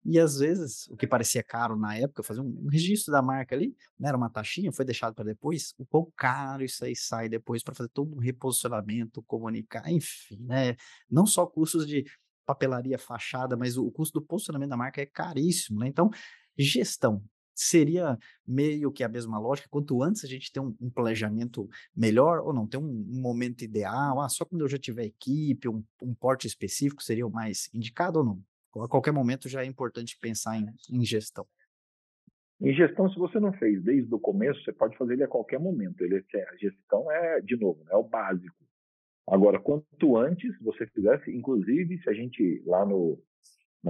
E 0.08 0.20
às 0.20 0.38
vezes, 0.38 0.86
o 0.88 0.96
que 0.96 1.06
parecia 1.06 1.42
caro 1.42 1.76
na 1.76 1.96
época, 1.96 2.22
fazer 2.22 2.40
um 2.40 2.68
registro 2.70 3.10
da 3.10 3.20
marca 3.20 3.56
ali, 3.56 3.74
né, 3.98 4.08
era 4.08 4.16
uma 4.16 4.30
taxinha, 4.30 4.70
foi 4.70 4.84
deixado 4.84 5.12
para 5.14 5.24
depois, 5.24 5.74
o 5.76 5.84
quão 5.84 6.12
caro 6.16 6.62
isso 6.62 6.84
aí 6.84 6.94
sai 6.94 7.28
depois 7.28 7.64
para 7.64 7.74
fazer 7.74 7.88
todo 7.88 8.14
um 8.14 8.20
reposicionamento, 8.20 9.20
comunicar, 9.24 9.90
enfim, 9.90 10.38
né? 10.42 10.76
Não 11.10 11.26
só 11.26 11.44
custos 11.44 11.84
de 11.86 12.04
papelaria, 12.46 12.96
fachada, 12.96 13.56
mas 13.56 13.76
o, 13.76 13.84
o 13.84 13.90
custo 13.90 14.20
do 14.20 14.24
posicionamento 14.24 14.70
da 14.70 14.76
marca 14.76 15.00
é 15.00 15.06
caríssimo, 15.06 15.80
né? 15.80 15.88
Então, 15.88 16.08
gestão 16.56 17.20
seria 17.56 18.18
meio 18.46 18.92
que 18.92 19.02
a 19.02 19.08
mesma 19.08 19.38
lógica, 19.38 19.68
quanto 19.70 20.02
antes 20.02 20.24
a 20.24 20.28
gente 20.28 20.52
tem 20.52 20.62
um, 20.62 20.76
um 20.80 20.90
planejamento 20.90 21.68
melhor 21.94 22.40
ou 22.40 22.52
não, 22.52 22.66
tem 22.66 22.78
um, 22.78 22.84
um, 22.84 23.20
momento 23.20 23.62
ideal, 23.62 24.20
ah, 24.20 24.28
só 24.28 24.44
quando 24.44 24.60
eu 24.60 24.68
já 24.68 24.78
tiver 24.78 25.04
equipe, 25.04 25.68
um, 25.68 25.82
um 26.02 26.14
porte 26.14 26.46
específico 26.46 27.02
seria 27.02 27.26
o 27.26 27.30
mais 27.30 27.68
indicado 27.74 28.18
ou 28.18 28.24
não? 28.24 28.42
a 28.82 28.88
qualquer 28.88 29.12
momento 29.12 29.48
já 29.48 29.62
é 29.62 29.64
importante 29.64 30.18
pensar 30.20 30.58
em, 30.58 30.66
em 30.90 31.02
gestão. 31.02 31.46
Em 32.60 32.74
gestão, 32.74 33.08
se 33.10 33.18
você 33.18 33.38
não 33.38 33.52
fez 33.54 33.82
desde 33.82 34.14
o 34.14 34.18
começo, 34.18 34.62
você 34.62 34.72
pode 34.72 34.96
fazer 34.96 35.14
ele 35.14 35.24
a 35.24 35.28
qualquer 35.28 35.58
momento. 35.58 36.02
Ele, 36.02 36.24
é, 36.34 36.48
a 36.50 36.56
gestão 36.56 37.10
é, 37.10 37.40
de 37.40 37.56
novo, 37.56 37.84
é 37.90 37.96
o 37.96 38.02
básico. 38.02 38.56
Agora, 39.26 39.58
quanto 39.58 40.16
antes 40.16 40.56
você 40.60 40.86
fizesse, 40.86 41.30
inclusive, 41.30 41.98
se 42.02 42.08
a 42.08 42.12
gente, 42.12 42.62
lá 42.64 42.86
no, 42.86 43.18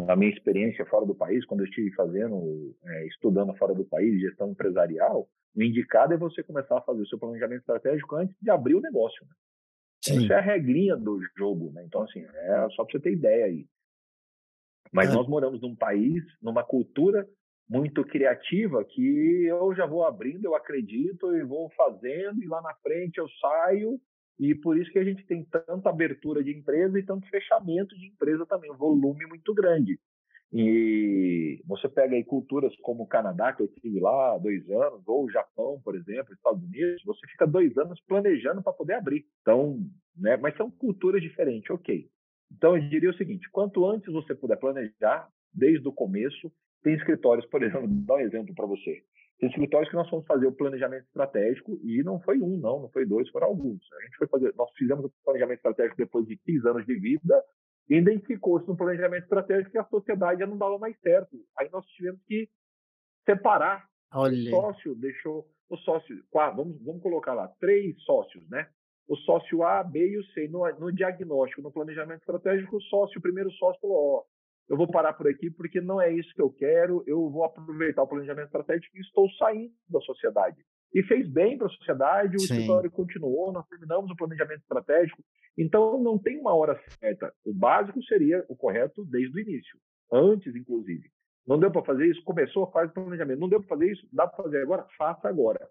na 0.05 0.15
minha 0.15 0.31
experiência 0.31 0.85
fora 0.87 1.07
do 1.07 1.15
país, 1.15 1.45
quando 1.47 1.61
eu 1.61 1.67
estive 1.67 1.91
fazendo, 1.95 2.77
é, 2.85 3.07
estudando 3.07 3.55
fora 3.55 3.75
do 3.75 3.85
país, 3.85 4.21
gestão 4.21 4.51
empresarial, 4.51 5.27
o 5.55 5.63
indicado 5.63 6.13
é 6.13 6.19
você 6.19 6.43
começar 6.43 6.79
a 6.79 6.83
fazer 6.83 7.01
o 7.01 7.07
seu 7.07 7.19
planejamento 7.19 7.61
estratégico 7.61 8.17
antes 8.17 8.37
de 8.41 8.51
abrir 8.51 8.75
o 8.75 8.81
negócio. 8.81 9.25
Né? 9.27 10.25
Essa 10.25 10.35
é 10.35 10.37
a 10.37 10.41
regrinha 10.41 10.97
do 10.97 11.19
jogo. 11.37 11.73
Né? 11.73 11.83
Então, 11.87 12.03
assim, 12.03 12.21
é 12.21 12.69
só 12.75 12.85
para 12.85 12.93
você 12.93 13.01
ter 13.01 13.13
ideia 13.13 13.47
aí. 13.47 13.67
Mas 14.93 15.09
é. 15.11 15.15
nós 15.15 15.27
moramos 15.27 15.61
num 15.63 15.75
país, 15.75 16.23
numa 16.43 16.63
cultura 16.63 17.27
muito 17.69 18.05
criativa 18.05 18.85
que 18.85 19.47
eu 19.47 19.75
já 19.75 19.87
vou 19.87 20.05
abrindo, 20.05 20.45
eu 20.45 20.55
acredito 20.55 21.35
e 21.35 21.43
vou 21.43 21.71
fazendo 21.71 22.43
e 22.43 22.47
lá 22.47 22.61
na 22.63 22.75
frente 22.77 23.19
eu 23.19 23.27
saio 23.41 23.99
e 24.39 24.55
por 24.55 24.79
isso 24.79 24.91
que 24.91 24.99
a 24.99 25.05
gente 25.05 25.25
tem 25.27 25.45
tanta 25.45 25.89
abertura 25.89 26.43
de 26.43 26.57
empresa 26.57 26.99
e 26.99 27.03
tanto 27.03 27.29
fechamento 27.29 27.97
de 27.97 28.07
empresa 28.07 28.45
também, 28.47 28.71
um 28.71 28.77
volume 28.77 29.27
muito 29.27 29.55
grande. 29.55 29.99
E 30.53 31.61
você 31.67 31.89
pega 31.89 32.15
aí 32.15 32.25
culturas 32.25 32.75
como 32.77 33.03
o 33.03 33.07
Canadá, 33.07 33.53
que 33.53 33.63
eu 33.63 33.67
estive 33.67 33.99
lá 33.99 34.39
dois 34.39 34.69
anos, 34.71 35.03
ou 35.07 35.25
o 35.25 35.31
Japão, 35.31 35.81
por 35.83 35.97
exemplo, 35.97 36.33
Estados 36.33 36.63
Unidos, 36.63 37.03
você 37.05 37.27
fica 37.29 37.47
dois 37.47 37.77
anos 37.77 38.01
planejando 38.07 38.63
para 38.63 38.73
poder 38.73 38.95
abrir. 38.95 39.27
Então, 39.43 39.79
né, 40.17 40.37
mas 40.37 40.57
são 40.57 40.71
culturas 40.71 41.21
diferentes, 41.21 41.69
ok. 41.71 42.09
Então, 42.53 42.77
eu 42.77 42.89
diria 42.89 43.11
o 43.11 43.17
seguinte: 43.17 43.51
quanto 43.51 43.85
antes 43.85 44.13
você 44.13 44.35
puder 44.35 44.57
planejar, 44.57 45.29
desde 45.53 45.87
o 45.89 45.93
começo, 45.93 46.53
tem 46.83 46.95
escritórios, 46.95 47.47
por 47.47 47.63
exemplo, 47.63 47.89
vou 47.89 48.07
dar 48.07 48.15
um 48.15 48.21
exemplo 48.21 48.55
para 48.55 48.67
você. 48.67 49.03
Tem 49.39 49.51
escritórios 49.51 49.91
que 49.91 49.97
nós 49.97 50.09
fomos 50.09 50.27
fazer 50.27 50.47
o 50.47 50.53
planejamento 50.53 51.05
estratégico 51.05 51.79
e 51.83 52.03
não 52.03 52.19
foi 52.21 52.41
um, 52.41 52.57
não, 52.57 52.81
não 52.83 52.89
foi 52.89 53.05
dois, 53.05 53.29
foram 53.29 53.49
alguns. 53.49 53.81
A 53.93 54.03
gente 54.03 54.17
foi 54.17 54.27
fazer, 54.29 54.55
nós 54.57 54.71
fizemos 54.77 55.05
o 55.05 55.13
planejamento 55.25 55.59
estratégico 55.59 55.97
depois 55.97 56.27
de 56.27 56.39
15 56.39 56.69
anos 56.69 56.87
de 56.87 56.99
vida 56.99 57.45
e 57.89 57.97
identificou-se 57.97 58.67
no 58.67 58.77
planejamento 58.77 59.25
estratégico 59.25 59.71
que 59.73 59.79
a 59.79 59.85
sociedade 59.85 60.41
já 60.41 60.47
não 60.47 60.57
dava 60.57 60.79
mais 60.79 60.99
certo. 61.01 61.37
Aí 61.59 61.69
nós 61.71 61.85
tivemos 61.87 62.21
que 62.27 62.49
separar. 63.27 63.87
Olha. 64.15 64.35
O 64.35 64.51
sócio 64.51 64.95
deixou 64.95 65.47
o 65.69 65.77
sócio, 65.79 66.17
vamos, 66.33 66.83
vamos 66.83 67.03
colocar 67.03 67.35
lá, 67.35 67.49
três 67.61 68.01
sócios, 68.05 68.49
né? 68.49 68.69
O 69.09 69.17
sócio 69.17 69.63
A, 69.63 69.83
B 69.85 70.13
e 70.13 70.19
o 70.19 70.25
C. 70.27 70.49
No, 70.49 70.67
no 70.79 70.93
diagnóstico, 70.93 71.63
no 71.63 71.73
planejamento 71.73 72.21
estratégico, 72.21 72.77
o 72.77 72.83
sócio, 72.83 73.19
o 73.19 73.23
primeiro 73.23 73.51
sócio 73.53 73.81
falou, 73.81 74.17
ó, 74.17 74.25
eu 74.69 74.77
vou 74.77 74.89
parar 74.89 75.13
por 75.13 75.29
aqui 75.29 75.51
porque 75.51 75.81
não 75.81 76.01
é 76.01 76.13
isso 76.13 76.33
que 76.35 76.43
eu 76.43 76.51
quero, 76.51 77.05
eu 77.07 77.31
vou 77.31 77.45
aproveitar 77.45 78.03
o 78.03 78.09
planejamento 78.09 78.47
estratégico 78.47 78.97
e 78.97 79.01
estou 79.01 79.31
saindo 79.33 79.73
da 79.89 80.01
sociedade. 80.01 80.57
E 80.95 81.03
fez 81.03 81.29
bem 81.29 81.59
para 81.59 81.67
a 81.67 81.71
sociedade, 81.71 82.37
o 82.37 82.41
Sim. 82.41 82.55
escritório 82.55 82.91
continuou, 82.91 83.53
nós 83.53 83.67
terminamos 83.69 84.11
o 84.11 84.17
planejamento 84.17 84.61
estratégico. 84.61 85.23
Então, 85.59 86.03
não 86.03 86.19
tem 86.19 86.39
uma 86.39 86.55
hora 86.55 86.81
certa. 87.01 87.33
O 87.45 87.53
básico 87.53 88.03
seria 88.05 88.45
o 88.49 88.57
correto 88.57 89.05
desde 89.05 89.37
o 89.37 89.41
início, 89.41 89.79
antes, 90.13 90.55
inclusive. 90.55 91.11
Não 91.47 91.59
deu 91.59 91.71
para 91.71 91.85
fazer 91.85 92.07
isso? 92.07 92.23
Começou, 92.25 92.71
faz 92.71 92.91
o 92.91 92.95
planejamento. 92.95 93.39
Não 93.39 93.49
deu 93.49 93.61
para 93.61 93.69
fazer 93.69 93.93
isso? 93.93 94.09
Dá 94.13 94.27
para 94.27 94.43
fazer 94.43 94.63
agora? 94.63 94.87
Faça 94.97 95.29
agora. 95.29 95.69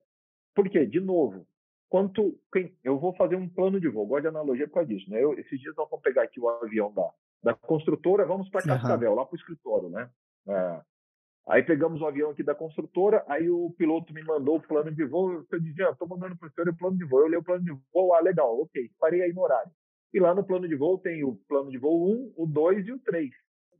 Por 0.53 0.69
quê? 0.69 0.85
De 0.85 0.99
novo, 0.99 1.45
quanto 1.89 2.39
quem, 2.51 2.73
eu 2.83 2.97
vou 2.97 3.13
fazer 3.15 3.35
um 3.35 3.49
plano 3.49 3.79
de 3.79 3.89
voo, 3.89 4.07
gosto 4.07 4.23
de 4.23 4.27
analogia 4.29 4.67
por 4.67 4.75
causa 4.75 4.89
disso. 4.89 5.09
Né? 5.09 5.21
Eu, 5.21 5.33
esses 5.37 5.59
dias 5.59 5.75
nós 5.75 5.89
vamos 5.89 6.03
pegar 6.03 6.23
aqui 6.23 6.39
o 6.39 6.47
avião 6.47 6.93
da, 6.93 7.11
da 7.43 7.53
construtora, 7.53 8.25
vamos 8.25 8.49
para 8.49 8.63
Cascavel, 8.63 9.11
uhum. 9.11 9.17
lá 9.17 9.25
para 9.25 9.35
o 9.35 9.37
escritório, 9.37 9.89
né? 9.89 10.09
É. 10.47 10.81
Aí 11.47 11.61
pegamos 11.61 12.01
o 12.01 12.07
avião 12.07 12.31
aqui 12.31 12.41
da 12.41 12.55
construtora, 12.55 13.23
aí 13.27 13.49
o 13.49 13.69
piloto 13.77 14.11
me 14.13 14.23
mandou 14.23 14.57
o 14.57 14.61
plano 14.61 14.91
de 14.91 15.05
voo, 15.05 15.45
eu 15.51 15.59
disse, 15.59 15.81
estou 15.83 16.07
mandando 16.07 16.35
para 16.35 16.47
o 16.47 16.51
senhor 16.51 16.69
o 16.69 16.75
plano 16.75 16.97
de 16.97 17.05
voo. 17.05 17.21
Eu 17.21 17.27
li 17.27 17.37
o 17.37 17.43
plano 17.43 17.63
de 17.63 17.71
voo, 17.93 18.13
ah, 18.15 18.19
legal, 18.19 18.59
ok, 18.61 18.89
parei 18.99 19.21
aí 19.21 19.31
no 19.31 19.41
horário. 19.41 19.71
E 20.11 20.19
lá 20.19 20.33
no 20.33 20.43
plano 20.43 20.67
de 20.67 20.75
voo 20.75 20.97
tem 20.97 21.23
o 21.23 21.35
plano 21.47 21.69
de 21.69 21.77
voo 21.77 22.09
1, 22.09 22.33
o 22.37 22.47
2 22.47 22.87
e 22.87 22.91
o 22.93 22.99
3. 22.99 23.29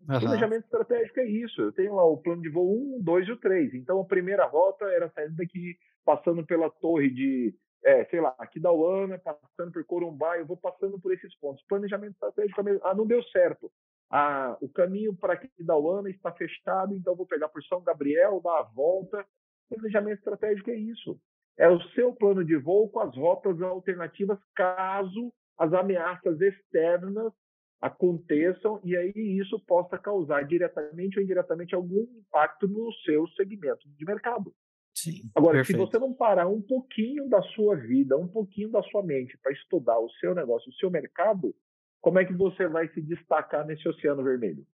Uhum. 0.01 0.19
Planejamento 0.19 0.65
estratégico 0.65 1.19
é 1.21 1.25
isso. 1.25 1.61
Eu 1.61 1.71
tenho 1.71 1.95
lá 1.95 2.05
o 2.05 2.17
plano 2.17 2.41
de 2.41 2.49
voo 2.49 2.69
1, 2.95 2.97
o 2.99 3.03
2 3.03 3.27
e 3.27 3.31
o 3.31 3.37
3. 3.37 3.73
Então 3.73 3.99
a 3.99 4.05
primeira 4.05 4.45
rota 4.45 4.85
era 4.85 5.09
saindo 5.09 5.35
daqui, 5.35 5.75
passando 6.03 6.45
pela 6.45 6.69
torre 6.69 7.09
de 7.09 7.55
é, 7.85 8.03
sei 8.05 8.19
lá, 8.19 8.35
aqui 8.39 8.59
da 8.59 8.71
Uana, 8.71 9.19
passando 9.19 9.71
por 9.71 9.85
Corumbá, 9.85 10.39
eu 10.39 10.45
vou 10.45 10.57
passando 10.57 10.99
por 10.99 11.13
esses 11.13 11.33
pontos. 11.37 11.63
Planejamento 11.67 12.13
estratégico, 12.13 12.61
ah, 12.83 12.95
não 12.95 13.05
deu 13.05 13.23
certo. 13.25 13.71
Ah, 14.09 14.57
o 14.59 14.67
caminho 14.67 15.15
para 15.15 15.33
aqui 15.33 15.49
da 15.59 15.77
Uana 15.77 16.09
está 16.09 16.31
fechado, 16.31 16.95
então 16.95 17.15
vou 17.15 17.27
pegar 17.27 17.47
por 17.49 17.63
São 17.63 17.81
Gabriel, 17.81 18.41
dar 18.43 18.59
a 18.59 18.63
volta. 18.63 19.23
Planejamento 19.69 20.17
estratégico 20.17 20.71
é 20.71 20.75
isso. 20.75 21.19
É 21.57 21.69
o 21.69 21.79
seu 21.89 22.13
plano 22.13 22.43
de 22.43 22.57
voo 22.57 22.89
com 22.89 22.99
as 22.99 23.15
rotas 23.15 23.61
alternativas 23.61 24.39
caso 24.55 25.31
as 25.57 25.71
ameaças 25.71 26.41
externas 26.41 27.31
aconteçam 27.79 28.81
e 28.83 28.95
aí 28.97 29.13
isso 29.15 29.59
possa 29.65 29.97
causar 29.97 30.43
diretamente 30.43 31.17
ou 31.17 31.23
indiretamente 31.23 31.75
algum 31.75 32.01
impacto 32.01 32.67
no 32.67 32.91
seu 33.05 33.27
segmento 33.29 33.87
de 33.87 34.05
mercado. 34.05 34.53
Sim, 34.95 35.29
Agora, 35.35 35.57
perfeito. 35.57 35.77
se 35.77 35.85
você 35.85 35.99
não 35.99 36.13
parar 36.13 36.47
um 36.47 36.61
pouquinho 36.61 37.27
da 37.27 37.41
sua 37.41 37.75
vida, 37.75 38.17
um 38.17 38.27
pouquinho 38.27 38.71
da 38.71 38.81
sua 38.83 39.03
mente 39.03 39.37
para 39.43 39.51
estudar 39.51 39.99
o 39.99 40.09
seu 40.21 40.33
negócio, 40.33 40.69
o 40.69 40.75
seu 40.75 40.89
mercado, 40.89 41.53
como 41.99 42.17
é 42.17 42.25
que 42.25 42.33
você 42.33 42.67
vai 42.67 42.87
se 42.93 43.01
destacar 43.01 43.65
nesse 43.65 43.87
oceano 43.89 44.23
vermelho? 44.23 44.65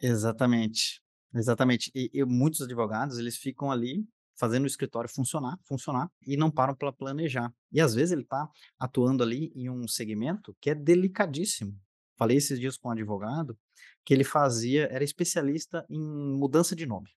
Exatamente. 0.00 1.00
Exatamente. 1.34 1.90
E, 1.94 2.10
e 2.12 2.24
muitos 2.24 2.60
advogados, 2.60 3.18
eles 3.18 3.36
ficam 3.36 3.70
ali 3.70 4.04
fazendo 4.38 4.64
o 4.64 4.66
escritório 4.66 5.08
funcionar, 5.08 5.56
funcionar 5.62 6.10
e 6.26 6.36
não 6.36 6.50
param 6.50 6.74
para 6.74 6.92
planejar. 6.92 7.52
E 7.70 7.80
às 7.80 7.94
vezes 7.94 8.12
ele 8.12 8.22
está 8.22 8.48
atuando 8.78 9.22
ali 9.22 9.52
em 9.54 9.70
um 9.70 9.86
segmento 9.86 10.56
que 10.60 10.70
é 10.70 10.74
delicadíssimo. 10.74 11.78
Falei 12.16 12.36
esses 12.36 12.58
dias 12.58 12.76
com 12.76 12.88
um 12.88 12.92
advogado 12.92 13.56
que 14.04 14.12
ele 14.12 14.24
fazia, 14.24 14.88
era 14.90 15.04
especialista 15.04 15.86
em 15.88 16.00
mudança 16.00 16.74
de 16.74 16.86
nome. 16.86 17.10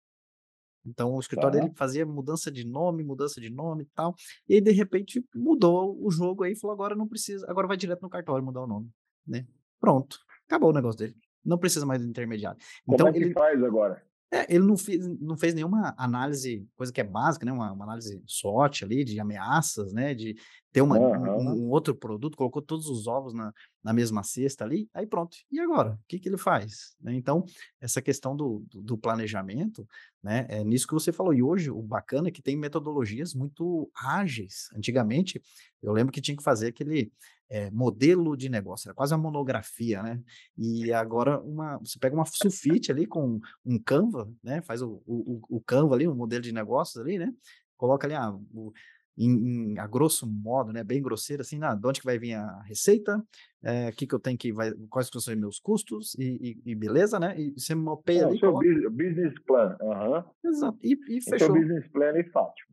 Então 0.85 1.13
o 1.13 1.19
escritório 1.19 1.57
tá. 1.57 1.65
dele 1.65 1.75
fazia 1.75 2.05
mudança 2.05 2.51
de 2.51 2.65
nome, 2.65 3.03
mudança 3.03 3.41
de 3.41 3.49
nome 3.49 3.83
e 3.83 3.87
tal. 3.87 4.15
E 4.47 4.55
aí, 4.55 4.61
de 4.61 4.71
repente, 4.71 5.25
mudou 5.33 5.97
o 5.99 6.11
jogo 6.11 6.43
aí 6.43 6.53
e 6.53 6.59
falou: 6.59 6.73
agora 6.73 6.95
não 6.95 7.07
precisa, 7.07 7.45
agora 7.49 7.67
vai 7.67 7.77
direto 7.77 8.01
no 8.01 8.09
cartório 8.09 8.43
mudar 8.43 8.61
o 8.61 8.67
nome. 8.67 8.89
Né? 9.27 9.45
Pronto. 9.79 10.17
Acabou 10.47 10.69
o 10.69 10.73
negócio 10.73 10.99
dele. 10.99 11.15
Não 11.43 11.57
precisa 11.57 11.85
mais 11.85 12.01
do 12.01 12.07
intermediário. 12.07 12.59
Como 12.85 12.95
então, 12.95 13.07
é 13.07 13.11
que 13.11 13.17
ele 13.17 13.33
faz 13.33 13.63
agora? 13.63 14.03
É, 14.31 14.53
ele 14.53 14.65
não 14.65 14.75
fez, 14.75 15.07
não 15.19 15.37
fez 15.37 15.53
nenhuma 15.53 15.93
análise, 15.97 16.67
coisa 16.75 16.91
que 16.91 16.99
é 16.99 17.03
básica, 17.03 17.45
né? 17.45 17.51
Uma, 17.51 17.71
uma 17.71 17.85
análise 17.85 18.21
SWOT 18.25 18.83
ali, 18.83 19.03
de 19.03 19.19
ameaças, 19.19 19.93
né? 19.93 20.13
De 20.13 20.35
ter 20.73 20.81
uma, 20.81 20.97
uhum. 20.97 21.37
um, 21.37 21.65
um, 21.65 21.69
outro 21.69 21.95
produto, 21.95 22.35
colocou 22.35 22.61
todos 22.61 22.87
os 22.87 23.07
ovos 23.07 23.33
na, 23.33 23.53
na 23.83 23.93
mesma 23.93 24.23
cesta 24.23 24.65
ali, 24.65 24.89
aí 24.93 25.05
pronto. 25.05 25.37
E 25.49 25.59
agora? 25.59 25.91
O 25.91 25.99
que, 26.07 26.19
que 26.19 26.27
ele 26.27 26.37
faz? 26.37 26.95
Né? 26.99 27.13
Então, 27.13 27.45
essa 27.79 28.01
questão 28.01 28.35
do, 28.35 28.65
do, 28.69 28.81
do, 28.81 28.97
planejamento, 28.97 29.87
né? 30.21 30.45
É 30.49 30.63
nisso 30.63 30.87
que 30.87 30.93
você 30.93 31.11
falou. 31.11 31.33
E 31.33 31.43
hoje, 31.43 31.69
o 31.69 31.81
bacana 31.81 32.27
é 32.27 32.31
que 32.31 32.41
tem 32.41 32.57
metodologias 32.57 33.33
muito 33.33 33.89
ágeis. 33.95 34.69
Antigamente, 34.75 35.41
eu 35.81 35.93
lembro 35.93 36.11
que 36.11 36.19
tinha 36.19 36.35
que 36.35 36.43
fazer 36.43 36.67
aquele 36.67 37.11
é, 37.49 37.69
modelo 37.71 38.35
de 38.35 38.49
negócio, 38.49 38.87
era 38.87 38.95
quase 38.95 39.13
uma 39.13 39.21
monografia, 39.21 40.01
né? 40.01 40.21
E 40.57 40.91
agora 40.91 41.39
uma, 41.41 41.77
você 41.77 41.99
pega 41.99 42.15
uma 42.15 42.25
sulfite 42.25 42.91
ali 42.91 43.05
com 43.05 43.39
um 43.65 43.79
Canva, 43.79 44.31
né? 44.43 44.61
Faz 44.61 44.81
o, 44.81 45.01
o, 45.05 45.41
o 45.49 45.61
Canva 45.61 45.95
ali, 45.95 46.07
um 46.07 46.15
modelo 46.15 46.41
de 46.41 46.51
negócios 46.51 46.97
ali, 46.97 47.17
né? 47.17 47.31
Coloca 47.77 48.07
ali 48.07 48.15
ah, 48.15 48.31
o, 48.53 48.71
em, 49.17 49.73
em, 49.73 49.79
a 49.79 49.87
grosso 49.87 50.27
modo, 50.27 50.73
né, 50.73 50.83
bem 50.83 51.01
grosseiro, 51.01 51.41
assim, 51.41 51.59
ah, 51.63 51.73
de 51.73 51.87
onde 51.87 51.99
que 51.99 52.05
vai 52.05 52.19
vir 52.19 52.33
a 52.33 52.61
receita, 52.63 53.23
é, 53.63 53.91
que 53.91 54.05
que 54.05 54.13
eu 54.13 54.19
tenho 54.19 54.37
que, 54.37 54.51
vai, 54.51 54.71
quais 54.89 55.07
são 55.07 55.19
os 55.19 55.39
meus 55.39 55.59
custos, 55.59 56.15
e, 56.15 56.59
e, 56.65 56.71
e 56.71 56.75
beleza, 56.75 57.19
né, 57.19 57.39
e 57.39 57.53
você 57.57 57.73
mapeia 57.73 58.21
é, 58.21 58.25
ali. 58.25 58.35
O 58.35 58.39
seu 58.39 58.51
coloca... 58.51 58.89
business 58.91 59.33
plan, 59.45 59.77
uhum. 59.81 60.49
Exato, 60.49 60.77
e, 60.83 60.93
e 61.09 61.21
fechou. 61.21 61.39
Seu 61.39 61.53
business 61.53 61.87
plan 61.91 62.07
é 62.07 62.23
fácil. 62.25 62.65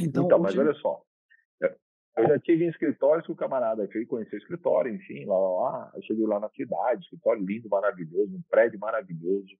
Então, 0.00 0.24
então 0.24 0.40
hoje... 0.40 0.56
mas 0.56 0.58
olha 0.58 0.74
só, 0.74 1.02
eu 2.16 2.28
já 2.28 2.38
tive 2.38 2.64
em 2.64 2.68
escritórios 2.68 3.26
que 3.26 3.32
o 3.32 3.36
camarada 3.36 3.86
veio 3.86 4.06
conhecer 4.06 4.36
o 4.36 4.38
escritório, 4.38 4.94
enfim, 4.94 5.24
lá, 5.24 5.36
lá, 5.36 5.50
lá. 5.50 5.92
Eu 5.96 6.02
cheguei 6.02 6.26
lá 6.26 6.38
na 6.38 6.48
cidade, 6.50 7.02
escritório 7.02 7.44
lindo, 7.44 7.68
maravilhoso, 7.68 8.36
um 8.36 8.42
prédio 8.48 8.78
maravilhoso. 8.78 9.56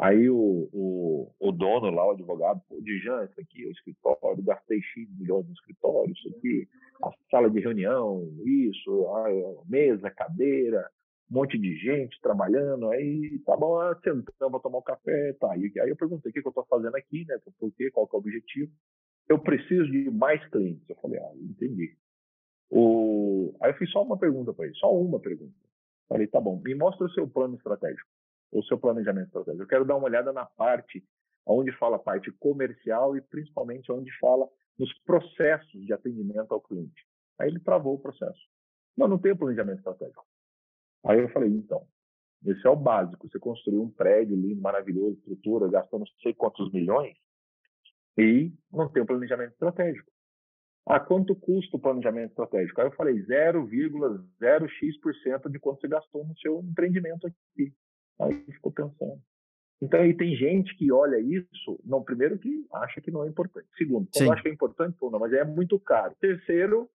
Aí 0.00 0.28
o, 0.28 0.68
o, 0.72 1.32
o 1.38 1.52
dono 1.52 1.90
lá, 1.90 2.04
o 2.04 2.10
advogado, 2.10 2.60
pô, 2.68 2.80
Dijan, 2.82 3.22
aqui 3.38 3.64
é 3.64 3.68
o 3.68 3.70
escritório, 3.70 4.42
gastei 4.42 4.80
X 4.82 5.08
milhões 5.16 5.46
no 5.46 5.52
escritório, 5.52 6.12
isso 6.12 6.28
aqui, 6.36 6.68
a 7.00 7.10
sala 7.30 7.48
de 7.48 7.60
reunião, 7.60 8.28
isso, 8.44 9.06
a 9.06 9.64
mesa, 9.68 10.10
cadeira, 10.10 10.90
um 11.30 11.34
monte 11.34 11.56
de 11.56 11.76
gente 11.76 12.20
trabalhando, 12.20 12.90
aí 12.90 13.38
tá 13.46 13.56
bom, 13.56 13.78
sentamos 14.02 14.26
para 14.36 14.60
tomar 14.60 14.78
um 14.78 14.82
café, 14.82 15.32
tá. 15.34 15.52
aí 15.52 15.70
eu 15.86 15.96
perguntei 15.96 16.30
o 16.30 16.34
que, 16.34 16.42
que 16.42 16.48
eu 16.48 16.50
estou 16.50 16.66
fazendo 16.68 16.96
aqui, 16.96 17.24
né, 17.28 17.38
por 17.60 17.70
quê, 17.72 17.88
qual 17.92 18.08
que 18.08 18.16
é 18.16 18.18
o 18.18 18.20
objetivo 18.20 18.72
eu 19.28 19.38
preciso 19.38 19.90
de 19.90 20.10
mais 20.10 20.44
clientes. 20.48 20.88
Eu 20.88 20.96
falei, 20.96 21.18
ah, 21.18 21.32
entendi. 21.36 21.96
O... 22.70 23.54
Aí 23.60 23.70
eu 23.70 23.76
fiz 23.76 23.90
só 23.90 24.02
uma 24.02 24.18
pergunta 24.18 24.52
para 24.52 24.66
ele, 24.66 24.74
só 24.76 24.92
uma 24.92 25.20
pergunta. 25.20 25.54
Falei, 26.08 26.26
tá 26.26 26.40
bom, 26.40 26.60
me 26.62 26.74
mostra 26.74 27.06
o 27.06 27.10
seu 27.10 27.28
plano 27.28 27.54
estratégico, 27.56 28.08
o 28.52 28.62
seu 28.64 28.78
planejamento 28.78 29.26
estratégico. 29.26 29.62
Eu 29.62 29.68
quero 29.68 29.84
dar 29.84 29.96
uma 29.96 30.06
olhada 30.06 30.32
na 30.32 30.44
parte 30.44 31.02
onde 31.46 31.72
fala 31.72 31.96
a 31.96 32.00
parte 32.00 32.30
comercial 32.32 33.16
e 33.16 33.20
principalmente 33.20 33.90
onde 33.92 34.10
fala 34.18 34.48
nos 34.78 34.92
processos 35.00 35.84
de 35.84 35.92
atendimento 35.92 36.52
ao 36.52 36.60
cliente. 36.60 37.06
Aí 37.38 37.48
ele 37.48 37.60
travou 37.60 37.94
o 37.94 37.98
processo. 37.98 38.40
Não, 38.96 39.08
não 39.08 39.18
tem 39.18 39.36
planejamento 39.36 39.78
estratégico. 39.78 40.24
Aí 41.04 41.18
eu 41.20 41.28
falei, 41.30 41.50
então, 41.50 41.86
esse 42.46 42.66
é 42.66 42.70
o 42.70 42.76
básico. 42.76 43.28
Você 43.28 43.38
construiu 43.38 43.82
um 43.82 43.90
prédio 43.90 44.36
lindo, 44.36 44.60
maravilhoso, 44.60 45.18
estrutura, 45.18 45.68
gastou 45.68 45.98
não 45.98 46.06
sei 46.22 46.34
quantos 46.34 46.70
milhões, 46.72 47.16
e 48.16 48.52
não 48.72 48.88
tem 48.88 49.02
o 49.02 49.06
planejamento 49.06 49.52
estratégico. 49.52 50.10
Ah, 50.86 51.00
quanto 51.00 51.34
custa 51.34 51.76
o 51.76 51.80
planejamento 51.80 52.30
estratégico? 52.30 52.80
Aí 52.80 52.86
eu 52.88 52.92
falei 52.92 53.14
0,0x% 53.14 55.50
de 55.50 55.58
quanto 55.58 55.80
você 55.80 55.88
gastou 55.88 56.24
no 56.26 56.38
seu 56.38 56.60
empreendimento 56.60 57.26
aqui. 57.26 57.72
Aí 58.20 58.44
ficou 58.52 58.70
pensando. 58.70 59.20
Então, 59.80 60.00
aí 60.00 60.14
tem 60.16 60.36
gente 60.36 60.76
que 60.76 60.92
olha 60.92 61.18
isso, 61.18 61.80
não, 61.84 62.02
primeiro 62.02 62.38
que 62.38 62.66
acha 62.72 63.00
que 63.00 63.10
não 63.10 63.24
é 63.24 63.28
importante. 63.28 63.66
Segundo, 63.76 64.08
quando 64.14 64.32
acha 64.32 64.42
que 64.42 64.48
é 64.48 64.52
importante, 64.52 64.96
pô, 64.98 65.10
não, 65.10 65.18
mas 65.18 65.32
é 65.32 65.44
muito 65.44 65.80
caro. 65.80 66.14
Terceiro, 66.20 66.88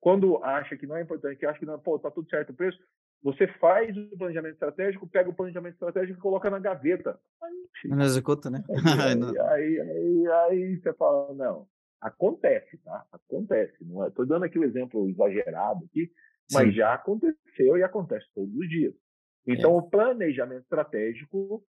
quando 0.00 0.42
acha 0.44 0.76
que 0.76 0.86
não 0.86 0.96
é 0.96 1.02
importante, 1.02 1.38
que 1.38 1.46
acha 1.46 1.58
que 1.58 1.66
não, 1.66 1.78
pô, 1.78 1.98
tá 1.98 2.10
tudo 2.10 2.28
certo 2.28 2.50
o 2.50 2.54
preço, 2.54 2.78
você 3.22 3.46
faz 3.58 3.96
o 3.96 4.16
planejamento 4.16 4.54
estratégico, 4.54 5.08
pega 5.08 5.30
o 5.30 5.34
planejamento 5.34 5.74
estratégico 5.74 6.18
e 6.18 6.22
coloca 6.22 6.48
na 6.50 6.58
gaveta. 6.58 7.18
Aí, 7.42 7.90
não 7.90 8.04
executa, 8.04 8.50
né? 8.50 8.62
Aí, 8.68 8.76
aí, 9.50 9.80
aí, 9.80 10.26
aí, 10.28 10.76
você 10.76 10.92
fala, 10.94 11.32
não, 11.34 11.66
acontece, 12.00 12.78
tá? 12.78 13.04
Acontece. 13.12 13.76
Não 13.80 14.04
é, 14.04 14.10
tô 14.10 14.24
dando 14.24 14.44
aqui 14.44 14.58
o 14.58 14.62
um 14.62 14.64
exemplo 14.64 15.08
exagerado 15.08 15.84
aqui, 15.86 16.10
mas 16.52 16.68
Sim. 16.68 16.72
já 16.72 16.94
aconteceu 16.94 17.76
e 17.76 17.82
acontece 17.82 18.26
todos 18.34 18.54
os 18.54 18.68
dias. 18.68 18.94
Então, 19.46 19.72
é. 19.72 19.74
o 19.74 19.82
planejamento 19.82 20.62
estratégico, 20.62 21.64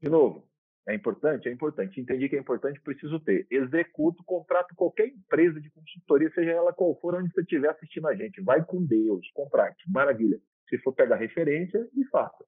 de 0.00 0.08
novo, 0.08 0.46
é 0.86 0.94
importante? 0.94 1.48
É 1.48 1.52
importante. 1.52 2.00
Entendi 2.00 2.28
que 2.28 2.36
é 2.36 2.38
importante, 2.38 2.80
preciso 2.80 3.18
ter. 3.20 3.46
Executo, 3.50 4.22
contrato 4.24 4.74
qualquer 4.74 5.08
empresa 5.08 5.60
de 5.60 5.70
consultoria, 5.70 6.30
seja 6.34 6.50
ela 6.50 6.72
qual 6.72 6.98
for, 7.00 7.14
onde 7.14 7.32
você 7.32 7.40
estiver 7.40 7.70
assistindo 7.70 8.06
a 8.06 8.14
gente. 8.14 8.42
Vai 8.42 8.64
com 8.64 8.84
Deus, 8.84 9.26
contrate. 9.32 9.82
Maravilha. 9.90 10.38
Se 10.68 10.78
for 10.78 10.92
pegar 10.92 11.16
referência, 11.16 11.88
e 11.94 12.04
faça. 12.06 12.44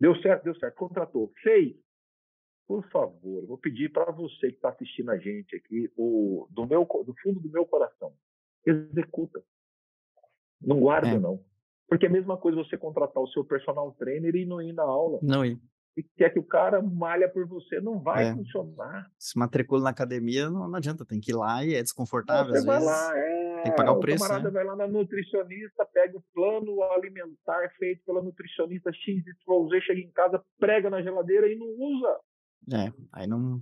Deu 0.00 0.14
certo, 0.20 0.44
deu 0.44 0.54
certo. 0.56 0.74
Contratou. 0.74 1.32
Fez. 1.42 1.76
Por 2.66 2.86
favor, 2.90 3.46
vou 3.46 3.56
pedir 3.56 3.90
para 3.90 4.12
você 4.12 4.50
que 4.50 4.56
está 4.56 4.68
assistindo 4.68 5.10
a 5.10 5.16
gente 5.16 5.56
aqui, 5.56 5.90
o, 5.96 6.46
do, 6.50 6.66
meu, 6.66 6.84
do 6.84 7.14
fundo 7.22 7.40
do 7.40 7.48
meu 7.48 7.64
coração, 7.64 8.12
executa. 8.66 9.42
Não 10.60 10.78
guarda, 10.78 11.08
é. 11.08 11.18
não. 11.18 11.42
Porque 11.88 12.04
é 12.04 12.08
a 12.10 12.12
mesma 12.12 12.36
coisa 12.36 12.62
você 12.62 12.76
contratar 12.76 13.22
o 13.22 13.28
seu 13.28 13.42
personal 13.42 13.90
trainer 13.92 14.36
e 14.36 14.44
não 14.44 14.60
ir 14.60 14.74
na 14.74 14.82
aula. 14.82 15.18
Não 15.22 15.42
ir. 15.42 15.58
E 15.98 16.02
quer 16.16 16.30
que 16.30 16.38
o 16.38 16.44
cara 16.44 16.80
malha 16.80 17.28
por 17.28 17.44
você, 17.44 17.80
não 17.80 17.98
vai 17.98 18.28
é. 18.28 18.32
funcionar. 18.32 19.10
Se 19.18 19.36
matricula 19.36 19.82
na 19.82 19.90
academia, 19.90 20.48
não, 20.48 20.68
não, 20.68 20.76
adianta, 20.76 21.04
tem 21.04 21.18
que 21.18 21.32
ir 21.32 21.34
lá 21.34 21.64
e 21.64 21.74
é 21.74 21.82
desconfortável. 21.82 22.54
Você 22.54 22.64
vai 22.64 22.78
vezes. 22.78 22.88
lá, 22.88 23.18
é. 23.18 23.62
Tem 23.64 23.72
que 23.72 23.76
pagar 23.76 23.90
o 23.90 23.98
preço. 23.98 24.24
O 24.24 24.28
camarada 24.28 24.48
né? 24.48 24.54
vai 24.54 24.64
lá 24.64 24.76
na 24.76 24.86
nutricionista, 24.86 25.84
pega 25.92 26.16
o 26.16 26.22
plano 26.32 26.80
alimentar 26.92 27.68
feito 27.76 28.04
pela 28.04 28.22
nutricionista 28.22 28.92
XYZ, 28.92 29.82
chega 29.84 30.00
em 30.00 30.12
casa, 30.12 30.40
prega 30.56 30.88
na 30.88 31.02
geladeira 31.02 31.50
e 31.50 31.56
não 31.56 31.66
usa. 31.66 32.20
É, 32.72 32.92
aí 33.12 33.26
não. 33.26 33.60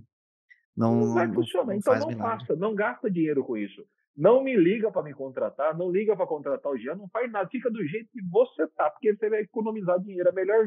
Não, 0.75 0.95
não 0.95 1.13
vai 1.15 1.33
funcionar. 1.33 1.75
Então 1.75 1.97
não 1.97 2.07
milagre. 2.09 2.45
faça, 2.45 2.55
não 2.55 2.75
gasta 2.75 3.09
dinheiro 3.09 3.43
com 3.43 3.57
isso. 3.57 3.83
Não 4.17 4.43
me 4.43 4.55
liga 4.57 4.91
para 4.91 5.03
me 5.03 5.13
contratar, 5.13 5.77
não 5.77 5.91
liga 5.91 6.15
para 6.15 6.25
contratar 6.25 6.71
o 6.71 6.77
Jean, 6.77 6.95
não 6.95 7.07
faz 7.09 7.31
nada, 7.31 7.47
fica 7.49 7.69
do 7.69 7.85
jeito 7.85 8.09
que 8.11 8.21
você 8.23 8.67
tá, 8.69 8.89
porque 8.89 9.15
você 9.15 9.29
vai 9.29 9.41
economizar 9.41 9.99
dinheiro. 9.99 10.27
É 10.27 10.31
o 10.31 10.35
melhor 10.35 10.65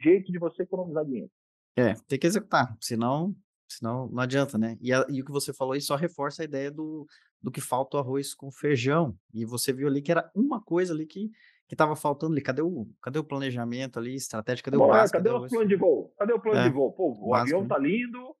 jeito 0.00 0.32
de 0.32 0.38
você 0.38 0.64
economizar 0.64 1.04
dinheiro. 1.04 1.30
É, 1.76 1.94
tem 2.08 2.18
que 2.18 2.26
executar, 2.26 2.76
senão, 2.80 3.34
senão 3.68 4.08
não 4.08 4.20
adianta, 4.20 4.58
né? 4.58 4.76
E, 4.80 4.92
a, 4.92 5.06
e 5.08 5.22
o 5.22 5.24
que 5.24 5.30
você 5.30 5.54
falou 5.54 5.74
aí 5.74 5.80
só 5.80 5.94
reforça 5.94 6.42
a 6.42 6.44
ideia 6.44 6.72
do, 6.72 7.06
do 7.40 7.52
que 7.52 7.60
falta 7.60 7.96
o 7.96 8.00
arroz 8.00 8.34
com 8.34 8.50
feijão. 8.50 9.16
E 9.32 9.44
você 9.46 9.72
viu 9.72 9.86
ali 9.86 10.02
que 10.02 10.10
era 10.10 10.28
uma 10.34 10.60
coisa 10.60 10.92
ali 10.92 11.06
que 11.06 11.30
que 11.72 11.74
estava 11.74 11.96
faltando 11.96 12.34
ali. 12.34 12.42
Cadê 12.42 12.60
o, 12.60 12.86
cadê 13.00 13.18
o 13.18 13.24
planejamento 13.24 13.98
ali, 13.98 14.14
estratégico? 14.14 14.66
Cadê 14.66 14.76
Bom, 14.76 14.84
o 14.84 14.88
básico? 14.88 15.16
Cadê, 15.16 15.30
cadê 15.30 15.46
o 15.46 15.48
plano 15.48 15.68
de 15.68 15.76
voo? 15.76 16.12
Cadê 16.18 16.32
o 16.34 16.38
plano 16.38 16.60
é, 16.60 16.64
de 16.64 16.70
voo? 16.70 16.92
Pô, 16.92 17.12
o, 17.12 17.28
o 17.30 17.34
avião 17.34 17.66
tá 17.66 17.78
lindo, 17.78 18.36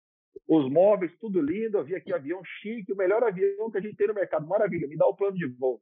os 0.48 0.70
móveis, 0.70 1.12
tudo 1.18 1.40
lindo. 1.40 1.82
Vi 1.84 1.94
aqui 1.94 2.12
avião 2.12 2.42
chique, 2.44 2.92
o 2.92 2.96
melhor 2.96 3.22
avião 3.22 3.70
que 3.70 3.78
a 3.78 3.80
gente 3.80 3.96
tem 3.96 4.08
no 4.08 4.14
mercado. 4.14 4.46
Maravilha, 4.46 4.88
me 4.88 4.96
dá 4.96 5.06
o 5.06 5.16
plano 5.16 5.36
de 5.36 5.46
voo. 5.46 5.80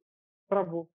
Travou. 0.49 0.89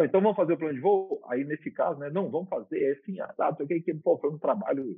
Então 0.00 0.20
vamos 0.20 0.36
fazer 0.36 0.54
o 0.54 0.58
plano 0.58 0.74
de 0.74 0.80
voo? 0.80 1.20
Aí, 1.28 1.44
nesse 1.44 1.70
caso, 1.70 2.00
né? 2.00 2.10
Não, 2.10 2.30
vamos 2.30 2.48
fazer. 2.48 2.82
É 2.82 2.92
assim, 2.92 3.20
ah, 3.20 3.32
tá, 3.36 3.54
que, 3.54 3.80
que 3.80 3.94
pô, 3.94 4.18
foi 4.18 4.30
um 4.30 4.38
trabalho 4.38 4.96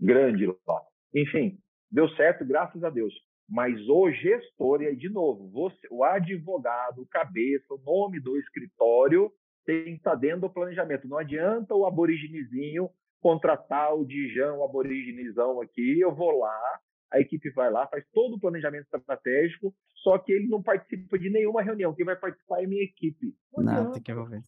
grande 0.00 0.46
lá. 0.46 0.82
Enfim, 1.14 1.58
deu 1.90 2.08
certo, 2.10 2.44
graças 2.44 2.82
a 2.84 2.90
Deus. 2.90 3.12
Mas 3.48 3.88
o 3.88 4.10
gestor, 4.10 4.82
e 4.82 4.88
aí, 4.88 4.96
de 4.96 5.08
novo, 5.08 5.48
você, 5.50 5.88
o 5.90 6.04
advogado, 6.04 7.00
o 7.00 7.06
cabeça, 7.06 7.66
o 7.70 7.78
nome 7.78 8.20
do 8.20 8.36
escritório 8.36 9.32
tem 9.64 9.84
que 9.84 9.90
estar 9.92 10.14
dentro 10.14 10.42
do 10.42 10.50
planejamento. 10.50 11.08
Não 11.08 11.18
adianta 11.18 11.74
o 11.74 11.86
aboriginezinho 11.86 12.90
contratar 13.20 13.94
o 13.94 14.04
Dijan, 14.04 14.54
o 14.54 14.64
aboriginezão 14.64 15.60
aqui, 15.60 16.00
eu 16.00 16.14
vou 16.14 16.38
lá, 16.38 16.80
a 17.12 17.20
equipe 17.20 17.50
vai 17.50 17.70
lá, 17.70 17.86
faz 17.86 18.04
todo 18.12 18.36
o 18.36 18.40
planejamento 18.40 18.86
estratégico, 18.94 19.74
só 20.02 20.18
que 20.18 20.32
ele 20.32 20.48
não 20.48 20.62
participa 20.62 21.18
de 21.18 21.30
nenhuma 21.30 21.62
reunião. 21.62 21.94
Quem 21.94 22.04
vai 22.04 22.16
participar 22.16 22.60
é 22.60 22.64
a 22.64 22.68
minha 22.68 22.82
equipe. 22.82 23.34
Não, 23.56 23.84
não 23.84 23.92
tem 23.92 24.02
que 24.02 24.12
envolver. 24.12 24.42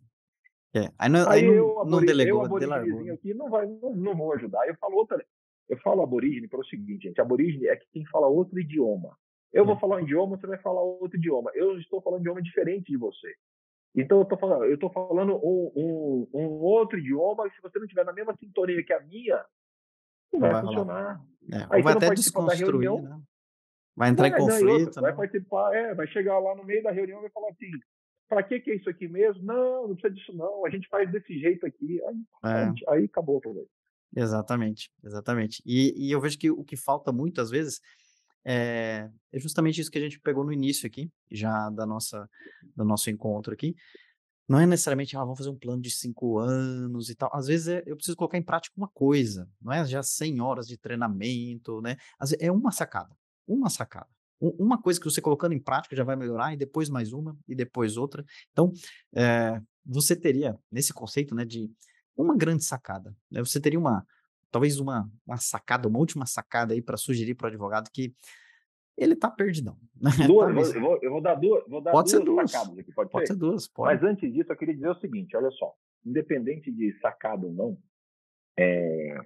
É. 0.75 0.89
Aí 0.99 1.09
não, 1.09 1.29
aí, 1.29 1.41
aí 1.41 1.47
não, 1.47 1.55
eu, 1.55 1.85
não 1.85 2.01
delegou, 2.01 2.61
eu 2.61 3.15
aqui 3.15 3.35
não, 3.35 3.51
vai, 3.51 3.67
não, 3.67 3.95
não 3.95 4.17
vou 4.17 4.33
ajudar. 4.35 4.69
Eu 4.69 4.77
falo 4.77 4.97
outra, 4.97 5.25
eu 5.69 5.77
falo 5.79 6.03
aborígene 6.03 6.47
pelo 6.49 6.65
seguinte, 6.65 7.09
gente, 7.09 7.21
aborígene 7.21 7.67
é 7.67 7.77
quem 7.93 8.05
fala 8.07 8.29
outro 8.29 8.59
idioma. 8.59 9.17
Eu 9.53 9.65
é. 9.65 9.67
vou 9.67 9.79
falar 9.79 9.97
um 9.97 10.01
idioma, 10.01 10.37
você 10.37 10.47
vai 10.47 10.59
falar 10.59 10.83
outro 10.83 11.17
idioma. 11.17 11.51
Eu 11.55 11.77
estou 11.79 12.01
falando 12.01 12.19
um 12.19 12.23
idioma 12.23 12.43
diferente 12.43 12.93
de 12.93 12.97
você. 12.97 13.35
Então 13.95 14.19
eu 14.19 14.23
estou 14.23 14.39
falando, 14.39 14.65
eu 14.67 14.79
tô 14.79 14.89
falando 14.91 15.35
um, 15.45 15.73
um, 15.75 16.29
um, 16.33 16.47
outro 16.61 16.99
idioma, 16.99 17.47
e 17.47 17.51
se 17.51 17.61
você 17.61 17.79
não 17.79 17.89
tiver 17.89 18.05
na 18.05 18.13
mesma 18.13 18.37
sintonia 18.37 18.85
que 18.85 18.93
a 18.93 19.01
minha, 19.01 19.45
não 20.33 20.41
vai, 20.41 20.53
vai 20.53 20.63
funcionar. 20.63 21.25
É, 21.53 21.67
Aí 21.71 21.83
vai 21.83 21.95
até 21.95 22.11
desconstruir, 22.11 22.71
reunião, 22.71 23.03
né? 23.03 23.21
Vai 23.97 24.11
entrar 24.11 24.29
em 24.29 24.37
conflito. 24.37 24.87
Outra, 24.87 25.03
vai 25.03 25.15
participar, 25.15 25.75
é, 25.75 25.95
vai 25.95 26.07
chegar 26.09 26.39
lá 26.39 26.55
no 26.55 26.65
meio 26.65 26.83
da 26.83 26.91
reunião 26.91 27.19
e 27.19 27.23
vai 27.23 27.31
falar 27.31 27.51
assim, 27.51 27.71
para 28.29 28.43
que, 28.43 28.61
que 28.61 28.71
é 28.71 28.77
isso 28.77 28.89
aqui 28.89 29.09
mesmo? 29.09 29.43
Não, 29.43 29.89
não 29.89 29.97
precisa 29.97 30.15
disso 30.15 30.37
não, 30.37 30.65
a 30.65 30.71
gente 30.71 30.89
faz 30.89 31.11
desse 31.11 31.39
jeito 31.39 31.67
aqui. 31.67 32.01
Aí, 32.43 32.53
é. 32.53 32.93
aí 32.93 33.05
acabou 33.05 33.37
o 33.37 33.41
problema. 33.41 33.67
Exatamente, 34.17 34.91
exatamente. 35.05 35.63
E, 35.67 36.09
e 36.09 36.11
eu 36.11 36.21
vejo 36.21 36.39
que 36.39 36.51
o 36.51 36.65
que 36.65 36.77
falta 36.77 37.13
muitas 37.13 37.51
vezes 37.51 37.81
é, 38.45 39.09
é, 39.33 39.39
justamente 39.39 39.81
isso 39.81 39.91
que 39.91 39.99
a 39.99 40.01
gente 40.01 40.21
pegou 40.21 40.45
no 40.45 40.53
início 40.53 40.87
aqui, 40.87 41.11
já 41.31 41.69
da 41.71 41.85
nossa, 41.85 42.29
do 42.75 42.85
nosso 42.85 43.11
encontro 43.11 43.53
aqui. 43.53 43.75
Não 44.51 44.59
é 44.59 44.67
necessariamente, 44.67 45.17
ah, 45.17 45.21
vamos 45.21 45.39
fazer 45.39 45.51
um 45.51 45.57
plano 45.57 45.81
de 45.81 45.93
cinco 45.93 46.37
anos 46.37 47.09
e 47.09 47.15
tal. 47.15 47.31
Às 47.33 47.47
vezes 47.47 47.69
é, 47.69 47.85
eu 47.87 47.95
preciso 47.95 48.17
colocar 48.17 48.37
em 48.37 48.43
prática 48.43 48.75
uma 48.77 48.89
coisa, 48.89 49.49
não 49.63 49.73
é 49.73 49.85
já 49.85 50.03
100 50.03 50.41
horas 50.41 50.67
de 50.67 50.77
treinamento, 50.77 51.81
né? 51.81 51.97
é 52.41 52.51
uma 52.51 52.73
sacada, 52.73 53.17
uma 53.47 53.71
sacada. 53.71 54.09
Uma 54.41 54.83
coisa 54.83 54.99
que 54.99 55.05
você 55.05 55.21
colocando 55.21 55.53
em 55.53 55.63
prática 55.63 55.95
já 55.95 56.03
vai 56.03 56.17
melhorar, 56.17 56.53
e 56.53 56.57
depois 56.57 56.89
mais 56.89 57.13
uma, 57.13 57.39
e 57.47 57.55
depois 57.55 57.97
outra. 57.97 58.25
Então, 58.51 58.73
é, 59.15 59.61
você 59.87 60.17
teria, 60.17 60.59
nesse 60.69 60.93
conceito, 60.93 61.33
né, 61.33 61.45
de 61.45 61.71
uma 62.17 62.37
grande 62.37 62.65
sacada, 62.65 63.15
né? 63.31 63.39
você 63.39 63.61
teria 63.61 63.79
uma, 63.79 64.05
talvez 64.51 64.81
uma, 64.81 65.09
uma 65.25 65.37
sacada, 65.37 65.87
uma 65.87 66.01
última 66.01 66.27
sacada 66.27 66.75
aí 66.75 66.83
para 66.83 66.97
sugerir 66.97 67.37
para 67.37 67.45
o 67.45 67.49
advogado 67.51 67.89
que 67.93 68.13
ele 69.03 69.15
está 69.15 69.31
perdidão. 69.31 69.77
Né? 70.01 70.11
Duas, 70.27 70.75
eu, 70.75 70.81
vou, 70.81 70.99
eu, 71.03 71.11
vou, 71.11 71.21
dar 71.21 71.35
duas, 71.35 71.67
vou 71.69 71.81
dar 71.81 71.93
pode 71.93 72.13
duas, 72.13 72.25
duas 72.25 72.51
sacadas 72.51 72.79
aqui, 72.79 72.93
pode, 72.93 73.11
pode 73.11 73.27
ser? 73.27 73.33
ser 73.35 73.39
duas, 73.39 73.69
pode. 73.69 73.95
Mas 73.95 74.03
antes 74.03 74.33
disso, 74.33 74.53
eu 74.53 74.57
queria 74.57 74.75
dizer 74.75 74.89
o 74.89 75.01
seguinte, 75.01 75.37
olha 75.37 75.51
só, 75.53 75.75
independente 76.05 76.71
de 76.71 76.99
sacada 77.01 77.47
ou 77.47 77.53
não, 77.53 77.79
é... 78.59 79.17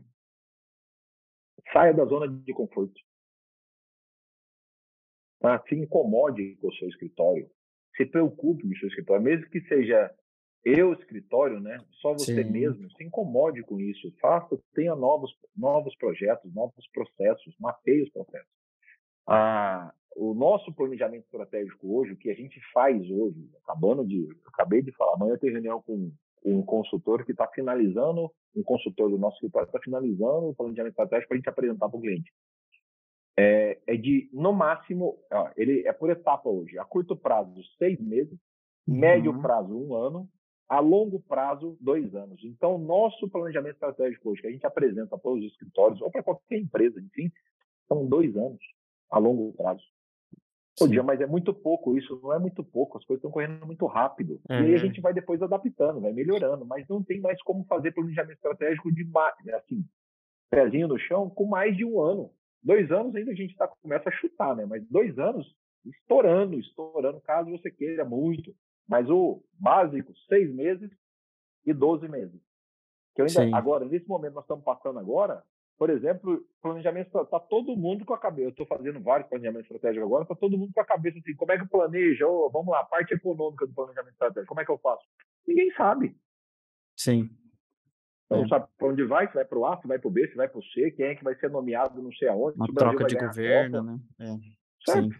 saia 1.72 1.92
da 1.92 2.04
zona 2.04 2.28
de 2.28 2.52
conforto. 2.52 3.00
Tá? 5.40 5.62
Se 5.68 5.74
incomode 5.74 6.56
com 6.56 6.68
o 6.68 6.74
seu 6.74 6.88
escritório, 6.88 7.50
se 7.96 8.06
preocupe 8.06 8.62
com 8.62 8.74
o 8.74 8.78
seu 8.78 8.88
escritório, 8.88 9.22
mesmo 9.22 9.48
que 9.50 9.60
seja 9.62 10.12
eu, 10.64 10.94
escritório, 10.94 11.60
né? 11.60 11.78
Só 12.00 12.14
você 12.14 12.42
Sim. 12.42 12.50
mesmo, 12.50 12.90
se 12.92 13.04
incomode 13.04 13.62
com 13.64 13.78
isso, 13.78 14.10
faça, 14.20 14.58
tenha 14.74 14.96
novos, 14.96 15.30
novos 15.54 15.94
projetos, 15.96 16.52
novos 16.54 16.88
processos, 16.90 17.54
mapeie 17.60 18.02
os 18.02 18.10
processos. 18.10 18.48
Ah, 19.26 19.92
o 20.16 20.32
nosso 20.34 20.72
planejamento 20.72 21.24
estratégico 21.24 21.98
hoje, 21.98 22.12
o 22.12 22.16
que 22.16 22.30
a 22.30 22.34
gente 22.34 22.60
faz 22.72 22.96
hoje, 23.10 23.50
acabando 23.62 24.06
de, 24.06 24.28
acabei 24.46 24.80
de 24.80 24.92
falar, 24.92 25.14
amanhã 25.14 25.32
eu 25.32 25.38
tenho 25.38 25.52
reunião 25.52 25.82
com 25.82 26.12
um 26.44 26.62
consultor 26.62 27.24
que 27.24 27.32
está 27.32 27.48
finalizando, 27.48 28.30
um 28.54 28.62
consultor 28.62 29.10
do 29.10 29.18
nosso 29.18 29.36
escritório 29.36 29.66
está 29.66 29.80
finalizando 29.80 30.48
o 30.48 30.54
planejamento 30.54 30.92
estratégico 30.92 31.28
para 31.28 31.34
a 31.34 31.38
gente 31.38 31.48
apresentar 31.48 31.88
para 31.88 31.98
o 31.98 32.00
cliente. 32.00 32.32
É, 33.36 33.78
é, 33.86 33.96
de, 33.96 34.30
no 34.32 34.52
máximo, 34.52 35.18
ó, 35.32 35.50
ele 35.56 35.86
é 35.86 35.92
por 35.92 36.10
etapa 36.10 36.48
hoje, 36.48 36.78
a 36.78 36.84
curto 36.84 37.16
prazo, 37.16 37.60
seis 37.78 37.98
meses, 37.98 38.38
uhum. 38.86 38.96
médio 38.96 39.40
prazo, 39.40 39.76
um 39.76 39.94
ano, 39.96 40.28
a 40.68 40.78
longo 40.78 41.18
prazo, 41.20 41.76
dois 41.80 42.14
anos. 42.14 42.40
Então, 42.44 42.78
nosso 42.78 43.28
planejamento 43.28 43.74
estratégico 43.74 44.30
hoje, 44.30 44.42
que 44.42 44.46
a 44.46 44.52
gente 44.52 44.66
apresenta 44.66 45.18
para 45.18 45.32
os 45.32 45.42
escritórios 45.44 46.00
ou 46.00 46.10
para 46.10 46.22
qualquer 46.22 46.58
empresa, 46.58 47.00
enfim, 47.00 47.32
são 47.88 48.06
dois 48.06 48.36
anos 48.36 48.73
a 49.14 49.18
longo 49.18 49.52
prazo. 49.52 49.82
Podia, 50.76 51.04
mas 51.04 51.20
é 51.20 51.26
muito 51.26 51.54
pouco 51.54 51.96
isso, 51.96 52.18
não 52.20 52.32
é 52.32 52.38
muito 52.38 52.64
pouco, 52.64 52.98
as 52.98 53.04
coisas 53.04 53.20
estão 53.20 53.30
correndo 53.30 53.64
muito 53.64 53.86
rápido. 53.86 54.40
Uhum. 54.50 54.60
E 54.60 54.66
aí 54.66 54.74
a 54.74 54.78
gente 54.78 55.00
vai 55.00 55.14
depois 55.14 55.40
adaptando, 55.40 56.00
vai 56.00 56.12
melhorando, 56.12 56.66
mas 56.66 56.86
não 56.88 57.00
tem 57.00 57.20
mais 57.20 57.40
como 57.42 57.64
fazer 57.66 57.92
planejamento 57.92 58.34
estratégico 58.34 58.92
de 58.92 59.08
assim, 59.54 59.84
pezinho 60.50 60.88
no 60.88 60.98
chão 60.98 61.30
com 61.30 61.46
mais 61.46 61.76
de 61.76 61.84
um 61.84 62.00
ano. 62.00 62.32
Dois 62.60 62.90
anos 62.90 63.14
ainda 63.14 63.30
a 63.30 63.34
gente 63.36 63.54
tá, 63.56 63.68
começa 63.68 64.08
a 64.08 64.12
chutar, 64.12 64.56
né? 64.56 64.66
Mas 64.66 64.84
dois 64.88 65.16
anos 65.16 65.46
estourando, 65.84 66.58
estourando, 66.58 67.20
caso 67.20 67.50
você 67.52 67.70
queira 67.70 68.04
muito. 68.04 68.52
Mas 68.88 69.08
o 69.08 69.44
básico, 69.52 70.12
seis 70.28 70.52
meses 70.52 70.90
e 71.64 71.72
doze 71.72 72.08
meses. 72.08 72.40
Que 73.14 73.22
ainda, 73.22 73.56
agora, 73.56 73.84
nesse 73.84 74.08
momento 74.08 74.34
nós 74.34 74.44
estamos 74.44 74.64
passando 74.64 74.98
agora, 74.98 75.44
por 75.78 75.90
exemplo, 75.90 76.44
planejamento 76.62 77.20
está 77.20 77.40
todo 77.40 77.76
mundo 77.76 78.04
com 78.04 78.14
a 78.14 78.18
cabeça. 78.18 78.48
Eu 78.48 78.50
estou 78.50 78.66
fazendo 78.66 79.00
vários 79.00 79.28
planejamentos 79.28 79.66
estratégicos 79.66 80.06
agora, 80.06 80.22
está 80.22 80.34
todo 80.34 80.56
mundo 80.56 80.72
com 80.72 80.80
a 80.80 80.84
cabeça 80.86 81.18
assim, 81.18 81.34
como 81.34 81.52
é 81.52 81.58
que 81.58 81.66
planeja? 81.66 82.26
Oh, 82.26 82.48
vamos 82.50 82.68
lá, 82.68 82.84
parte 82.84 83.14
econômica 83.14 83.66
do 83.66 83.74
planejamento 83.74 84.12
estratégico, 84.12 84.48
como 84.48 84.60
é 84.60 84.64
que 84.64 84.70
eu 84.70 84.78
faço? 84.78 85.04
Ninguém 85.46 85.72
sabe. 85.72 86.16
Sim. 86.96 87.28
Não 88.30 88.44
é. 88.44 88.48
sabe 88.48 88.66
para 88.78 88.88
onde 88.88 89.04
vai, 89.04 89.28
se 89.28 89.34
vai 89.34 89.44
para 89.44 89.58
o 89.58 89.66
A, 89.66 89.80
se 89.80 89.86
vai 89.86 89.98
para 89.98 90.08
o 90.08 90.10
B, 90.10 90.28
se 90.28 90.36
vai 90.36 90.48
para 90.48 90.58
o 90.58 90.64
C, 90.64 90.90
quem 90.92 91.06
é 91.06 91.14
que 91.14 91.24
vai 91.24 91.34
ser 91.36 91.50
nomeado, 91.50 92.02
não 92.02 92.12
sei 92.12 92.28
aonde. 92.28 92.56
Uma 92.56 92.72
troca 92.72 93.04
de 93.04 93.16
governo, 93.16 93.82
né? 93.82 93.98
É. 94.20 94.54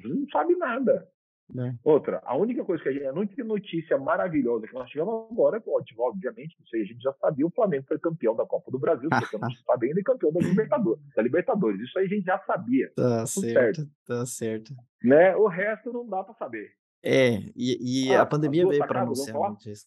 Não 0.04 0.28
sabe 0.30 0.56
nada. 0.56 1.08
É. 1.56 1.74
Outra, 1.84 2.20
a 2.24 2.36
única 2.36 2.64
coisa 2.64 2.82
que 2.82 2.88
a 2.88 2.92
gente. 2.92 3.06
A 3.06 3.12
única 3.12 3.44
notícia 3.44 3.96
maravilhosa 3.96 4.66
que 4.66 4.74
nós 4.74 4.90
tivemos 4.90 5.26
agora, 5.30 5.62
obviamente, 5.98 6.56
não 6.58 6.66
sei, 6.66 6.82
a 6.82 6.84
gente 6.84 7.00
já 7.00 7.12
sabia, 7.14 7.46
o 7.46 7.50
Flamengo 7.50 7.84
foi 7.86 7.98
campeão 7.98 8.34
da 8.34 8.44
Copa 8.44 8.70
do 8.72 8.78
Brasil, 8.78 9.08
porque 9.08 9.38
não 9.38 9.50
sabe 9.64 9.88
ainda 9.88 10.02
campeão 10.02 10.32
da 10.32 10.40
Libertadores, 10.40 11.02
da 11.14 11.22
Libertadores. 11.22 11.80
Isso 11.80 11.98
aí 11.98 12.06
a 12.06 12.08
gente 12.08 12.24
já 12.24 12.38
sabia. 12.40 12.90
Tá, 12.96 13.20
tá 13.20 13.26
certo, 13.26 13.52
certo, 13.52 13.90
tá 14.06 14.26
certo. 14.26 14.74
Né? 15.02 15.36
O 15.36 15.46
resto 15.46 15.92
não 15.92 16.08
dá 16.08 16.24
para 16.24 16.34
saber. 16.34 16.72
É, 17.02 17.34
e, 17.54 18.08
e 18.08 18.14
ah, 18.14 18.22
a 18.22 18.26
pandemia 18.26 18.66
veio 18.66 18.86
para 18.86 19.02
anunciar. 19.02 19.36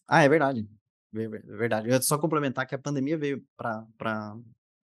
Ah, 0.06 0.22
é 0.22 0.28
verdade. 0.28 0.66
É 1.14 1.28
verdade. 1.28 1.88
Eu 1.88 1.94
ia 1.94 2.00
só 2.00 2.16
complementar 2.16 2.66
que 2.66 2.74
a 2.74 2.78
pandemia 2.78 3.18
veio 3.18 3.42
para 3.56 4.36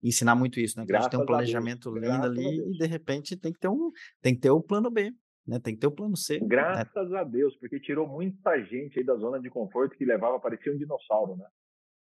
ensinar 0.02 0.34
muito 0.34 0.60
isso, 0.60 0.78
né? 0.78 0.84
Que 0.84 0.88
Graças 0.88 1.06
a 1.06 1.10
gente 1.10 1.18
tem 1.18 1.22
um 1.22 1.26
planejamento 1.26 1.94
lindo 1.96 2.26
ali 2.26 2.60
e 2.60 2.76
de 2.76 2.86
repente 2.86 3.36
tem 3.36 3.52
que 3.52 3.58
ter 3.58 3.68
um 3.68 3.90
tem 4.20 4.34
que 4.34 4.40
ter 4.40 4.50
o 4.50 4.58
um 4.58 4.62
plano 4.62 4.90
B. 4.90 5.14
Né? 5.46 5.58
Tem 5.58 5.74
que 5.74 5.80
ter 5.80 5.86
o 5.86 5.92
plano 5.92 6.16
C. 6.16 6.40
Né? 6.40 6.46
Graças 6.46 7.10
né? 7.10 7.18
a 7.18 7.24
Deus, 7.24 7.56
porque 7.56 7.78
tirou 7.78 8.06
muita 8.06 8.62
gente 8.64 8.98
aí 8.98 9.04
da 9.04 9.14
zona 9.16 9.40
de 9.40 9.50
conforto 9.50 9.96
que 9.96 10.04
levava, 10.04 10.40
parecia 10.40 10.72
um 10.72 10.78
dinossauro, 10.78 11.36
né? 11.36 11.46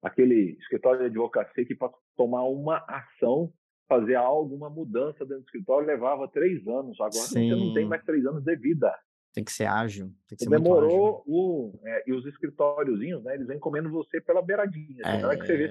Aquele 0.03 0.57
escritório 0.59 0.99
de 1.01 1.05
advocacia 1.05 1.65
que 1.65 1.75
para 1.75 1.91
tomar 2.17 2.43
uma 2.43 2.83
ação, 2.87 3.53
fazer 3.87 4.15
algo, 4.15 4.55
uma 4.55 4.69
mudança 4.69 5.19
dentro 5.19 5.43
do 5.43 5.45
escritório, 5.45 5.87
levava 5.87 6.27
três 6.27 6.65
anos. 6.67 6.99
Agora 6.99 7.13
Sim. 7.13 7.49
você 7.49 7.55
não 7.55 7.73
tem 7.73 7.85
mais 7.85 8.03
três 8.03 8.25
anos 8.25 8.43
de 8.43 8.55
vida. 8.55 8.91
Tem 9.33 9.43
que 9.43 9.51
ser 9.51 9.65
ágil. 9.65 10.07
Tem 10.27 10.37
que 10.37 10.43
ser 10.43 10.49
demorou 10.49 11.23
o, 11.25 11.79
é, 11.85 12.09
e 12.09 12.13
os 12.13 12.25
escritóriozinhos, 12.25 13.23
né? 13.23 13.35
Eles 13.35 13.47
vêm 13.47 13.59
comendo 13.59 13.89
você 13.89 14.19
pela 14.19 14.41
beiradinha. 14.41 15.01
É... 15.05 15.21
Na 15.21 15.27
hora 15.27 15.37
que 15.37 15.45
você 15.45 15.57
vê, 15.57 15.69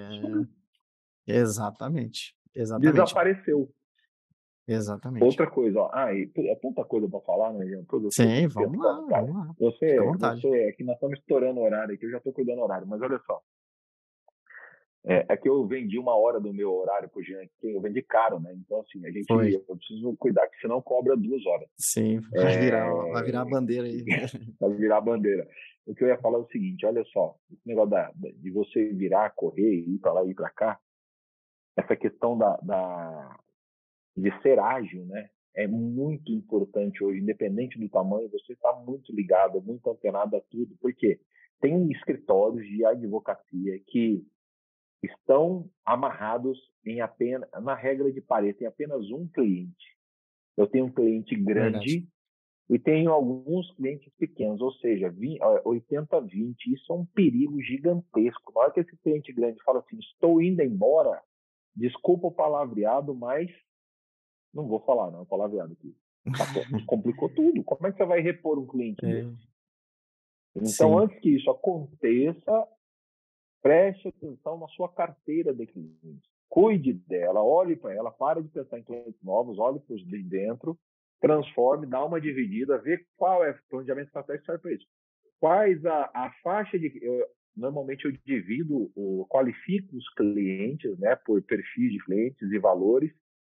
é... 1.26 1.38
Exatamente. 1.38 2.36
Exatamente. 2.54 2.92
Desapareceu. 2.92 3.70
Exatamente. 4.72 5.24
Outra 5.24 5.50
coisa, 5.50 5.80
ó, 5.80 5.90
ah, 5.92 6.14
e 6.14 6.30
é 6.36 6.54
tanta 6.54 6.84
coisa 6.84 7.08
para 7.08 7.20
falar, 7.22 7.52
né, 7.52 7.66
Jean? 7.66 7.84
Sim, 8.10 8.46
vamos 8.46 8.78
lá, 8.78 9.00
vamos 9.00 9.34
lá. 9.34 9.54
Você, 9.58 9.98
você, 9.98 10.48
é 10.48 10.72
que 10.72 10.84
nós 10.84 10.94
estamos 10.94 11.18
estourando 11.18 11.58
o 11.58 11.64
horário 11.64 11.92
aqui, 11.92 12.06
eu 12.06 12.10
já 12.12 12.18
estou 12.18 12.32
cuidando 12.32 12.58
do 12.58 12.62
horário, 12.62 12.86
mas 12.86 13.02
olha 13.02 13.18
só. 13.26 13.42
É, 15.04 15.26
é, 15.28 15.36
que 15.36 15.48
eu 15.48 15.66
vendi 15.66 15.98
uma 15.98 16.14
hora 16.14 16.38
do 16.38 16.52
meu 16.52 16.72
horário 16.72 17.08
pro 17.08 17.22
Jean, 17.22 17.40
que 17.58 17.72
eu 17.72 17.80
vendi 17.80 18.00
caro, 18.02 18.38
né? 18.38 18.52
Então, 18.54 18.80
assim, 18.80 19.04
a 19.04 19.10
gente 19.10 19.26
Foi. 19.26 19.56
eu 19.56 19.76
preciso 19.76 20.14
cuidar, 20.16 20.46
que 20.46 20.60
senão 20.60 20.80
cobra 20.80 21.16
duas 21.16 21.44
horas. 21.46 21.68
Sim, 21.76 22.20
vai, 22.30 22.54
é... 22.54 22.58
virar, 22.60 22.94
vai 22.94 23.24
virar 23.24 23.40
a 23.40 23.44
bandeira 23.44 23.86
aí. 23.88 24.04
vai 24.60 24.70
virar 24.74 24.98
a 24.98 25.00
bandeira. 25.00 25.48
O 25.84 25.94
que 25.96 26.04
eu 26.04 26.08
ia 26.08 26.18
falar 26.18 26.38
é 26.38 26.42
o 26.42 26.48
seguinte: 26.48 26.86
olha 26.86 27.02
só, 27.06 27.34
esse 27.50 27.66
negócio 27.66 27.90
da, 27.90 28.12
de 28.14 28.50
você 28.52 28.92
virar, 28.92 29.30
correr, 29.30 29.80
ir 29.80 29.98
para 29.98 30.12
lá 30.12 30.22
e 30.22 30.30
ir 30.30 30.34
para 30.34 30.50
cá, 30.50 30.78
essa 31.76 31.96
questão 31.96 32.38
da, 32.38 32.56
da, 32.62 33.40
de 34.16 34.30
ser 34.42 34.58
ágil, 34.58 35.04
né? 35.06 35.28
É 35.54 35.66
muito 35.66 36.30
importante 36.30 37.02
hoje, 37.02 37.20
independente 37.20 37.78
do 37.78 37.88
tamanho, 37.88 38.30
você 38.30 38.52
está 38.52 38.72
muito 38.86 39.12
ligado, 39.14 39.60
muito 39.60 39.90
antenado 39.90 40.36
a 40.36 40.40
tudo, 40.40 40.76
porque 40.80 41.20
tem 41.60 41.90
escritórios 41.90 42.66
de 42.66 42.84
advocacia 42.84 43.78
que 43.86 44.24
estão 45.02 45.68
amarrados 45.84 46.58
em 46.84 47.00
apenas 47.00 47.48
na 47.62 47.74
regra 47.74 48.12
de 48.12 48.20
Pareto, 48.20 48.60
tem 48.60 48.68
apenas 48.68 49.10
um 49.10 49.26
cliente. 49.28 49.98
Eu 50.56 50.66
tenho 50.66 50.86
um 50.86 50.92
cliente 50.92 51.34
grande 51.36 51.78
Verdade. 51.78 52.08
e 52.68 52.78
tenho 52.78 53.10
alguns 53.10 53.70
clientes 53.74 54.12
pequenos, 54.18 54.60
ou 54.60 54.72
seja, 54.74 55.10
80-20. 55.10 56.54
Isso 56.74 56.92
é 56.92 56.96
um 56.96 57.06
perigo 57.06 57.60
gigantesco. 57.62 58.52
Na 58.54 58.62
hora 58.62 58.72
que 58.72 58.80
esse 58.80 58.96
cliente 58.98 59.32
grande 59.32 59.62
fala 59.64 59.80
assim, 59.80 59.98
estou 59.98 60.40
indo 60.40 60.62
embora, 60.62 61.20
desculpa 61.74 62.28
o 62.28 62.32
palavreado, 62.32 63.14
mas 63.14 63.50
não 64.52 64.66
vou 64.66 64.80
falar, 64.80 65.10
não, 65.10 65.24
palavreado 65.24 65.72
aqui. 65.72 65.94
Complicou 66.86 67.28
tudo. 67.30 67.62
Como 67.64 67.86
é 67.86 67.92
que 67.92 67.98
você 67.98 68.04
vai 68.04 68.20
repor 68.20 68.58
um 68.58 68.66
cliente 68.66 69.04
é. 69.04 69.22
desse? 69.22 69.50
Então, 70.56 70.98
Sim. 70.98 71.04
antes 71.04 71.20
que 71.20 71.30
isso 71.36 71.50
aconteça, 71.50 72.68
preste 73.62 74.08
atenção 74.08 74.58
na 74.58 74.66
sua 74.68 74.88
carteira 74.88 75.54
de 75.54 75.66
clientes. 75.66 76.28
Cuide 76.48 76.92
dela, 76.92 77.42
olhe 77.42 77.76
para 77.76 77.94
ela, 77.94 78.10
pare 78.10 78.42
de 78.42 78.48
pensar 78.48 78.78
em 78.78 78.82
clientes 78.82 79.22
novos, 79.22 79.58
olhe 79.58 79.78
para 79.78 79.94
os 79.94 80.04
de 80.04 80.22
dentro, 80.24 80.76
transforme, 81.20 81.86
dá 81.86 82.04
uma 82.04 82.20
dividida, 82.20 82.78
vê 82.78 83.06
qual 83.16 83.44
é 83.44 83.52
o 83.52 83.58
planejamento 83.68 84.08
estratégico 84.08 84.46
serve 84.46 84.62
para 84.62 84.72
isso. 84.72 84.86
Quais 85.38 85.84
a, 85.86 86.10
a 86.12 86.32
faixa 86.42 86.78
de. 86.78 86.98
Eu, 87.00 87.26
normalmente 87.56 88.04
eu 88.04 88.12
divido, 88.24 88.90
o, 88.96 89.26
qualifico 89.28 89.96
os 89.96 90.08
clientes 90.14 90.98
né, 90.98 91.14
por 91.14 91.40
perfis 91.42 91.92
de 91.92 92.04
clientes 92.04 92.50
e 92.50 92.58
valores 92.58 93.12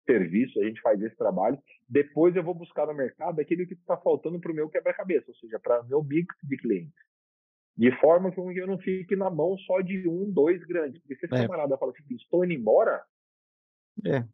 serviço, 0.04 0.60
a 0.60 0.64
gente 0.64 0.80
faz 0.80 1.00
esse 1.00 1.16
trabalho. 1.16 1.58
Depois 1.88 2.34
eu 2.36 2.42
vou 2.42 2.54
buscar 2.54 2.86
no 2.86 2.94
mercado 2.94 3.40
aquilo 3.40 3.66
que 3.66 3.74
está 3.74 3.96
faltando 3.96 4.40
para 4.40 4.52
o 4.52 4.54
meu 4.54 4.68
quebra-cabeça, 4.68 5.26
ou 5.28 5.34
seja, 5.36 5.58
para 5.58 5.82
o 5.82 5.88
meu 5.88 6.02
mix 6.02 6.34
de 6.42 6.56
clientes. 6.56 6.94
De 7.76 7.90
forma 8.00 8.30
que 8.30 8.38
eu 8.38 8.66
não 8.66 8.78
fique 8.78 9.16
na 9.16 9.30
mão 9.30 9.56
só 9.58 9.80
de 9.80 10.06
um, 10.08 10.30
dois 10.30 10.62
grandes. 10.64 11.00
Porque 11.00 11.16
se 11.16 11.26
esse 11.26 11.34
é. 11.34 11.42
camarada 11.42 11.78
fala 11.78 11.92
assim, 11.92 12.14
estou 12.14 12.44
indo 12.44 12.52
embora. 12.52 13.02
É. 14.04 14.24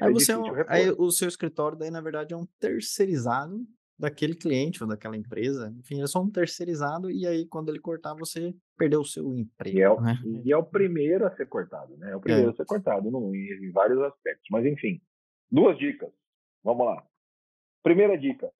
Aí, 0.00 0.12
você 0.12 0.32
é 0.32 0.38
um, 0.38 0.44
aí 0.66 0.90
o 0.90 1.10
seu 1.10 1.28
escritório, 1.28 1.76
daí, 1.76 1.90
na 1.90 2.00
verdade, 2.00 2.32
é 2.32 2.36
um 2.36 2.46
terceirizado 2.58 3.64
daquele 3.98 4.34
cliente 4.34 4.82
ou 4.82 4.88
daquela 4.88 5.16
empresa. 5.16 5.74
Enfim, 5.78 6.02
é 6.02 6.06
só 6.06 6.22
um 6.22 6.30
terceirizado 6.30 7.10
e 7.10 7.26
aí 7.26 7.46
quando 7.46 7.68
ele 7.68 7.78
cortar, 7.78 8.14
você 8.14 8.54
perdeu 8.76 9.00
o 9.00 9.04
seu 9.04 9.34
emprego. 9.34 9.78
E 9.78 9.82
é 9.82 9.90
o, 9.90 10.00
né? 10.00 10.18
e 10.44 10.52
é 10.52 10.56
o 10.56 10.64
primeiro 10.64 11.26
a 11.26 11.34
ser 11.36 11.46
cortado, 11.46 11.96
né? 11.96 12.12
É 12.12 12.16
o 12.16 12.20
primeiro 12.20 12.50
é. 12.50 12.52
a 12.52 12.56
ser 12.56 12.64
cortado 12.64 13.10
no, 13.10 13.34
em 13.34 13.70
vários 13.70 14.00
aspectos. 14.02 14.46
Mas 14.50 14.64
enfim, 14.66 15.00
duas 15.50 15.78
dicas. 15.78 16.10
Vamos 16.62 16.86
lá. 16.86 17.04
Primeira 17.82 18.16
dica. 18.16 18.50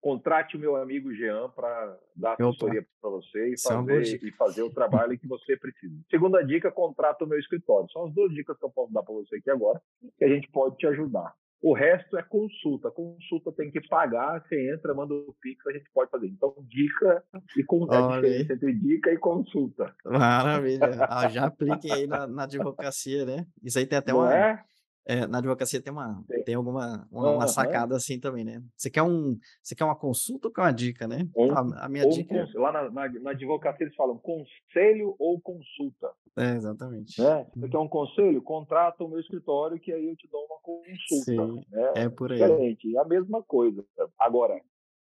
Contrate 0.00 0.56
o 0.56 0.60
meu 0.60 0.76
amigo 0.76 1.12
Jean 1.12 1.50
para 1.50 1.98
dar 2.14 2.34
assessoria 2.34 2.86
para 3.00 3.10
você 3.10 3.50
e 3.50 3.54
é 3.54 3.58
fazer, 3.58 4.24
e 4.24 4.32
fazer 4.32 4.62
o 4.62 4.72
trabalho 4.72 5.18
que 5.18 5.26
você 5.26 5.56
precisa. 5.56 5.94
Segunda 6.08 6.40
dica, 6.42 6.70
contrata 6.70 7.24
o 7.24 7.26
meu 7.26 7.38
escritório. 7.38 7.90
São 7.90 8.06
as 8.06 8.14
duas 8.14 8.32
dicas 8.32 8.56
que 8.56 8.64
eu 8.64 8.70
posso 8.70 8.92
dar 8.92 9.02
para 9.02 9.12
você 9.12 9.36
aqui 9.36 9.50
agora, 9.50 9.82
que 10.16 10.24
a 10.24 10.28
gente 10.28 10.48
pode 10.50 10.76
te 10.76 10.86
ajudar. 10.86 11.34
O 11.60 11.74
resto 11.74 12.16
é 12.16 12.22
consulta. 12.22 12.90
Consulta 12.90 13.50
tem 13.52 13.70
que 13.70 13.80
pagar, 13.88 14.40
você 14.42 14.72
entra, 14.72 14.94
manda 14.94 15.12
o 15.12 15.34
Pix, 15.40 15.66
a 15.66 15.72
gente 15.72 15.90
pode 15.92 16.10
fazer. 16.10 16.28
Então, 16.28 16.54
dica 16.60 17.24
e 17.56 17.64
con... 17.64 17.86
é 17.90 17.96
a 17.96 18.08
diferença 18.16 18.52
entre 18.52 18.72
dica 18.74 19.12
e 19.12 19.18
consulta. 19.18 19.94
Maravilha. 20.04 21.06
Ah, 21.08 21.28
já 21.28 21.46
apliquem 21.46 21.92
aí 21.92 22.06
na, 22.06 22.26
na, 22.26 22.44
advocacia, 22.44 23.24
né? 23.24 23.46
Isso 23.62 23.78
aí 23.78 23.86
tem 23.86 23.98
até 23.98 24.12
Não 24.12 24.20
uma. 24.20 24.34
É? 24.34 24.62
É, 25.08 25.26
na 25.26 25.38
advocacia 25.38 25.80
tem 25.80 25.90
uma 25.90 26.22
tem, 26.44 26.54
alguma 26.54 27.08
uma, 27.10 27.30
uma, 27.30 27.48
sacada 27.48 27.96
assim 27.96 28.20
também, 28.20 28.44
né? 28.44 28.62
Você 28.76 28.90
quer 28.90 29.02
um 29.02 29.38
você 29.62 29.74
quer 29.74 29.84
uma 29.84 29.96
consulta 29.96 30.48
ou 30.48 30.52
quer 30.52 30.60
uma 30.60 30.70
dica, 30.70 31.08
né? 31.08 31.26
Um, 31.34 31.50
a, 31.50 31.86
a, 31.86 31.88
minha 31.88 32.06
dica 32.06 32.46
um, 32.54 32.60
lá 32.60 32.70
na, 32.70 32.90
na, 32.90 33.08
na, 33.08 33.30
advocacia 33.30 33.86
eles 33.86 33.96
falam 33.96 34.18
conselho 34.18 35.16
ou 35.18 35.40
consulta. 35.40 36.12
É, 36.36 36.56
exatamente. 36.56 37.18
Né? 37.22 37.46
Você 37.56 37.68
quer 37.70 37.78
um 37.78 37.88
conselho? 37.88 38.42
Contrata 38.42 39.02
o 39.02 39.08
meu 39.08 39.18
escritório 39.18 39.80
que 39.80 39.90
aí 39.90 40.06
eu 40.06 40.14
te 40.14 40.28
dou 40.28 40.44
uma 40.44 40.58
consulta. 40.60 41.24
Sim, 41.24 41.64
né? 41.70 41.92
É 41.96 42.08
por 42.10 42.30
aí. 42.30 42.38
Diferente, 42.38 42.98
a 42.98 43.04
mesma 43.06 43.42
coisa. 43.42 43.82
Agora, 44.18 44.60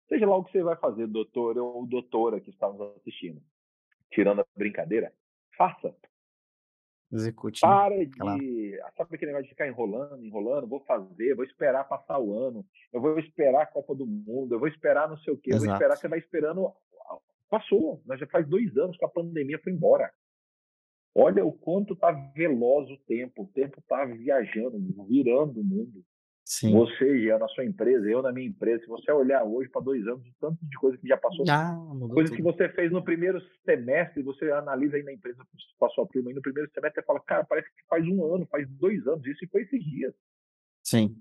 seja 0.08 0.26
lá 0.26 0.36
o 0.36 0.42
que 0.42 0.50
você 0.50 0.64
vai 0.64 0.74
fazer, 0.74 1.06
doutor 1.06 1.56
ou 1.58 1.86
doutora 1.86 2.40
que 2.40 2.50
está 2.50 2.68
nos 2.68 2.80
assistindo, 2.96 3.40
tirando 4.10 4.40
a 4.40 4.46
brincadeira, 4.56 5.12
faça. 5.56 5.94
Execute. 7.12 7.60
Para 7.60 7.94
de. 7.94 8.10
Aquela... 8.12 8.38
Sabe 8.96 9.14
aquele 9.14 9.32
negócio 9.32 9.44
de 9.44 9.50
ficar 9.50 9.68
enrolando, 9.68 10.24
enrolando? 10.24 10.66
Vou 10.66 10.80
fazer, 10.80 11.34
vou 11.34 11.44
esperar 11.44 11.84
passar 11.84 12.18
o 12.18 12.32
ano, 12.32 12.64
eu 12.92 13.00
vou 13.00 13.18
esperar 13.18 13.62
a 13.62 13.66
Copa 13.66 13.94
do 13.94 14.06
Mundo, 14.06 14.54
eu 14.54 14.58
vou 14.58 14.68
esperar 14.68 15.08
não 15.08 15.18
sei 15.18 15.34
o 15.34 15.36
quê, 15.36 15.52
eu 15.52 15.58
vou 15.58 15.70
esperar, 15.70 15.96
você 15.96 16.08
vai 16.08 16.18
esperando. 16.18 16.72
Passou, 17.50 18.02
já 18.18 18.26
faz 18.28 18.48
dois 18.48 18.74
anos 18.78 18.96
que 18.96 19.04
a 19.04 19.08
pandemia 19.08 19.58
foi 19.62 19.72
embora. 19.72 20.10
Olha 21.14 21.44
o 21.44 21.52
quanto 21.52 21.92
está 21.92 22.10
veloz 22.10 22.90
o 22.90 22.96
tempo, 23.06 23.42
o 23.42 23.46
tempo 23.46 23.78
está 23.78 24.06
viajando, 24.06 24.78
virando 25.06 25.60
o 25.60 25.64
mundo. 25.64 26.02
Sim. 26.44 26.72
Você 26.72 27.24
já 27.24 27.38
na 27.38 27.46
sua 27.48 27.64
empresa, 27.64 28.08
eu 28.08 28.20
na 28.20 28.32
minha 28.32 28.48
empresa, 28.48 28.82
se 28.82 28.88
você 28.88 29.10
olhar 29.12 29.44
hoje 29.44 29.70
para 29.70 29.80
dois 29.80 30.06
anos, 30.06 30.26
o 30.26 30.34
tanto 30.40 30.58
de 30.60 30.76
coisa 30.76 30.98
que 30.98 31.06
já 31.06 31.16
passou, 31.16 31.44
ah, 31.48 31.78
coisas 32.12 32.34
que 32.34 32.42
você 32.42 32.68
fez 32.70 32.90
no 32.90 33.02
primeiro 33.02 33.40
semestre, 33.64 34.22
você 34.22 34.50
analisa 34.50 34.96
aí 34.96 35.04
na 35.04 35.12
empresa 35.12 35.44
com 35.78 35.86
a 35.86 35.90
sua 35.90 36.06
turma, 36.08 36.30
aí 36.30 36.34
no 36.34 36.42
primeiro 36.42 36.68
semestre 36.72 37.00
você 37.00 37.06
fala, 37.06 37.20
cara, 37.20 37.44
parece 37.44 37.68
que 37.68 37.84
faz 37.88 38.04
um 38.06 38.34
ano, 38.34 38.46
faz 38.46 38.68
dois 38.70 39.06
anos, 39.06 39.24
isso 39.24 39.44
e 39.44 39.48
foi 39.48 39.62
esses 39.62 39.82
dias. 39.84 40.12
Sim. 40.82 41.16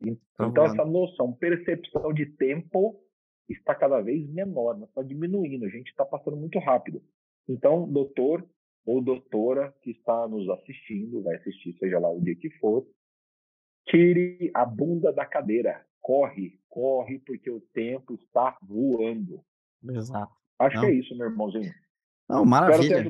Então, 0.00 0.48
então 0.48 0.64
essa 0.64 0.84
noção, 0.84 1.32
percepção 1.32 2.12
de 2.12 2.26
tempo 2.26 2.98
está 3.48 3.74
cada 3.74 4.00
vez 4.00 4.26
menor, 4.28 4.82
está 4.82 5.02
diminuindo, 5.02 5.66
a 5.66 5.68
gente 5.68 5.88
está 5.88 6.04
passando 6.04 6.36
muito 6.36 6.58
rápido. 6.58 7.02
Então, 7.48 7.86
doutor, 7.86 8.44
ou 8.84 9.02
doutora 9.02 9.74
que 9.82 9.90
está 9.90 10.26
nos 10.28 10.48
assistindo, 10.48 11.22
vai 11.22 11.36
assistir, 11.36 11.76
seja 11.78 11.98
lá 11.98 12.10
o 12.10 12.20
dia 12.20 12.36
que 12.36 12.50
for, 12.58 12.86
tire 13.86 14.50
a 14.54 14.64
bunda 14.64 15.12
da 15.12 15.24
cadeira. 15.24 15.84
Corre, 16.00 16.60
corre, 16.68 17.18
porque 17.18 17.50
o 17.50 17.60
tempo 17.72 18.14
está 18.14 18.56
voando. 18.62 19.42
Exato. 19.88 20.32
Acho 20.58 20.76
Não. 20.76 20.82
que 20.82 20.88
é 20.88 20.94
isso, 20.94 21.16
meu 21.16 21.28
irmãozinho. 21.28 21.72
Não, 22.28 22.44
maravilha. 22.44 23.04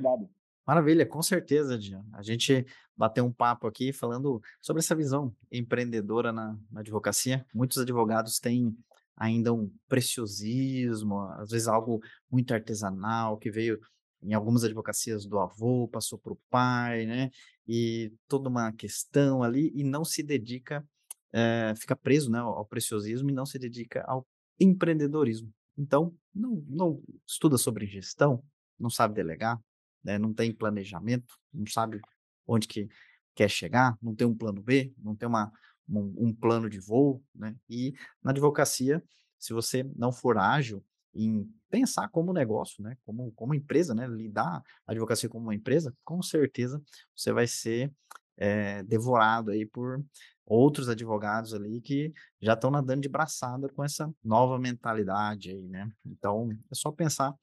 Maravilha, 0.66 1.06
com 1.06 1.22
certeza, 1.22 1.78
Dian. 1.78 2.04
A 2.12 2.22
gente 2.22 2.66
bateu 2.96 3.24
um 3.24 3.32
papo 3.32 3.66
aqui 3.66 3.92
falando 3.92 4.42
sobre 4.60 4.80
essa 4.80 4.96
visão 4.96 5.32
empreendedora 5.50 6.32
na, 6.32 6.58
na 6.70 6.80
advocacia. 6.80 7.46
Muitos 7.54 7.78
advogados 7.78 8.40
têm 8.40 8.76
ainda 9.16 9.54
um 9.54 9.70
preciosismo, 9.88 11.20
às 11.38 11.50
vezes 11.50 11.68
algo 11.68 12.02
muito 12.30 12.52
artesanal, 12.52 13.38
que 13.38 13.50
veio 13.50 13.80
em 14.22 14.34
algumas 14.34 14.64
advocacias 14.64 15.24
do 15.24 15.38
avô, 15.38 15.88
passou 15.88 16.18
para 16.18 16.32
o 16.32 16.38
pai, 16.50 17.06
né? 17.06 17.30
E 17.68 18.12
toda 18.28 18.48
uma 18.48 18.72
questão 18.72 19.42
ali, 19.42 19.72
e 19.74 19.82
não 19.82 20.04
se 20.04 20.22
dedica, 20.22 20.86
é, 21.32 21.74
fica 21.76 21.96
preso 21.96 22.30
né, 22.30 22.38
ao 22.38 22.64
preciosismo 22.64 23.30
e 23.30 23.34
não 23.34 23.44
se 23.44 23.58
dedica 23.58 24.04
ao 24.06 24.26
empreendedorismo. 24.58 25.52
Então, 25.76 26.14
não, 26.34 26.64
não 26.68 27.02
estuda 27.26 27.58
sobre 27.58 27.86
gestão, 27.86 28.42
não 28.78 28.88
sabe 28.88 29.14
delegar, 29.14 29.60
né, 30.02 30.18
não 30.18 30.32
tem 30.32 30.54
planejamento, 30.54 31.34
não 31.52 31.66
sabe 31.66 32.00
onde 32.46 32.66
que 32.68 32.88
quer 33.34 33.50
chegar, 33.50 33.98
não 34.00 34.14
tem 34.14 34.26
um 34.26 34.34
plano 34.34 34.62
B, 34.62 34.94
não 34.98 35.14
tem 35.14 35.28
uma, 35.28 35.52
um, 35.88 36.28
um 36.28 36.34
plano 36.34 36.70
de 36.70 36.80
voo, 36.80 37.22
né? 37.34 37.54
E 37.68 37.92
na 38.22 38.30
advocacia, 38.30 39.02
se 39.38 39.52
você 39.52 39.84
não 39.94 40.10
for 40.10 40.38
ágil 40.38 40.82
em 41.24 41.48
pensar 41.70 42.08
como 42.08 42.32
negócio, 42.32 42.82
né? 42.82 42.96
Como, 43.04 43.32
como 43.32 43.54
empresa, 43.54 43.94
né? 43.94 44.06
Lidar 44.06 44.62
a 44.86 44.92
advocacia 44.92 45.28
como 45.28 45.46
uma 45.46 45.54
empresa, 45.54 45.94
com 46.04 46.22
certeza 46.22 46.82
você 47.14 47.32
vai 47.32 47.46
ser 47.46 47.92
é, 48.36 48.82
devorado 48.82 49.50
aí 49.50 49.66
por 49.66 50.04
outros 50.44 50.88
advogados 50.88 51.52
ali 51.52 51.80
que 51.80 52.12
já 52.40 52.54
estão 52.54 52.70
nadando 52.70 53.00
de 53.00 53.08
braçada 53.08 53.68
com 53.68 53.82
essa 53.82 54.12
nova 54.22 54.58
mentalidade 54.58 55.50
aí, 55.50 55.68
né? 55.68 55.90
Então, 56.04 56.50
é 56.70 56.74
só 56.74 56.92
pensar. 56.92 57.34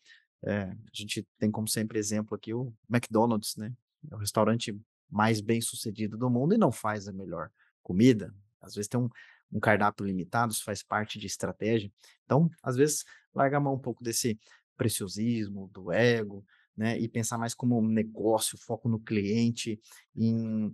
É, 0.45 0.63
a 0.63 0.75
gente 0.93 1.25
tem 1.37 1.49
como 1.49 1.67
sempre 1.67 1.97
exemplo 1.99 2.35
aqui 2.35 2.53
o 2.53 2.73
McDonald's, 2.89 3.55
né? 3.57 3.73
É 4.11 4.15
o 4.15 4.19
restaurante 4.19 4.77
mais 5.09 5.41
bem 5.41 5.61
sucedido 5.61 6.17
do 6.17 6.29
mundo 6.29 6.53
e 6.53 6.57
não 6.57 6.71
faz 6.71 7.07
a 7.07 7.13
melhor 7.13 7.49
comida. 7.81 8.33
Às 8.61 8.75
vezes 8.75 8.87
tem 8.87 8.99
um, 8.99 9.09
um 9.53 9.59
cardápio 9.59 10.05
limitado, 10.05 10.51
isso 10.51 10.63
faz 10.63 10.81
parte 10.81 11.19
de 11.19 11.27
estratégia. 11.27 11.91
Então, 12.25 12.49
às 12.61 12.75
vezes, 12.75 13.05
larga 13.33 13.57
a 13.57 13.59
mão 13.59 13.75
um 13.75 13.79
pouco 13.79 14.03
desse 14.03 14.39
preciosismo, 14.75 15.69
do 15.71 15.91
ego, 15.91 16.43
né? 16.75 16.99
E 16.99 17.07
pensar 17.07 17.37
mais 17.37 17.53
como 17.53 17.79
um 17.79 17.87
negócio, 17.87 18.57
foco 18.57 18.89
no 18.89 18.99
cliente, 18.99 19.79
em 20.15 20.73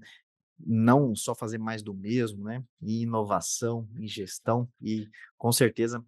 não 0.58 1.16
só 1.16 1.34
fazer 1.36 1.58
mais 1.58 1.82
do 1.82 1.94
mesmo, 1.94 2.44
né? 2.46 2.64
Em 2.82 3.02
inovação, 3.02 3.88
em 3.98 4.08
gestão, 4.08 4.68
e 4.82 5.08
com 5.38 5.52
certeza 5.52 6.04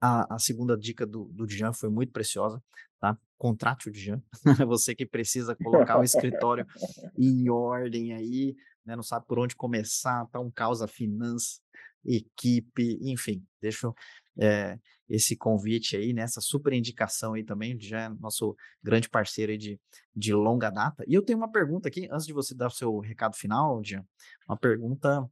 a, 0.00 0.34
a 0.34 0.38
segunda 0.38 0.76
dica 0.76 1.06
do, 1.06 1.26
do 1.26 1.46
Djan 1.46 1.72
foi 1.72 1.88
muito 1.88 2.12
preciosa, 2.12 2.62
tá? 2.98 3.16
Contrate 3.38 3.88
o 3.88 3.92
Djan, 3.92 4.20
você 4.66 4.94
que 4.94 5.06
precisa 5.06 5.54
colocar 5.54 5.98
o 5.98 6.04
escritório 6.04 6.66
em 7.16 7.48
ordem 7.48 8.12
aí, 8.12 8.56
né? 8.84 8.96
Não 8.96 9.02
sabe 9.02 9.26
por 9.26 9.38
onde 9.38 9.56
começar, 9.56 10.26
tá 10.26 10.40
um 10.40 10.50
caos 10.50 10.82
a 10.82 10.88
finança, 10.88 11.60
equipe, 12.04 12.98
enfim, 13.02 13.44
deixo 13.60 13.94
é, 14.38 14.78
esse 15.08 15.36
convite 15.36 15.96
aí, 15.96 16.12
nessa 16.12 16.40
né, 16.40 16.44
super 16.44 16.72
indicação 16.72 17.34
aí 17.34 17.44
também, 17.44 17.78
já 17.78 18.02
é 18.02 18.08
nosso 18.08 18.56
grande 18.82 19.08
parceiro 19.08 19.52
aí 19.52 19.58
de, 19.58 19.78
de 20.14 20.32
longa 20.32 20.70
data. 20.70 21.04
E 21.06 21.14
eu 21.14 21.22
tenho 21.22 21.38
uma 21.38 21.50
pergunta 21.50 21.88
aqui, 21.88 22.08
antes 22.10 22.26
de 22.26 22.32
você 22.32 22.54
dar 22.54 22.68
o 22.68 22.70
seu 22.70 22.98
recado 22.98 23.36
final, 23.36 23.82
Jean, 23.84 24.04
uma 24.48 24.56
pergunta 24.56 25.28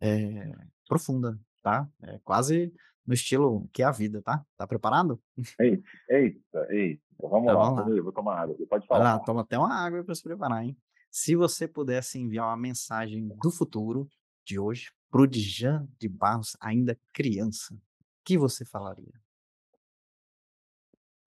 é, 0.00 0.52
profunda, 0.88 1.38
tá? 1.62 1.88
É 2.02 2.20
quase 2.24 2.72
no 3.06 3.14
estilo 3.14 3.68
que 3.72 3.82
é 3.82 3.86
a 3.86 3.90
vida, 3.90 4.22
tá? 4.22 4.44
Tá 4.56 4.66
preparado? 4.66 5.20
Eita, 5.58 5.82
eita, 6.08 6.66
eita. 6.70 7.02
Vamos 7.20 7.44
então, 7.44 7.58
lá, 7.58 7.70
vamos 7.70 7.86
lá. 7.86 7.96
Eu 7.96 8.04
vou 8.04 8.12
tomar 8.12 8.40
água. 8.40 8.56
Pode 8.68 8.86
falar. 8.86 9.04
Lá, 9.04 9.18
toma 9.20 9.42
até 9.42 9.58
uma 9.58 9.72
água 9.72 10.02
para 10.04 10.14
se 10.14 10.22
preparar, 10.22 10.64
hein? 10.64 10.76
Se 11.14 11.36
você 11.36 11.68
pudesse 11.68 12.18
enviar 12.18 12.46
uma 12.46 12.56
mensagem 12.56 13.28
do 13.28 13.50
futuro 13.50 14.08
de 14.46 14.58
hoje 14.58 14.90
para 15.10 15.20
o 15.20 15.26
Djan 15.26 15.86
de 15.98 16.08
Barros, 16.08 16.56
ainda 16.58 16.98
criança, 17.12 17.78
que 18.24 18.38
você 18.38 18.64
falaria? 18.64 19.12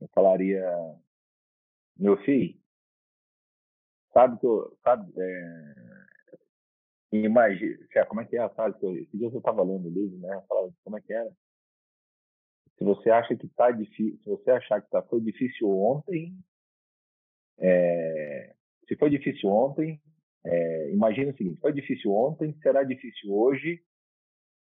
Eu 0.01 0.07
falaria, 0.07 0.65
meu 1.95 2.17
filho, 2.23 2.59
sabe 4.11 4.39
que 4.39 4.47
eu, 4.47 4.75
sabe, 4.83 5.13
é, 5.15 5.75
imagina, 7.11 7.77
como 8.07 8.21
é 8.21 8.25
que 8.25 8.37
é 8.37 8.39
a 8.39 8.49
frase 8.49 8.79
que 8.79 8.85
eu, 8.87 8.97
esse 8.97 9.15
dia 9.15 9.27
eu 9.27 9.37
estava 9.37 9.61
lendo 9.61 9.85
o 9.85 9.91
livro, 9.91 10.17
né, 10.17 10.43
falava, 10.49 10.73
como 10.83 10.97
é 10.97 11.01
que 11.01 11.13
era? 11.13 11.31
Se 12.75 12.83
você 12.83 13.11
acha 13.11 13.35
que 13.35 13.47
tá 13.49 13.69
difícil, 13.69 14.17
se 14.17 14.27
você 14.27 14.49
achar 14.49 14.81
que 14.81 14.89
tá, 14.89 15.03
foi 15.03 15.21
difícil 15.21 15.69
ontem, 15.69 16.35
é, 17.59 18.54
se 18.87 18.95
foi 18.95 19.09
difícil 19.09 19.49
ontem, 19.49 19.99
é, 20.45 20.91
imagina 20.91 21.31
o 21.31 21.37
seguinte, 21.37 21.59
foi 21.59 21.73
difícil 21.73 22.11
ontem, 22.11 22.55
será 22.61 22.83
difícil 22.83 23.33
hoje 23.33 23.81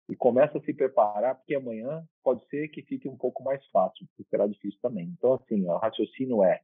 e 0.08 0.16
começa 0.16 0.58
a 0.58 0.62
se 0.62 0.72
preparar, 0.72 1.36
porque 1.36 1.54
amanhã 1.54 2.04
pode 2.22 2.46
ser 2.48 2.68
que 2.68 2.82
fique 2.82 3.08
um 3.08 3.16
pouco 3.16 3.42
mais 3.42 3.64
fácil, 3.68 4.06
porque 4.08 4.28
será 4.28 4.46
difícil 4.46 4.78
também. 4.80 5.08
Então, 5.16 5.34
assim, 5.34 5.66
o 5.66 5.76
raciocínio 5.76 6.44
é, 6.44 6.60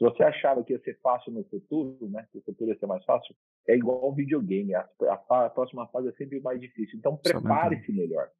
se 0.00 0.04
você 0.04 0.22
achava 0.22 0.64
que 0.64 0.72
ia 0.72 0.80
ser 0.80 0.98
fácil 1.00 1.30
no 1.30 1.44
futuro, 1.44 2.08
né, 2.08 2.26
que 2.32 2.38
o 2.38 2.42
futuro 2.42 2.70
ia 2.70 2.78
ser 2.78 2.86
mais 2.86 3.04
fácil, 3.04 3.34
é 3.68 3.76
igual 3.76 4.10
um 4.10 4.14
videogame, 4.14 4.74
a, 4.74 4.88
a, 5.28 5.44
a 5.44 5.50
próxima 5.50 5.86
fase 5.88 6.08
é 6.08 6.12
sempre 6.12 6.40
mais 6.40 6.58
difícil. 6.58 6.98
Então, 6.98 7.18
prepare-se 7.18 7.92
melhor. 7.92 8.30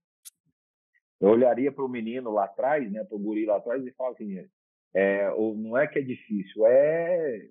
Eu 1.21 1.29
olharia 1.29 1.71
para 1.71 1.85
o 1.85 1.89
menino 1.89 2.33
lá 2.33 2.45
atrás, 2.45 2.91
né, 2.91 3.05
para 3.05 3.15
o 3.15 3.19
guri 3.19 3.45
lá 3.45 3.59
atrás 3.59 3.85
e 3.87 3.91
falaria 3.93 4.41
assim, 4.41 4.51
é, 4.95 5.29
não 5.55 5.77
é 5.77 5.87
que 5.87 5.99
é 5.99 6.03
difícil, 6.03 6.67
é 6.67 7.47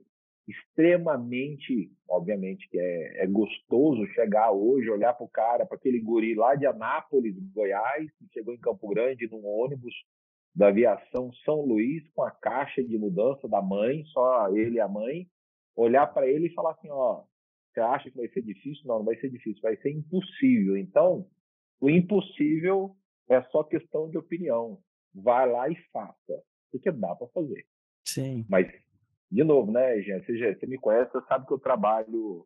extremamente, 0.49 1.91
obviamente, 2.09 2.67
que 2.69 2.79
é, 2.79 3.23
é 3.23 3.27
gostoso 3.27 4.05
chegar 4.07 4.51
hoje, 4.51 4.89
olhar 4.89 5.13
para 5.13 5.25
o 5.25 5.29
cara, 5.29 5.65
para 5.65 5.77
aquele 5.77 5.99
guri 5.99 6.33
lá 6.33 6.55
de 6.55 6.65
Anápolis, 6.65 7.35
Goiás, 7.53 8.11
que 8.17 8.27
chegou 8.33 8.53
em 8.53 8.59
Campo 8.59 8.87
Grande 8.89 9.29
num 9.29 9.45
ônibus 9.45 9.93
da 10.55 10.67
aviação 10.67 11.31
São 11.45 11.61
Luís 11.61 12.03
com 12.13 12.23
a 12.23 12.31
caixa 12.31 12.83
de 12.83 12.97
mudança 12.97 13.47
da 13.47 13.61
mãe, 13.61 14.03
só 14.05 14.49
ele 14.53 14.77
e 14.77 14.79
a 14.79 14.87
mãe, 14.87 15.27
olhar 15.75 16.07
para 16.07 16.27
ele 16.27 16.47
e 16.47 16.53
falar 16.53 16.71
assim, 16.71 16.89
ó, 16.89 17.23
você 17.71 17.79
acha 17.79 18.09
que 18.09 18.17
vai 18.17 18.27
ser 18.29 18.41
difícil? 18.41 18.83
Não, 18.85 18.97
não 18.99 19.05
vai 19.05 19.15
ser 19.17 19.29
difícil, 19.29 19.61
vai 19.61 19.77
ser 19.77 19.91
impossível. 19.91 20.75
Então, 20.75 21.27
o 21.79 21.89
impossível 21.89 22.95
é 23.29 23.41
só 23.43 23.63
questão 23.63 24.09
de 24.09 24.17
opinião. 24.17 24.79
Vai 25.13 25.49
lá 25.49 25.69
e 25.69 25.75
faça, 25.93 26.43
porque 26.71 26.91
dá 26.91 27.15
para 27.15 27.27
fazer. 27.27 27.65
Sim. 28.03 28.45
Mas 28.49 28.67
de 29.31 29.43
novo, 29.43 29.71
né, 29.71 30.01
gente? 30.01 30.25
Você, 30.25 30.55
você 30.55 30.65
me 30.65 30.77
conhece, 30.77 31.11
você 31.11 31.25
sabe 31.27 31.45
que 31.45 31.53
eu 31.53 31.59
trabalho 31.59 32.45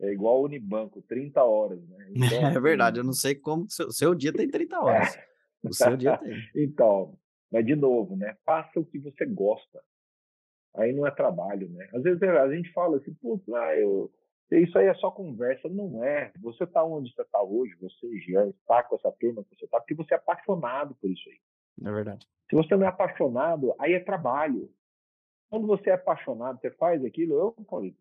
é 0.00 0.12
igual 0.12 0.42
Unibanco, 0.42 1.02
30 1.02 1.42
horas, 1.42 1.80
né? 1.88 2.06
Então, 2.14 2.48
é 2.48 2.60
verdade, 2.60 3.00
eu 3.00 3.04
não 3.04 3.12
sei 3.12 3.34
como 3.34 3.64
o 3.64 3.70
seu, 3.70 3.90
seu, 3.90 4.14
dia 4.14 4.32
tem 4.32 4.48
30 4.48 4.80
horas. 4.80 5.16
É. 5.16 5.28
O 5.64 5.74
seu 5.74 5.96
dia 5.96 6.16
tem. 6.18 6.32
então, 6.54 7.18
mas 7.50 7.66
de 7.66 7.74
novo, 7.74 8.16
né? 8.16 8.36
Faça 8.44 8.78
o 8.78 8.84
que 8.84 8.98
você 8.98 9.26
gosta. 9.26 9.82
Aí 10.76 10.92
não 10.92 11.06
é 11.06 11.10
trabalho, 11.10 11.68
né? 11.70 11.88
Às 11.92 12.02
vezes 12.02 12.22
a 12.22 12.54
gente 12.54 12.72
fala 12.72 12.98
assim, 12.98 13.12
putz, 13.14 13.48
ah, 13.48 13.76
eu, 13.76 14.12
isso 14.52 14.78
aí 14.78 14.86
é 14.86 14.94
só 14.94 15.10
conversa. 15.10 15.68
Não 15.68 16.04
é. 16.04 16.32
Você 16.40 16.64
está 16.64 16.84
onde 16.84 17.12
você 17.12 17.22
está 17.22 17.42
hoje, 17.42 17.74
você 17.80 18.20
já 18.20 18.46
está 18.46 18.82
com 18.84 18.94
essa 18.94 19.10
turma 19.12 19.42
que 19.44 19.56
você 19.56 19.64
está, 19.64 19.80
porque 19.80 19.94
você 19.94 20.14
é 20.14 20.16
apaixonado 20.16 20.94
por 21.00 21.10
isso 21.10 21.28
aí. 21.28 21.88
É 21.88 21.92
verdade. 21.92 22.26
Se 22.48 22.56
você 22.56 22.76
não 22.76 22.86
é 22.86 22.88
apaixonado, 22.88 23.74
aí 23.78 23.94
é 23.94 24.00
trabalho. 24.00 24.70
Quando 25.50 25.66
você 25.66 25.90
é 25.90 25.94
apaixonado, 25.94 26.60
você 26.60 26.70
faz 26.72 27.04
aquilo, 27.04 27.34
eu 27.34 27.64
falei, 27.68 27.96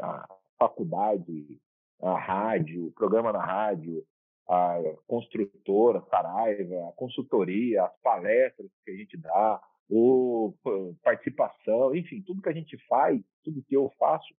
a 0.00 0.28
faculdade, 0.58 1.60
a 2.00 2.18
rádio, 2.18 2.86
o 2.86 2.92
programa 2.92 3.32
na 3.32 3.44
rádio, 3.44 4.06
a 4.48 4.78
construtora, 5.06 6.02
Saraiva, 6.10 6.88
a 6.88 6.92
consultoria, 6.92 7.84
as 7.84 7.96
palestras 8.00 8.70
que 8.84 8.90
a 8.90 8.96
gente 8.96 9.16
dá, 9.16 9.62
o 9.88 10.54
participação, 11.02 11.94
enfim, 11.94 12.22
tudo 12.22 12.42
que 12.42 12.48
a 12.48 12.54
gente 12.54 12.76
faz, 12.86 13.20
tudo 13.44 13.62
que 13.62 13.76
eu 13.76 13.92
faço, 13.98 14.32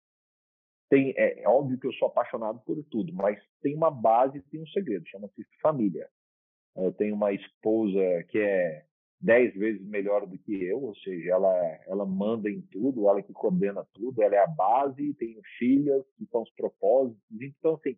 tem, 0.90 1.14
é, 1.18 1.42
é 1.44 1.48
óbvio 1.48 1.80
que 1.80 1.88
eu 1.88 1.94
sou 1.94 2.10
apaixonado 2.10 2.60
por 2.66 2.82
tudo, 2.86 3.14
mas 3.14 3.42
tem 3.62 3.76
uma 3.76 3.90
base, 3.90 4.42
tem 4.44 4.62
um 4.62 4.68
segredo, 4.68 5.08
chama-se 5.08 5.46
família. 5.62 6.10
Eu 6.76 6.92
tenho 6.94 7.16
uma 7.16 7.32
esposa 7.34 8.00
que 8.30 8.40
é 8.40 8.86
dez 9.22 9.54
vezes 9.54 9.86
melhor 9.86 10.26
do 10.26 10.38
que 10.38 10.64
eu, 10.64 10.82
ou 10.82 10.96
seja, 10.96 11.32
ela, 11.32 11.56
ela 11.88 12.06
manda 12.06 12.50
em 12.50 12.62
tudo, 12.62 13.08
ela 13.08 13.22
que 13.22 13.32
coordena 13.32 13.86
tudo, 13.94 14.22
ela 14.24 14.36
é 14.36 14.40
a 14.40 14.48
base, 14.48 15.14
tenho 15.14 15.40
filhas 15.60 16.04
que 16.18 16.26
são 16.26 16.42
os 16.42 16.52
propósitos, 16.52 17.22
então 17.40 17.76
assim, 17.76 17.96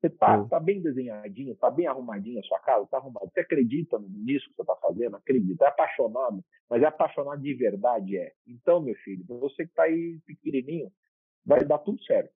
Você 0.00 0.08
está 0.08 0.44
tá 0.44 0.60
bem 0.60 0.82
desenhadinho, 0.82 1.52
está 1.52 1.70
bem 1.70 1.86
arrumadinho 1.86 2.40
a 2.40 2.42
sua 2.42 2.58
casa, 2.60 2.84
está 2.84 2.98
arrumado. 2.98 3.30
Você 3.32 3.40
acredita 3.40 3.98
nisso 3.98 4.48
que 4.50 4.56
você 4.56 4.62
está 4.62 4.76
fazendo? 4.76 5.16
Acredita. 5.16 5.64
É 5.64 5.68
apaixonado, 5.68 6.44
mas 6.68 6.82
é 6.82 6.86
apaixonado 6.86 7.40
de 7.40 7.54
verdade, 7.54 8.18
é. 8.18 8.32
Então, 8.46 8.82
meu 8.82 8.94
filho, 8.96 9.24
você 9.26 9.64
que 9.64 9.70
está 9.70 9.84
aí 9.84 10.18
pequenininho, 10.26 10.90
vai 11.44 11.64
dar 11.64 11.78
tudo 11.78 12.02
certo. 12.04 12.32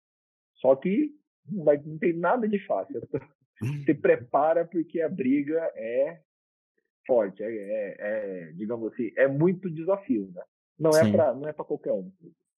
Só 0.56 0.76
que 0.76 1.10
não, 1.50 1.64
vai, 1.64 1.78
não 1.78 1.98
tem 1.98 2.12
nada 2.12 2.46
de 2.46 2.58
fácil. 2.66 3.00
Se 3.84 3.94
prepara 3.94 4.66
porque 4.66 5.00
a 5.02 5.08
briga 5.08 5.70
é 5.74 6.20
forte, 7.10 7.42
é, 7.42 7.48
é, 7.48 7.96
é 7.98 8.52
digamos 8.52 8.92
assim, 8.92 9.10
é 9.16 9.26
muito 9.26 9.68
desafio, 9.68 10.30
né? 10.32 10.42
Não 10.78 10.90
é 10.90 11.10
para 11.10 11.34
não 11.34 11.48
é 11.48 11.52
para 11.52 11.64
qualquer 11.64 11.92
um. 11.92 12.10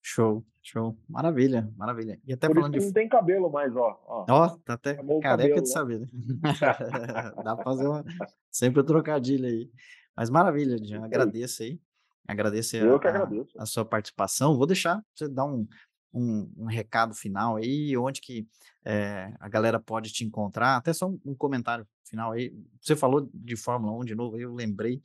Show, 0.02 0.44
show. 0.60 0.96
Maravilha, 1.08 1.72
maravilha. 1.76 2.20
E 2.26 2.32
até 2.32 2.48
Por 2.48 2.56
falando 2.56 2.78
de. 2.78 2.84
Não 2.84 2.92
tem 2.92 3.08
cabelo 3.08 3.50
mais, 3.50 3.74
ó. 3.74 3.98
Ó, 4.06 4.26
ó 4.28 4.48
tá 4.64 4.74
até 4.74 4.94
careca 4.94 5.20
cabelo, 5.22 5.62
de 5.62 5.68
saber. 5.70 6.00
Né? 6.00 6.06
Dá 7.42 7.56
pra 7.56 7.64
fazer 7.64 7.86
uma. 7.86 8.04
Sempre 8.50 8.82
um 8.82 8.84
trocadilho 8.84 9.46
aí. 9.46 9.70
Mas 10.16 10.28
maravilha, 10.28 10.76
Jean. 10.76 11.04
Agradeço 11.04 11.62
aí. 11.62 11.80
Agradeço, 12.26 12.76
Eu 12.76 12.96
a, 12.96 13.00
que 13.00 13.08
agradeço. 13.08 13.50
a 13.58 13.66
sua 13.66 13.84
participação. 13.84 14.56
Vou 14.56 14.66
deixar 14.66 15.02
você 15.14 15.28
dar 15.28 15.44
um, 15.44 15.66
um, 16.12 16.52
um, 16.56 16.66
recado 16.66 17.14
final 17.14 17.56
aí, 17.56 17.96
onde 17.96 18.20
que 18.20 18.46
é, 18.84 19.32
a 19.40 19.48
galera 19.48 19.80
pode 19.80 20.12
te 20.12 20.24
encontrar. 20.24 20.76
Até 20.76 20.92
só 20.92 21.08
um, 21.08 21.18
um, 21.24 21.34
comentário 21.34 21.86
final 22.12 22.32
aí. 22.32 22.54
Você 22.80 22.94
falou 22.94 23.28
de 23.32 23.56
Fórmula 23.56 23.98
1 23.98 24.04
de 24.04 24.14
novo, 24.14 24.38
eu 24.38 24.54
lembrei 24.54 25.00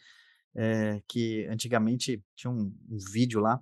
é, 0.54 1.02
que 1.08 1.46
antigamente 1.48 2.22
tinha 2.36 2.52
um, 2.52 2.74
um 2.90 2.98
vídeo 3.12 3.40
lá 3.40 3.60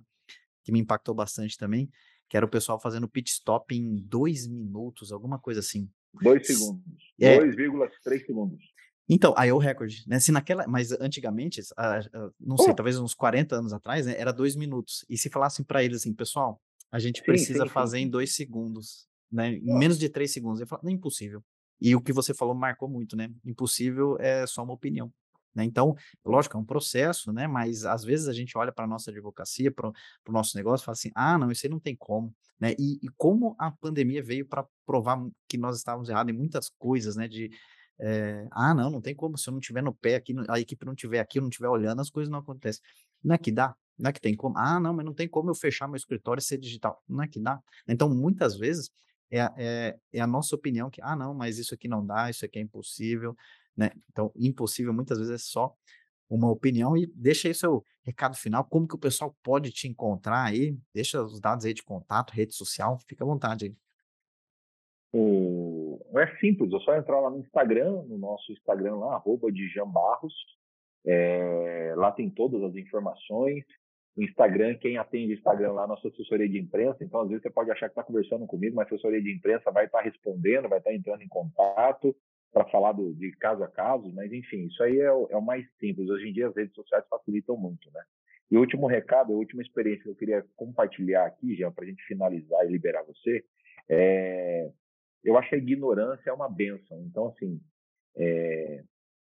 que 0.64 0.72
me 0.72 0.80
impactou 0.80 1.14
bastante 1.14 1.56
também, 1.56 1.88
que 2.28 2.36
era 2.36 2.44
o 2.44 2.48
pessoal 2.48 2.80
fazendo 2.80 3.08
pit 3.08 3.30
stop 3.30 3.74
em 3.74 3.96
dois 4.02 4.48
minutos, 4.48 5.12
alguma 5.12 5.38
coisa 5.38 5.60
assim. 5.60 5.88
Dois 6.20 6.44
segundos. 6.46 6.82
É, 7.20 7.38
2,3 7.38 8.26
segundos. 8.26 8.64
Então, 9.08 9.32
aí 9.36 9.50
é 9.50 9.54
o 9.54 9.58
recorde, 9.58 10.02
né? 10.08 10.18
Se 10.18 10.32
naquela, 10.32 10.66
mas 10.66 10.90
antigamente, 10.90 11.62
não 12.40 12.56
sei, 12.56 12.72
oh. 12.72 12.74
talvez 12.74 12.98
uns 12.98 13.14
40 13.14 13.54
anos 13.54 13.72
atrás, 13.72 14.06
né, 14.06 14.18
era 14.18 14.32
dois 14.32 14.56
minutos. 14.56 15.04
E 15.08 15.16
se 15.16 15.30
falassem 15.30 15.64
para 15.64 15.84
eles 15.84 15.98
assim, 15.98 16.12
pessoal, 16.12 16.60
a 16.90 16.98
gente 16.98 17.20
sim, 17.20 17.24
precisa 17.24 17.64
sim, 17.64 17.70
fazer 17.70 17.98
sim. 17.98 18.04
em 18.04 18.10
dois 18.10 18.34
segundos, 18.34 19.06
né? 19.30 19.54
Em 19.54 19.78
menos 19.78 19.98
de 19.98 20.08
três 20.08 20.32
segundos. 20.32 20.60
Eu 20.60 20.66
falo, 20.66 20.82
não 20.82 20.90
é 20.90 20.94
impossível. 20.94 21.44
E 21.80 21.94
o 21.94 22.00
que 22.00 22.12
você 22.12 22.32
falou 22.32 22.54
marcou 22.54 22.88
muito, 22.88 23.16
né? 23.16 23.30
Impossível 23.44 24.16
é 24.18 24.46
só 24.46 24.62
uma 24.62 24.72
opinião. 24.72 25.12
Né? 25.56 25.64
Então, 25.64 25.96
lógico, 26.22 26.56
é 26.56 26.60
um 26.60 26.64
processo, 26.64 27.32
né? 27.32 27.46
mas 27.46 27.86
às 27.86 28.04
vezes 28.04 28.28
a 28.28 28.32
gente 28.32 28.56
olha 28.58 28.70
para 28.70 28.84
a 28.84 28.88
nossa 28.88 29.10
advocacia, 29.10 29.72
para 29.72 29.88
o 29.88 30.32
nosso 30.32 30.54
negócio 30.54 30.84
e 30.84 30.86
fala 30.86 30.92
assim, 30.92 31.10
ah, 31.14 31.38
não, 31.38 31.50
isso 31.50 31.66
aí 31.66 31.70
não 31.70 31.80
tem 31.80 31.96
como. 31.96 32.34
Né? 32.60 32.74
E, 32.78 32.98
e 33.02 33.08
como 33.16 33.56
a 33.58 33.70
pandemia 33.70 34.22
veio 34.22 34.46
para 34.46 34.66
provar 34.84 35.18
que 35.48 35.56
nós 35.56 35.78
estávamos 35.78 36.10
errados 36.10 36.32
em 36.32 36.36
muitas 36.36 36.68
coisas, 36.78 37.16
né? 37.16 37.26
De, 37.26 37.50
é, 37.98 38.46
ah, 38.52 38.74
não, 38.74 38.90
não 38.90 39.00
tem 39.00 39.14
como, 39.14 39.38
se 39.38 39.48
eu 39.48 39.52
não 39.52 39.60
estiver 39.60 39.82
no 39.82 39.94
pé 39.94 40.16
aqui, 40.16 40.34
a 40.48 40.60
equipe 40.60 40.84
não 40.84 40.92
estiver 40.92 41.20
aqui, 41.20 41.38
eu 41.38 41.42
não 41.42 41.48
estiver 41.48 41.68
olhando, 41.68 42.00
as 42.00 42.10
coisas 42.10 42.30
não 42.30 42.38
acontecem. 42.38 42.82
Não 43.24 43.34
é 43.34 43.38
que 43.38 43.50
dá, 43.50 43.74
não 43.98 44.10
é 44.10 44.12
que 44.12 44.20
tem 44.20 44.34
como. 44.36 44.56
Ah, 44.58 44.78
não, 44.78 44.94
mas 44.94 45.04
não 45.04 45.14
tem 45.14 45.28
como 45.28 45.50
eu 45.50 45.54
fechar 45.54 45.86
meu 45.88 45.96
escritório 45.96 46.40
e 46.40 46.44
ser 46.44 46.58
digital. 46.58 47.02
Não 47.08 47.22
é 47.22 47.28
que 47.28 47.40
dá. 47.40 47.60
Então, 47.88 48.08
muitas 48.08 48.56
vezes, 48.56 48.90
é, 49.30 49.38
é, 49.56 49.98
é, 50.12 50.20
a 50.20 50.26
nossa 50.26 50.54
opinião 50.54 50.90
que, 50.90 51.00
ah, 51.02 51.16
não, 51.16 51.34
mas 51.34 51.58
isso 51.58 51.74
aqui 51.74 51.88
não 51.88 52.04
dá, 52.04 52.30
isso 52.30 52.44
aqui 52.44 52.58
é 52.58 52.62
impossível, 52.62 53.36
né? 53.76 53.90
Então, 54.10 54.32
impossível 54.36 54.92
muitas 54.92 55.18
vezes 55.18 55.34
é 55.34 55.38
só 55.38 55.74
uma 56.28 56.50
opinião 56.50 56.96
e 56.96 57.06
deixa 57.14 57.48
aí 57.48 57.54
seu 57.54 57.84
recado 58.02 58.36
final, 58.36 58.64
como 58.64 58.86
que 58.86 58.94
o 58.94 58.98
pessoal 58.98 59.36
pode 59.42 59.70
te 59.70 59.88
encontrar 59.88 60.44
aí, 60.44 60.76
deixa 60.92 61.22
os 61.22 61.40
dados 61.40 61.64
aí 61.64 61.74
de 61.74 61.82
contato, 61.82 62.32
rede 62.32 62.54
social, 62.54 62.98
fica 63.06 63.24
à 63.24 63.26
vontade 63.26 63.66
aí. 63.66 63.76
É 66.14 66.36
simples, 66.38 66.72
é 66.72 66.78
só 66.80 66.96
entrar 66.96 67.20
lá 67.20 67.30
no 67.30 67.38
Instagram, 67.38 68.02
no 68.04 68.18
nosso 68.18 68.52
Instagram 68.52 68.96
lá, 68.96 69.14
arroba 69.14 69.50
de 69.52 69.68
Barros, 69.86 70.34
é... 71.04 71.94
lá 71.96 72.10
tem 72.10 72.30
todas 72.30 72.62
as 72.62 72.74
informações, 72.74 73.64
o 74.16 74.22
Instagram, 74.22 74.76
quem 74.78 74.96
atende 74.96 75.34
o 75.34 75.36
Instagram 75.36 75.72
lá, 75.72 75.86
nossa 75.86 76.08
assessoria 76.08 76.48
de 76.48 76.58
imprensa, 76.58 77.04
então 77.04 77.20
às 77.20 77.28
vezes 77.28 77.42
você 77.42 77.50
pode 77.50 77.70
achar 77.70 77.88
que 77.88 77.92
está 77.92 78.02
conversando 78.02 78.46
comigo, 78.46 78.74
mas 78.74 78.86
a 78.86 78.94
assessoria 78.94 79.20
de 79.20 79.34
imprensa 79.34 79.70
vai 79.70 79.84
estar 79.84 79.98
tá 79.98 80.04
respondendo, 80.04 80.68
vai 80.68 80.78
estar 80.78 80.90
tá 80.90 80.96
entrando 80.96 81.22
em 81.22 81.28
contato, 81.28 82.16
para 82.56 82.64
falar 82.70 82.92
do, 82.92 83.12
de 83.12 83.32
caso 83.32 83.62
a 83.62 83.68
caso, 83.68 84.10
mas 84.14 84.32
enfim, 84.32 84.64
isso 84.64 84.82
aí 84.82 84.98
é 84.98 85.12
o, 85.12 85.28
é 85.30 85.36
o, 85.36 85.42
mais 85.42 85.66
simples. 85.78 86.08
Hoje 86.08 86.30
em 86.30 86.32
dia 86.32 86.48
as 86.48 86.56
redes 86.56 86.74
sociais 86.74 87.04
facilitam 87.06 87.54
muito, 87.54 87.90
né? 87.92 88.02
E 88.50 88.56
o 88.56 88.60
último 88.60 88.86
recado, 88.86 89.30
a 89.30 89.36
última 89.36 89.60
experiência 89.60 90.04
que 90.04 90.08
eu 90.08 90.16
queria 90.16 90.42
compartilhar 90.56 91.26
aqui, 91.26 91.54
já 91.54 91.70
para 91.70 91.84
a 91.84 91.86
gente 91.86 92.02
finalizar 92.04 92.64
e 92.64 92.72
liberar 92.72 93.02
você, 93.02 93.44
é, 93.90 94.70
eu 95.22 95.36
acho 95.36 95.50
que 95.50 95.54
a 95.56 95.58
ignorância 95.58 96.30
é 96.30 96.32
uma 96.32 96.48
benção. 96.48 97.02
Então, 97.02 97.28
assim, 97.28 97.60
é, 98.16 98.82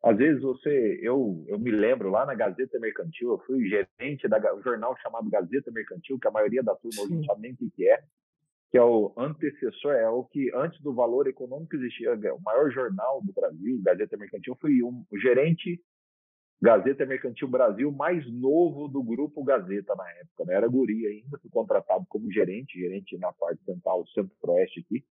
às 0.04 0.18
vezes 0.18 0.41
você, 0.41 0.99
eu, 1.01 1.45
eu 1.47 1.58
me 1.58 1.72
lembro 1.72 2.10
lá 2.12 2.26
na 2.26 2.36
Gazeta 2.36 2.78
Mercantil, 2.80 3.32
eu 3.32 3.39
fui 3.39 3.68
gerente 3.68 4.28
da 4.28 4.54
um 4.54 4.62
jornal 4.62 4.95
chamado 4.97 5.30
Gazeta 5.30 5.72
Mercantil, 5.72 6.20
que 6.20 6.28
a 6.28 6.32
maioria 6.32 6.62
da 6.62 6.76
turma 6.76 7.04
hoje 7.04 7.16
não 7.16 7.24
sabe 7.24 7.41
nem 7.41 7.54
o 7.54 7.72
que 7.72 7.89
é 7.89 8.04
que 8.74 8.78
é 8.80 8.84
o 8.84 9.14
antecessor, 9.16 9.93
é 9.93 10.10
o 10.10 10.24
que 10.24 10.51
antes 10.56 10.82
do 10.82 10.95
valor 10.95 11.28
econômico 11.28 11.76
existia, 11.76 12.12
o 12.12 12.41
maior 12.41 12.72
jornal 12.72 13.22
do 13.22 13.32
Brasil, 13.32 13.80
Gazeta 13.84 14.18
Mercantil, 14.18 14.58
foi 14.60 14.82
um, 14.82 15.06
o 15.12 15.20
gerente 15.20 15.80
Gazeta 16.60 17.06
Mercantil 17.06 17.47
Brasil 17.47 17.91
mais 17.91 18.26
novo 18.32 18.88
do 18.88 19.04
grupo 19.04 19.43
Gazeta 19.43 19.93
na 19.93 20.10
época, 20.14 20.45
né? 20.45 20.56
era 20.56 20.68
guri 20.68 21.06
ainda, 21.06 21.38
fui 21.38 21.51
contratado 21.51 22.04
como 22.10 22.32
gerente, 22.32 22.80
gerente 22.80 23.16
na 23.20 23.32
parte 23.32 23.64
central, 23.64 24.08
centro-oeste 24.08 24.80
aqui. 24.80 25.06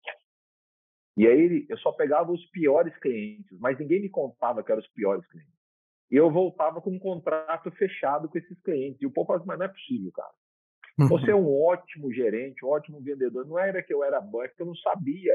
E 1.17 1.27
aí 1.27 1.67
eu 1.69 1.79
só 1.79 1.93
pegava 1.93 2.33
os 2.33 2.45
piores 2.51 2.97
clientes, 2.99 3.59
mas 3.59 3.79
ninguém 3.79 4.01
me 4.01 4.09
contava 4.09 4.63
que 4.63 4.71
eram 4.71 4.81
os 4.81 4.89
piores 4.89 5.27
clientes. 5.27 5.53
E 6.11 6.17
eu 6.17 6.31
voltava 6.31 6.81
com 6.81 6.91
um 6.91 6.99
contrato 6.99 7.71
fechado 7.73 8.29
com 8.29 8.39
esses 8.39 8.61
clientes. 8.63 9.01
E 9.01 9.07
o 9.07 9.11
povo 9.11 9.29
falava, 9.29 9.45
mas 9.47 9.59
não 9.59 9.67
é 9.67 9.69
possível, 9.69 10.11
cara. 10.13 10.33
Você 11.09 11.31
é 11.31 11.35
um 11.35 11.49
ótimo 11.63 12.13
gerente, 12.13 12.65
um 12.65 12.69
ótimo 12.69 13.01
vendedor. 13.01 13.47
Não 13.47 13.59
era 13.59 13.83
que 13.83 13.95
eu 13.95 14.05
era 14.05 14.21
bom, 14.21 14.43
é 14.43 14.49
que 14.49 14.61
eu 14.61 14.67
não 14.67 14.75
sabia 14.77 15.35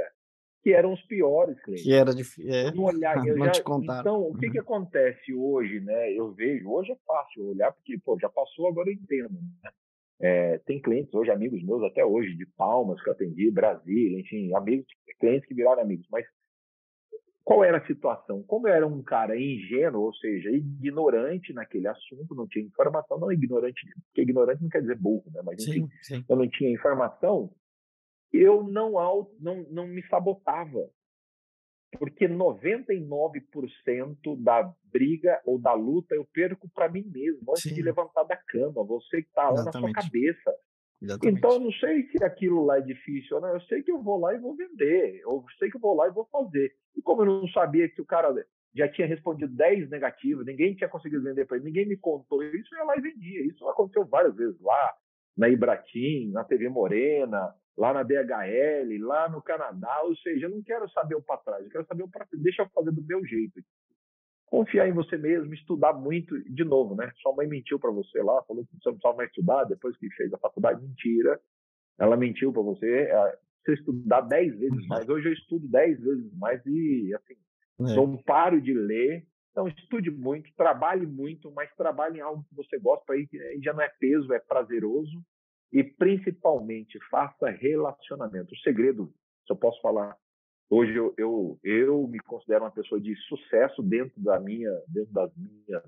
que 0.62 0.74
eram 0.74 0.94
os 0.94 1.02
piores 1.04 1.60
clientes. 1.62 1.86
Que 1.86 1.94
era 1.94 2.14
difícil. 2.14 2.54
É. 2.54 2.72
Não 2.72 2.84
olhar, 2.84 3.16
não 3.24 3.46
já, 3.46 3.52
te 3.52 3.64
contaram. 3.64 4.02
Então, 4.02 4.22
o 4.30 4.38
que, 4.38 4.50
que 4.50 4.60
acontece 4.60 5.34
hoje, 5.34 5.80
né? 5.80 6.12
Eu 6.12 6.34
vejo, 6.34 6.70
hoje 6.70 6.92
é 6.92 6.98
fácil 7.06 7.50
olhar, 7.50 7.72
porque 7.72 7.98
pô, 8.00 8.18
já 8.20 8.30
passou, 8.30 8.68
agora 8.68 8.90
eu 8.90 8.94
entendo. 8.94 9.32
Né? 9.64 9.72
É, 10.20 10.60
tem 10.60 10.82
clientes 10.82 11.14
hoje, 11.14 11.30
amigos 11.30 11.62
meus 11.64 11.84
até 11.84 12.06
hoje, 12.06 12.36
de 12.36 12.46
Palmas 12.58 13.02
que 13.04 13.10
eu 13.10 13.14
atendi, 13.14 13.52
Brasília, 13.52 14.20
enfim, 14.20 14.54
amigos, 14.56 14.86
clientes 15.20 15.48
que 15.48 15.54
viraram 15.54 15.82
amigos. 15.82 16.08
Mas 16.10 16.26
qual 17.44 17.64
era 17.64 17.78
a 17.78 17.86
situação? 17.86 18.42
Como 18.44 18.68
eu 18.68 18.74
era 18.74 18.88
um 18.88 19.04
cara 19.04 19.40
ingênuo, 19.40 20.02
ou 20.02 20.14
seja, 20.16 20.50
ignorante 20.50 21.54
naquele 21.54 21.88
assunto, 21.88 22.34
não 22.34 22.48
tinha 22.48 22.66
informação, 22.66 23.20
não 23.20 23.32
ignorante, 23.32 23.80
porque 24.08 24.22
ignorante 24.22 24.64
não 24.64 24.70
quer 24.70 24.82
dizer 24.82 24.98
burro, 24.98 25.26
né? 25.32 25.42
Mas 25.44 25.62
enfim, 25.68 25.88
sim, 26.02 26.16
sim. 26.16 26.26
eu 26.28 26.36
não 26.36 26.50
tinha 26.50 26.72
informação, 26.72 27.54
eu 28.34 28.64
não, 28.64 28.94
não, 29.40 29.64
não 29.70 29.88
me 29.88 30.02
sabotava. 30.08 30.90
Porque 31.98 32.28
99% 32.28 34.42
da 34.42 34.74
briga 34.92 35.40
ou 35.46 35.60
da 35.60 35.74
luta 35.74 36.16
eu 36.16 36.26
perco 36.26 36.68
para 36.70 36.90
mim 36.90 37.06
mesmo, 37.14 37.52
antes 37.52 37.64
sim. 37.64 37.74
de 37.74 37.82
levantar 37.82 38.24
da 38.24 38.36
cama. 38.36 38.84
Você 38.84 39.22
que 39.22 39.30
está 39.30 39.50
lá 39.50 39.62
Exatamente. 39.62 39.94
na 39.94 40.02
sua 40.02 40.04
cabeça. 40.04 40.54
Exatamente. 41.02 41.38
Então, 41.38 41.52
eu 41.52 41.60
não 41.60 41.72
sei 41.74 42.08
se 42.08 42.24
aquilo 42.24 42.66
lá 42.66 42.78
é 42.78 42.82
difícil 42.82 43.36
ou 43.36 43.42
não. 43.42 43.50
Eu 43.50 43.62
sei 43.62 43.84
que 43.84 43.92
eu 43.92 44.02
vou 44.02 44.20
lá 44.20 44.34
e 44.34 44.40
vou 44.40 44.56
vender. 44.56 45.20
Eu 45.22 45.44
sei 45.60 45.70
que 45.70 45.78
eu 45.78 45.82
vou 45.82 45.96
lá 45.96 46.08
e 46.08 46.12
vou 46.12 46.26
fazer. 46.32 46.74
E 46.96 47.02
como 47.02 47.22
eu 47.22 47.26
não 47.26 47.48
sabia 47.50 47.90
que 47.90 48.02
o 48.02 48.06
cara 48.06 48.34
já 48.76 48.90
tinha 48.90 49.08
respondido 49.08 49.56
10 49.56 49.90
negativos, 49.90 50.46
ninguém 50.46 50.76
tinha 50.76 50.90
conseguido 50.90 51.24
vender 51.24 51.46
para 51.46 51.58
ele, 51.58 51.66
ninguém 51.66 51.88
me 51.88 51.96
contou 51.96 52.44
isso, 52.44 52.74
eu 52.74 52.80
ia 52.80 52.84
lá 52.84 52.98
e 52.98 53.02
vendia. 53.02 53.46
Isso 53.46 53.68
aconteceu 53.70 54.06
várias 54.06 54.36
vezes 54.36 54.60
lá, 54.60 54.94
na 55.38 55.48
Ibratim, 55.48 56.32
na 56.32 56.44
TV 56.44 56.68
Morena, 56.68 57.54
lá 57.78 57.94
na 57.94 58.04
DHL, 58.04 58.98
lá 59.02 59.30
no 59.30 59.42
Canadá. 59.42 60.02
Ou 60.04 60.16
seja, 60.18 60.46
eu 60.46 60.50
não 60.50 60.62
quero 60.62 60.90
saber 60.90 61.16
o 61.16 61.22
para 61.22 61.38
trás, 61.38 61.64
eu 61.64 61.72
quero 61.72 61.86
saber 61.86 62.04
o 62.04 62.10
para 62.10 62.26
frente. 62.26 62.44
Deixa 62.44 62.64
eu 62.64 62.70
fazer 62.70 62.92
do 62.92 63.02
meu 63.04 63.26
jeito. 63.26 63.62
Confiar 64.46 64.88
em 64.88 64.94
você 64.94 65.18
mesmo, 65.18 65.54
estudar 65.54 65.94
muito, 65.94 66.40
de 66.44 66.64
novo, 66.64 66.96
né? 66.96 67.12
Sua 67.22 67.36
mãe 67.36 67.48
mentiu 67.48 67.80
para 67.80 67.92
você 67.92 68.22
lá, 68.22 68.44
falou 68.44 68.64
que 68.66 68.72
você 68.78 68.90
não 68.90 68.94
precisava 68.94 69.18
mais 69.18 69.30
estudar 69.30 69.64
depois 69.66 69.98
que 69.98 70.10
fez 70.12 70.34
a 70.34 70.38
faculdade. 70.38 70.82
Mentira. 70.82 71.40
Ela 71.98 72.16
mentiu 72.16 72.54
para 72.54 72.62
você. 72.62 72.88
É, 72.88 73.38
você 73.66 73.74
estudar 73.74 74.22
dez 74.22 74.58
vezes 74.58 74.82
uhum. 74.82 74.88
mais. 74.88 75.10
Hoje 75.10 75.28
eu 75.28 75.34
estudo 75.34 75.68
dez 75.68 76.00
vezes 76.00 76.32
mais 76.38 76.64
e, 76.66 77.14
assim, 77.16 77.34
é. 77.92 77.96
não 77.96 78.18
paro 78.18 78.62
de 78.62 78.74
ler. 78.74 79.26
Então, 79.52 79.68
estude 79.70 80.12
muito, 80.12 80.54
trabalhe 80.56 81.08
muito, 81.08 81.52
mas 81.52 81.74
trabalhe 81.76 82.20
em 82.20 82.22
algo 82.22 82.44
que 82.44 82.56
você 82.56 82.78
gosta, 82.78 83.14
aí 83.14 83.28
já 83.64 83.74
não 83.74 83.82
é 83.82 83.90
peso, 84.00 84.34
é 84.34 84.40
prazeroso. 84.40 85.24
E, 85.72 85.84
principalmente, 85.84 87.00
faça 87.10 87.50
relacionamento. 87.50 88.54
O 88.54 88.58
segredo, 88.60 89.12
se 89.46 89.52
eu 89.52 89.58
posso 89.58 89.82
falar, 89.82 90.16
hoje 90.70 90.96
eu, 90.96 91.14
eu, 91.18 91.60
eu 91.64 92.08
me 92.08 92.20
considero 92.20 92.64
uma 92.64 92.72
pessoa 92.72 93.00
de 93.00 93.16
sucesso 93.28 93.84
dentro 93.84 94.20
da 94.22 94.40
minha, 94.40 94.72
dentro 94.88 95.14
das 95.14 95.32
minhas, 95.36 95.84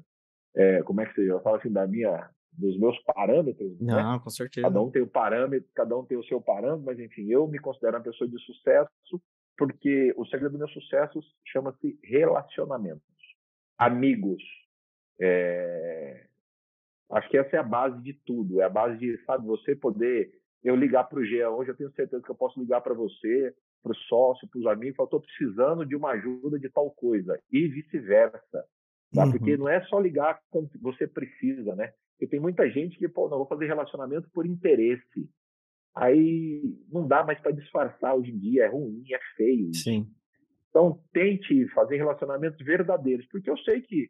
é, 0.56 0.82
como 0.84 1.02
é 1.02 1.06
que 1.06 1.14
seja, 1.14 1.32
eu 1.32 1.42
falo 1.42 1.58
assim, 1.58 1.72
da 1.72 1.88
minha 1.88 2.30
dos 2.52 2.78
meus 2.80 2.98
parâmetros. 3.04 3.80
Né? 3.80 3.94
Não, 3.94 4.14
né? 4.14 4.20
com 4.24 4.30
certeza. 4.30 4.68
Cada 4.68 4.82
um 4.82 4.90
tem 4.90 5.02
o 5.02 5.08
parâmetro, 5.08 5.70
cada 5.76 5.96
um 5.96 6.04
tem 6.04 6.18
o 6.18 6.24
seu 6.24 6.42
parâmetro, 6.42 6.86
mas 6.86 7.00
enfim, 7.00 7.30
eu 7.30 7.48
me 7.48 7.60
considero 7.60 7.98
uma 7.98 8.04
pessoa 8.04 8.28
de 8.28 8.40
sucesso 8.40 8.90
porque 9.58 10.14
o 10.16 10.26
segredo 10.28 10.52
do 10.52 10.60
meu 10.60 10.70
sucesso 10.70 11.20
chama-se 11.46 12.00
relacionamentos, 12.04 13.02
amigos. 13.78 14.42
É... 15.20 16.27
Acho 17.10 17.30
que 17.30 17.38
essa 17.38 17.56
é 17.56 17.60
a 17.60 17.64
base 17.64 18.02
de 18.02 18.14
tudo, 18.26 18.62
é 18.62 18.66
a 18.66 18.70
base 18.70 18.98
de, 18.98 19.18
sabe, 19.26 19.46
você 19.46 19.76
poder 19.76 20.32
eu 20.64 20.76
ligar 20.76 21.06
para 21.06 21.20
o 21.20 21.26
Jean 21.26 21.50
hoje, 21.52 21.72
eu 21.72 21.76
tenho 21.76 21.92
certeza 21.92 22.22
que 22.22 22.30
eu 22.30 22.36
posso 22.36 22.60
ligar 22.60 22.82
para 22.82 22.94
você, 22.94 23.54
para 23.82 23.92
o 23.92 23.96
sócio, 23.96 24.48
para 24.50 24.60
os 24.60 24.66
amigos, 24.68 24.98
falar, 24.98 25.08
estou 25.08 25.22
precisando 25.22 25.86
de 25.86 25.96
uma 25.96 26.12
ajuda 26.12 26.60
de 26.60 26.70
tal 26.70 26.92
coisa, 26.92 27.40
e 27.52 27.68
vice-versa. 27.68 28.66
Tá? 29.14 29.24
Uhum. 29.26 29.32
Porque 29.32 29.56
não 29.56 29.70
é 29.70 29.82
só 29.86 30.00
ligar 30.00 30.40
quando 30.50 30.70
você 30.82 31.08
precisa, 31.08 31.76
né? 31.76 31.94
Porque 32.12 32.28
tem 32.28 32.40
muita 32.40 32.70
gente 32.70 32.98
que, 32.98 33.08
pô, 33.08 33.30
não, 33.30 33.38
vou 33.38 33.48
fazer 33.48 33.68
relacionamento 33.68 34.30
por 34.34 34.46
interesse. 34.46 35.30
Aí 35.96 36.62
não 36.92 37.08
dá 37.08 37.24
mais 37.24 37.40
para 37.40 37.52
disfarçar 37.52 38.16
hoje 38.16 38.32
em 38.32 38.38
dia, 38.38 38.66
é 38.66 38.68
ruim, 38.68 39.04
é 39.12 39.20
feio. 39.36 39.74
Sim. 39.74 40.08
Então, 40.70 41.02
tente 41.14 41.68
fazer 41.70 41.98
relacionamentos 41.98 42.60
verdadeiros, 42.66 43.26
porque 43.28 43.50
eu 43.50 43.58
sei 43.60 43.82
que 43.82 44.10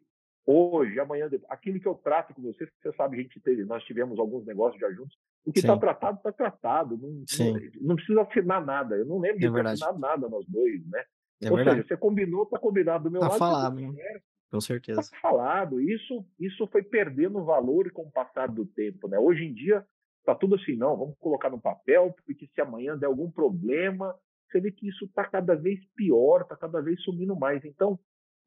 hoje, 0.50 0.98
amanhã, 0.98 1.28
aquilo 1.50 1.78
que 1.78 1.86
eu 1.86 1.94
trato 1.94 2.32
com 2.32 2.40
você, 2.40 2.66
você 2.80 2.92
sabe, 2.96 3.18
a 3.18 3.22
gente 3.22 3.38
teve, 3.40 3.64
nós 3.64 3.84
tivemos 3.84 4.18
alguns 4.18 4.46
negócios 4.46 4.80
já 4.80 4.90
juntos. 4.90 5.14
O 5.44 5.52
que 5.52 5.58
está 5.58 5.76
tratado, 5.76 6.16
está 6.16 6.32
tratado. 6.32 6.96
Não, 6.96 7.10
não, 7.10 7.60
não, 7.82 7.96
precisa 7.96 8.22
assinar 8.22 8.64
nada. 8.64 8.96
Eu 8.96 9.04
não 9.04 9.18
lembro 9.18 9.44
é 9.44 9.48
de 9.48 9.52
ter 9.52 9.66
assinado 9.66 9.98
nada 9.98 10.28
nós 10.28 10.46
dois, 10.46 10.86
né? 10.88 11.04
É 11.42 11.50
Ou 11.50 11.56
verdade. 11.56 11.76
seja, 11.76 11.88
você 11.88 11.96
combinou, 11.96 12.44
está 12.44 12.58
combinado 12.58 13.04
do 13.04 13.10
meu 13.10 13.20
tá 13.20 13.28
lado. 13.28 13.38
Falado, 13.38 13.80
né? 13.80 14.20
com 14.50 14.60
certeza. 14.60 15.00
Está 15.00 15.16
falado. 15.20 15.80
Isso, 15.80 16.24
isso 16.40 16.66
foi 16.68 16.82
perdendo 16.82 17.44
valor 17.44 17.90
com 17.92 18.02
o 18.02 18.10
passar 18.10 18.48
do 18.48 18.64
tempo, 18.66 19.06
né? 19.06 19.18
Hoje 19.18 19.44
em 19.44 19.52
dia 19.52 19.84
está 20.20 20.34
tudo 20.34 20.56
assim, 20.56 20.76
não, 20.76 20.96
vamos 20.96 21.16
colocar 21.18 21.48
no 21.48 21.60
papel, 21.60 22.14
porque 22.26 22.46
se 22.46 22.60
amanhã 22.60 22.98
der 22.98 23.06
algum 23.06 23.30
problema, 23.30 24.14
você 24.50 24.60
vê 24.60 24.70
que 24.70 24.88
isso 24.88 25.06
está 25.06 25.24
cada 25.24 25.54
vez 25.54 25.80
pior, 25.94 26.42
está 26.42 26.56
cada 26.56 26.82
vez 26.82 27.02
sumindo 27.02 27.34
mais. 27.36 27.64
Então, 27.64 27.98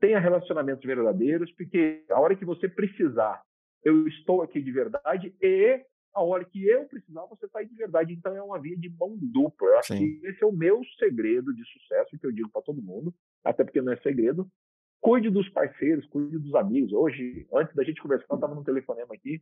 tenha 0.02 0.20
relacionamentos 0.20 0.84
verdadeiros, 0.84 1.52
porque 1.54 2.04
a 2.10 2.20
hora 2.20 2.36
que 2.36 2.44
você 2.44 2.68
precisar, 2.68 3.42
eu 3.84 4.08
estou 4.08 4.42
aqui 4.42 4.60
de 4.60 4.72
verdade, 4.72 5.34
e 5.40 5.86
a 6.14 6.22
hora 6.22 6.44
que 6.44 6.68
eu 6.68 6.86
precisar, 6.86 7.26
você 7.28 7.46
está 7.46 7.60
aí 7.60 7.68
de 7.68 7.76
verdade. 7.76 8.12
Então 8.12 8.36
é 8.36 8.42
uma 8.42 8.60
via 8.60 8.76
de 8.76 8.90
mão 8.90 9.18
dupla. 9.22 9.68
Eu 9.68 9.78
acho 9.78 9.94
Sim. 9.94 10.00
que 10.20 10.28
esse 10.28 10.44
é 10.44 10.46
o 10.46 10.52
meu 10.52 10.82
segredo 11.00 11.54
de 11.54 11.64
sucesso, 11.66 12.18
que 12.20 12.26
eu 12.26 12.32
digo 12.32 12.50
para 12.50 12.64
todo 12.64 12.82
mundo, 12.82 13.14
até 13.46 13.64
porque 13.64 13.82
não 13.82 13.94
é 13.94 13.98
segredo. 13.98 14.50
Cuide 15.00 15.30
dos 15.30 15.48
parceiros, 15.50 16.06
cuide 16.08 16.38
dos 16.38 16.54
amigos. 16.56 16.92
Hoje, 16.92 17.48
antes 17.54 17.74
da 17.76 17.84
gente 17.84 18.02
conversar, 18.02 18.28
eu 18.30 18.36
estava 18.36 18.54
no 18.54 18.64
telefonema 18.64 19.14
aqui, 19.14 19.42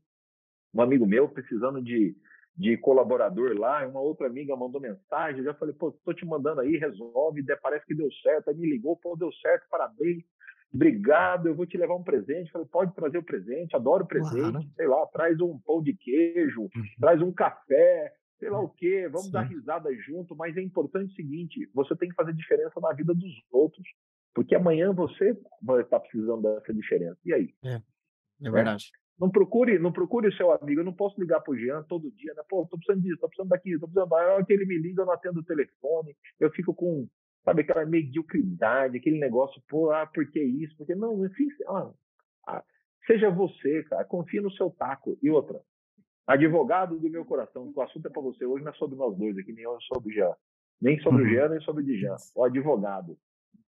um 0.74 0.82
amigo 0.82 1.06
meu 1.08 1.28
precisando 1.28 1.82
de, 1.82 2.16
de 2.56 2.78
colaborador 2.78 3.58
lá, 3.58 3.86
uma 3.88 4.00
outra 4.00 4.28
amiga 4.28 4.56
mandou 4.56 4.80
mensagem, 4.80 5.40
eu 5.40 5.46
já 5.46 5.54
falei, 5.56 5.74
pô, 5.74 5.92
tô 5.92 6.14
te 6.14 6.26
mandando 6.26 6.62
aí, 6.62 6.78
resolve, 6.78 7.44
parece 7.62 7.86
que 7.86 7.96
deu 7.96 8.10
certo, 8.22 8.50
aí 8.50 8.56
me 8.56 8.70
ligou, 8.70 8.96
pô, 8.96 9.18
deu 9.18 9.32
certo, 9.34 9.66
parabéns 9.70 10.24
obrigado, 10.74 11.48
eu 11.48 11.56
vou 11.56 11.66
te 11.66 11.78
levar 11.78 11.96
um 11.96 12.04
presente. 12.04 12.52
Falei, 12.52 12.68
pode 12.68 12.94
trazer 12.94 13.18
o 13.18 13.24
presente, 13.24 13.76
adoro 13.76 14.06
presente, 14.06 14.52
claro. 14.52 14.70
sei 14.76 14.88
lá, 14.88 15.06
traz 15.08 15.40
um 15.42 15.58
pão 15.60 15.82
de 15.82 15.94
queijo, 15.94 16.62
uhum. 16.62 16.84
traz 17.00 17.22
um 17.22 17.32
café, 17.32 18.14
sei 18.40 18.50
lá 18.50 18.60
o 18.60 18.70
quê, 18.70 19.08
vamos 19.08 19.28
Sim. 19.28 19.32
dar 19.32 19.42
risada 19.42 19.94
junto, 19.96 20.36
mas 20.36 20.56
é 20.56 20.62
importante 20.62 21.12
o 21.12 21.16
seguinte, 21.16 21.70
você 21.74 21.96
tem 21.96 22.10
que 22.10 22.16
fazer 22.16 22.34
diferença 22.34 22.80
na 22.80 22.94
vida 22.94 23.14
dos 23.14 23.34
outros, 23.52 23.86
porque 24.34 24.56
amanhã 24.56 24.94
você 24.94 25.38
vai 25.62 25.82
estar 25.82 26.00
precisando 26.00 26.42
dessa 26.42 26.74
diferença. 26.74 27.18
E 27.26 27.34
aí? 27.34 27.54
É, 27.64 27.82
é 28.44 28.52
verdade. 28.52 28.90
É? 28.96 29.00
Não 29.20 29.30
procure, 29.30 29.78
não 29.78 29.92
procure 29.92 30.30
o 30.30 30.34
seu 30.34 30.50
amigo. 30.50 30.80
Eu 30.80 30.86
não 30.86 30.94
posso 30.94 31.20
ligar 31.20 31.42
para 31.42 31.52
o 31.52 31.58
Jean 31.58 31.84
todo 31.84 32.10
dia, 32.12 32.34
né? 32.34 32.42
Pô, 32.48 32.66
tô 32.66 32.78
precisando 32.78 33.04
disso, 33.04 33.20
tô 33.20 33.28
precisando 33.28 33.50
daquilo, 33.50 33.82
tô 33.82 33.88
precisando 33.88 34.10
da 34.10 34.16
hora 34.16 34.46
que 34.46 34.54
ele 34.54 34.66
me 34.66 34.78
liga, 34.78 35.02
eu 35.02 35.06
não 35.06 35.12
atendo 35.12 35.42
o 35.42 35.44
telefone, 35.44 36.16
eu 36.40 36.50
fico 36.52 36.74
com 36.74 37.06
sabe, 37.44 37.62
aquela 37.62 37.86
mediocridade, 37.86 38.98
aquele 38.98 39.20
negócio, 39.20 39.62
pô, 39.68 39.92
ah, 39.92 40.06
por 40.06 40.30
que 40.30 40.40
isso? 40.40 40.76
Porque 40.78 40.96
não, 40.96 41.26
enfim, 41.26 41.48
ah, 41.68 42.64
seja 43.06 43.30
você, 43.30 43.84
cara, 43.84 44.06
confia 44.06 44.42
no 44.42 44.52
seu 44.52 44.70
taco. 44.72 45.18
E 45.22 45.30
outra, 45.30 45.62
advogado 46.28 47.00
do 47.00 47.10
meu 47.10 47.26
coração, 47.26 47.72
o 47.76 47.82
assunto 47.82 48.08
é 48.08 48.10
para 48.10 48.22
você 48.22 48.46
hoje, 48.46 48.64
não 48.64 48.72
é 48.72 48.76
sobre 48.76 48.98
nós 48.98 49.18
dois 49.18 49.38
aqui, 49.38 49.52
nem 49.52 49.64
eu 49.64 49.80
sobre 49.82 50.10
o 50.10 50.14
Jean. 50.14 50.36
Nem 50.82 51.00
sobre 51.00 51.24
uhum. 51.24 51.28
o 51.28 51.32
Jean, 51.32 51.50
nem 51.50 51.62
sobre 51.62 51.84
o 51.84 51.86
Dijan. 51.86 52.16
O 52.36 52.44
advogado. 52.44 53.18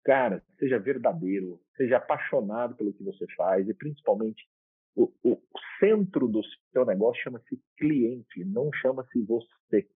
Cara, 0.03 0.43
seja 0.57 0.79
verdadeiro, 0.79 1.59
seja 1.75 1.97
apaixonado 1.97 2.75
pelo 2.75 2.93
que 2.93 3.03
você 3.03 3.25
faz 3.35 3.67
e 3.67 3.73
principalmente 3.73 4.47
o, 4.95 5.11
o 5.23 5.37
centro 5.79 6.27
do 6.27 6.41
seu 6.71 6.85
negócio 6.85 7.21
chama-se 7.21 7.61
cliente, 7.77 8.43
não 8.45 8.71
chama-se 8.73 9.21
você 9.21 9.87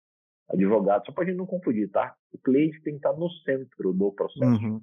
advogado, 0.50 1.06
só 1.06 1.12
para 1.12 1.24
a 1.24 1.28
gente 1.28 1.38
não 1.38 1.46
confundir, 1.46 1.90
tá? 1.90 2.16
O 2.32 2.38
cliente 2.38 2.82
tem 2.82 2.94
que 2.94 3.00
estar 3.00 3.14
no 3.14 3.30
centro 3.30 3.94
do 3.94 4.12
processo. 4.12 4.44
Uhum. 4.44 4.82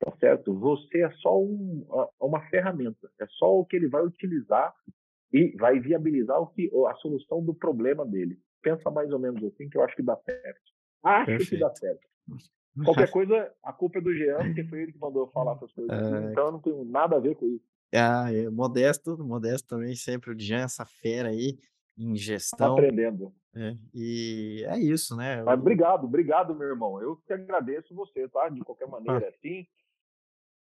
Tá 0.00 0.12
certo? 0.18 0.54
Você 0.54 1.02
é 1.02 1.10
só 1.12 1.40
um, 1.40 1.84
uma 2.20 2.40
ferramenta, 2.48 3.10
é 3.20 3.26
só 3.38 3.58
o 3.58 3.64
que 3.64 3.76
ele 3.76 3.88
vai 3.88 4.04
utilizar 4.04 4.72
e 5.32 5.56
vai 5.56 5.80
viabilizar 5.80 6.40
o 6.40 6.46
que, 6.46 6.70
a 6.88 6.94
solução 6.94 7.44
do 7.44 7.52
problema 7.52 8.06
dele. 8.06 8.38
Pensa 8.62 8.90
mais 8.90 9.10
ou 9.12 9.18
menos 9.18 9.42
assim, 9.42 9.68
que 9.68 9.76
eu 9.76 9.82
acho 9.82 9.96
que 9.96 10.02
dá 10.02 10.16
certo. 10.16 10.60
Acho 11.02 11.26
Perfeito. 11.26 11.50
que 11.50 11.56
dá 11.58 11.74
certo. 11.74 12.08
Qualquer 12.84 13.10
coisa, 13.10 13.52
a 13.62 13.72
culpa 13.72 13.98
é 13.98 14.00
do 14.00 14.14
Jean, 14.14 14.38
porque 14.38 14.64
foi 14.64 14.82
ele 14.82 14.92
que 14.92 14.98
mandou 14.98 15.24
eu 15.24 15.32
falar 15.32 15.56
essas 15.56 15.72
coisas. 15.72 16.12
É... 16.12 16.30
Então 16.30 16.46
eu 16.46 16.52
não 16.52 16.60
tenho 16.60 16.84
nada 16.84 17.16
a 17.16 17.20
ver 17.20 17.34
com 17.34 17.46
isso. 17.46 17.64
Ah, 17.92 18.32
é, 18.32 18.48
modesto, 18.50 19.16
modesto 19.24 19.66
também, 19.66 19.94
sempre 19.96 20.30
o 20.30 20.38
Jean, 20.38 20.64
essa 20.64 20.84
fera 20.84 21.30
aí 21.30 21.58
em 21.98 22.10
tá 22.10 22.16
gestão. 22.16 22.72
aprendendo. 22.72 23.32
É, 23.56 23.74
e 23.94 24.64
é 24.68 24.78
isso, 24.78 25.16
né? 25.16 25.42
Mas 25.42 25.58
obrigado, 25.58 26.04
obrigado, 26.04 26.54
meu 26.54 26.68
irmão. 26.68 27.00
Eu 27.02 27.16
que 27.16 27.32
agradeço 27.32 27.94
você, 27.94 28.28
tá? 28.28 28.48
De 28.48 28.60
qualquer 28.60 28.86
maneira, 28.86 29.26
ah. 29.26 29.28
assim. 29.28 29.66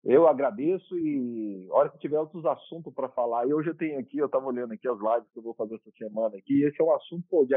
Eu 0.04 0.26
agradeço 0.26 0.98
e 0.98 1.68
hora 1.70 1.88
que 1.88 1.98
tiver 1.98 2.18
outros 2.18 2.44
assuntos 2.44 2.92
para 2.92 3.08
falar, 3.10 3.46
e 3.46 3.54
hoje 3.54 3.70
eu 3.70 3.76
tenho 3.76 4.00
aqui, 4.00 4.18
eu 4.18 4.26
estava 4.26 4.44
olhando 4.46 4.72
aqui 4.72 4.88
as 4.88 4.98
lives 4.98 5.30
que 5.32 5.38
eu 5.38 5.42
vou 5.42 5.54
fazer 5.54 5.76
essa 5.76 5.90
semana 5.92 6.36
aqui, 6.36 6.54
e 6.54 6.64
esse 6.64 6.80
é 6.82 6.84
um 6.84 6.92
assunto, 6.92 7.24
pô, 7.30 7.46
de, 7.46 7.54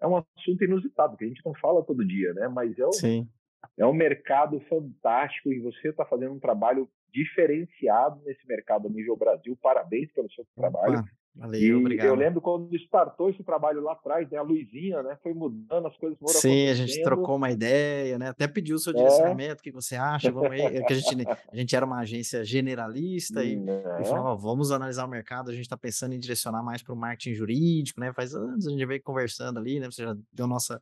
é 0.00 0.06
um 0.06 0.16
assunto 0.16 0.62
inusitado, 0.62 1.16
que 1.16 1.24
a 1.24 1.28
gente 1.28 1.44
não 1.44 1.52
fala 1.56 1.84
todo 1.84 2.06
dia, 2.06 2.32
né? 2.34 2.46
Mas 2.46 2.78
é 2.78 2.86
um, 2.86 2.92
Sim. 2.92 3.28
é 3.76 3.84
um 3.84 3.92
mercado 3.92 4.60
fantástico 4.68 5.52
e 5.52 5.58
você 5.60 5.88
está 5.88 6.04
fazendo 6.04 6.32
um 6.32 6.38
trabalho 6.38 6.88
diferenciado 7.12 8.20
nesse 8.24 8.46
mercado 8.46 8.88
a 8.88 8.90
nível 8.90 9.16
Brasil. 9.16 9.56
Parabéns 9.60 10.10
pelo 10.12 10.30
seu 10.30 10.44
trabalho. 10.54 11.00
Opa. 11.00 11.20
Valeu, 11.34 11.60
e 11.60 11.74
obrigado. 11.74 12.06
Eu 12.08 12.14
lembro 12.14 12.40
quando 12.40 12.74
startou 12.76 13.30
esse 13.30 13.42
trabalho 13.44 13.80
lá 13.80 13.92
atrás, 13.92 14.28
né, 14.30 14.36
a 14.36 14.42
Luizinha, 14.42 15.02
né, 15.02 15.16
foi 15.22 15.32
mudando, 15.32 15.86
as 15.86 15.96
coisas 15.96 16.18
foram 16.18 16.32
Sim, 16.32 16.68
a 16.68 16.74
gente 16.74 17.00
trocou 17.02 17.36
uma 17.36 17.50
ideia, 17.50 18.18
né, 18.18 18.28
até 18.28 18.48
pediu 18.48 18.76
o 18.76 18.78
seu 18.78 18.92
é. 18.92 18.96
direcionamento, 18.96 19.60
o 19.60 19.62
que 19.62 19.70
você 19.70 19.94
acha, 19.94 20.30
vamos 20.30 20.50
aí, 20.50 20.60
é 20.60 20.82
que 20.82 20.92
a 20.92 20.96
gente, 20.96 21.28
a 21.28 21.56
gente 21.56 21.76
era 21.76 21.86
uma 21.86 22.00
agência 22.00 22.44
generalista 22.44 23.44
e, 23.44 23.54
é. 23.54 24.02
e 24.02 24.04
falou, 24.04 24.36
vamos 24.36 24.72
analisar 24.72 25.04
o 25.04 25.08
mercado, 25.08 25.50
a 25.50 25.54
gente 25.54 25.62
está 25.62 25.76
pensando 25.76 26.14
em 26.14 26.18
direcionar 26.18 26.62
mais 26.64 26.82
para 26.82 26.92
o 26.92 26.96
marketing 26.96 27.34
jurídico, 27.34 28.00
né, 28.00 28.12
faz 28.12 28.34
anos 28.34 28.66
a 28.66 28.70
gente 28.70 28.84
veio 28.84 29.02
conversando 29.02 29.58
ali, 29.58 29.78
né, 29.78 29.86
você 29.86 30.02
já 30.02 30.16
deu 30.32 30.46
nossa 30.46 30.80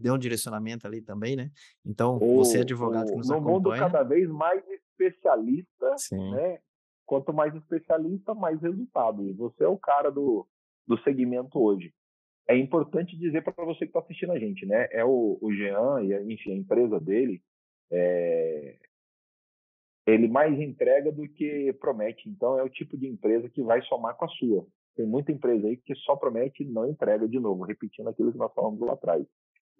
deu 0.00 0.14
um 0.14 0.18
direcionamento 0.18 0.86
ali 0.86 1.02
também, 1.02 1.36
né? 1.36 1.50
Então, 1.84 2.16
o, 2.16 2.36
você 2.36 2.56
é 2.56 2.60
advogado 2.62 3.10
que 3.10 3.16
nos 3.16 3.28
no 3.28 3.34
acompanha. 3.34 3.52
No 3.52 3.60
mundo 3.60 3.70
cada 3.92 4.02
vez 4.02 4.26
mais 4.30 4.62
especialista, 4.92 5.94
Sim. 5.96 6.30
né? 6.32 6.58
Quanto 7.04 7.32
mais 7.32 7.54
especialista, 7.54 8.34
mais 8.34 8.60
resultado. 8.60 9.26
E 9.28 9.32
você 9.32 9.64
é 9.64 9.68
o 9.68 9.78
cara 9.78 10.10
do, 10.10 10.46
do 10.86 10.98
segmento 11.02 11.58
hoje. 11.58 11.92
É 12.48 12.56
importante 12.56 13.16
dizer 13.16 13.42
para 13.42 13.64
você 13.64 13.80
que 13.80 13.84
está 13.86 14.00
assistindo 14.00 14.32
a 14.32 14.38
gente, 14.38 14.66
né? 14.66 14.88
É 14.90 15.04
o, 15.04 15.38
o 15.40 15.52
Jean 15.52 16.02
e, 16.02 16.32
enfim, 16.32 16.52
a 16.52 16.56
empresa 16.56 16.98
dele, 16.98 17.40
é... 17.90 18.76
ele 20.06 20.28
mais 20.28 20.58
entrega 20.58 21.12
do 21.12 21.28
que 21.28 21.72
promete. 21.74 22.28
Então, 22.28 22.58
é 22.58 22.62
o 22.62 22.70
tipo 22.70 22.96
de 22.96 23.06
empresa 23.06 23.48
que 23.48 23.62
vai 23.62 23.82
somar 23.82 24.16
com 24.16 24.24
a 24.24 24.28
sua. 24.28 24.66
Tem 24.96 25.06
muita 25.06 25.32
empresa 25.32 25.66
aí 25.66 25.76
que 25.76 25.94
só 25.96 26.16
promete 26.16 26.62
e 26.62 26.66
não 26.66 26.88
entrega 26.88 27.26
de 27.28 27.38
novo, 27.38 27.64
repetindo 27.64 28.08
aquilo 28.08 28.32
que 28.32 28.38
nós 28.38 28.52
falamos 28.52 28.80
lá 28.80 28.92
atrás. 28.92 29.26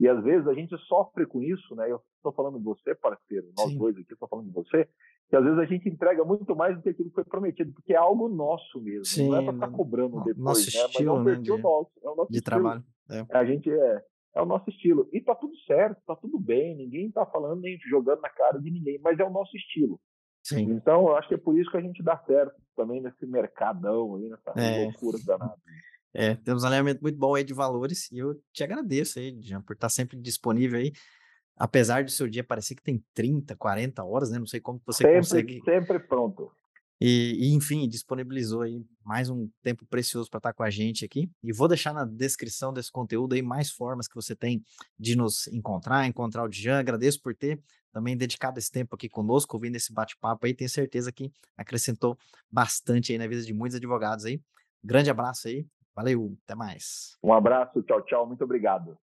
E 0.03 0.09
às 0.09 0.21
vezes 0.25 0.49
a 0.49 0.53
gente 0.53 0.77
sofre 0.89 1.25
com 1.25 1.41
isso, 1.41 1.77
né? 1.77 1.89
Eu 1.89 2.03
estou 2.17 2.33
falando 2.33 2.59
de 2.59 2.65
você, 2.65 2.93
parceiro, 2.93 3.47
nós 3.57 3.71
Sim. 3.71 3.79
dois 3.79 3.97
aqui, 3.97 4.13
estou 4.13 4.27
falando 4.27 4.49
de 4.49 4.53
você, 4.53 4.89
que 5.31 5.37
às 5.37 5.45
vezes 5.45 5.57
a 5.61 5.65
gente 5.65 5.89
entrega 5.89 6.25
muito 6.25 6.57
mais 6.57 6.75
do 6.75 6.83
que 6.83 6.89
aquilo 6.89 7.09
que 7.09 7.15
foi 7.15 7.25
prometido, 7.25 7.73
porque 7.73 7.93
é 7.93 7.99
algo 7.99 8.29
nosso 8.29 8.81
mesmo. 8.81 9.05
Sim, 9.05 9.29
não 9.29 9.37
é 9.37 9.45
para 9.45 9.55
estar 9.55 9.71
cobrando 9.71 10.17
depois, 10.25 10.37
nosso 10.39 10.61
né? 10.77 10.87
Estilo, 10.87 10.89
Mas 10.89 11.07
é 11.07 11.11
um 11.13 11.25
perfil 11.25 11.55
né, 11.55 11.57
de, 11.57 11.63
nosso, 11.63 11.91
é 12.03 12.09
o 12.09 12.17
nosso 12.17 12.33
de 12.33 12.39
estilo. 12.39 12.61
trabalho. 12.61 12.85
É. 13.11 13.39
A 13.39 13.45
gente 13.45 13.71
é, 13.71 14.05
é 14.35 14.43
o 14.43 14.45
nosso 14.45 14.69
estilo. 14.71 15.09
E 15.13 15.21
tá 15.21 15.37
tudo 15.37 15.57
certo, 15.59 16.03
tá 16.05 16.17
tudo 16.17 16.37
bem, 16.37 16.77
ninguém 16.77 17.09
tá 17.09 17.25
falando 17.25 17.61
nem 17.61 17.79
jogando 17.89 18.23
na 18.23 18.29
cara 18.29 18.59
de 18.59 18.73
ninguém, 18.73 18.99
mas 19.05 19.21
é 19.21 19.25
o 19.25 19.31
nosso 19.31 19.57
estilo. 19.57 20.01
Sim. 20.43 20.63
Então, 20.73 21.03
eu 21.07 21.17
acho 21.17 21.29
que 21.29 21.35
é 21.35 21.39
por 21.39 21.57
isso 21.57 21.71
que 21.71 21.77
a 21.77 21.81
gente 21.81 22.03
dá 22.03 22.19
certo 22.27 22.61
também 22.75 23.01
nesse 23.01 23.25
mercadão 23.25 24.17
aí, 24.17 24.29
nessa 24.29 24.51
é. 24.57 24.85
loucura 24.87 25.19
danada. 25.25 25.55
É, 26.15 26.35
temos 26.35 26.63
um 26.63 26.67
alinhamento 26.67 27.01
muito 27.03 27.19
bom 27.19 27.35
aí 27.35 27.45
de 27.45 27.55
valores 27.55 28.11
e 28.11 28.19
eu 28.19 28.41
te 28.53 28.63
agradeço 28.63 29.19
aí, 29.19 29.37
Jean, 29.41 29.63
por 29.63 29.75
estar 29.75 29.89
sempre 29.89 30.17
disponível 30.19 30.79
aí. 30.79 30.93
Apesar 31.57 32.05
do 32.05 32.11
seu 32.11 32.29
dia 32.29 32.45
parecer 32.45 32.75
que 32.75 32.83
tem 32.83 33.03
30, 33.15 33.57
40 33.57 34.05
horas, 34.05 34.31
né? 34.31 34.39
Não 34.39 34.47
sei 34.47 34.61
como 34.61 34.81
você 34.85 35.03
sempre, 35.05 35.17
consegue. 35.19 35.63
Sempre 35.65 35.99
pronto. 35.99 36.51
E, 37.05 37.49
e, 37.49 37.55
enfim, 37.55 37.89
disponibilizou 37.89 38.63
aí 38.63 38.81
mais 39.05 39.29
um 39.29 39.51
tempo 39.61 39.85
precioso 39.87 40.31
para 40.31 40.39
estar 40.39 40.53
com 40.53 40.63
a 40.63 40.71
gente 40.71 41.05
aqui. 41.05 41.29
E 41.43 41.53
vou 41.53 41.67
deixar 41.67 41.93
na 41.93 42.05
descrição 42.05 42.73
desse 42.73 42.93
conteúdo 42.93 43.35
aí 43.35 43.43
mais 43.43 43.71
formas 43.71 44.07
que 44.07 44.15
você 44.15 44.37
tem 44.37 44.63
de 44.97 45.17
nos 45.17 45.49
encontrar, 45.49 46.07
encontrar 46.07 46.45
o 46.45 46.49
Djan. 46.49 46.79
Agradeço 46.79 47.21
por 47.21 47.35
ter 47.35 47.61
também 47.93 48.17
dedicado 48.17 48.59
esse 48.59 48.71
tempo 48.71 48.95
aqui 48.95 49.09
conosco, 49.09 49.57
ouvindo 49.57 49.75
esse 49.75 49.93
bate-papo 49.93 50.47
aí. 50.47 50.55
Tenho 50.55 50.71
certeza 50.71 51.11
que 51.11 51.33
acrescentou 51.57 52.17
bastante 52.49 53.11
aí 53.11 53.19
na 53.19 53.27
vida 53.27 53.43
de 53.43 53.53
muitos 53.53 53.77
advogados 53.77 54.25
aí. 54.25 54.41
Grande 54.83 55.11
abraço 55.11 55.49
aí. 55.49 55.67
Valeu, 55.95 56.37
até 56.45 56.55
mais. 56.55 57.19
Um 57.23 57.33
abraço, 57.33 57.83
tchau, 57.83 58.03
tchau. 58.03 58.27
Muito 58.27 58.43
obrigado. 58.45 58.97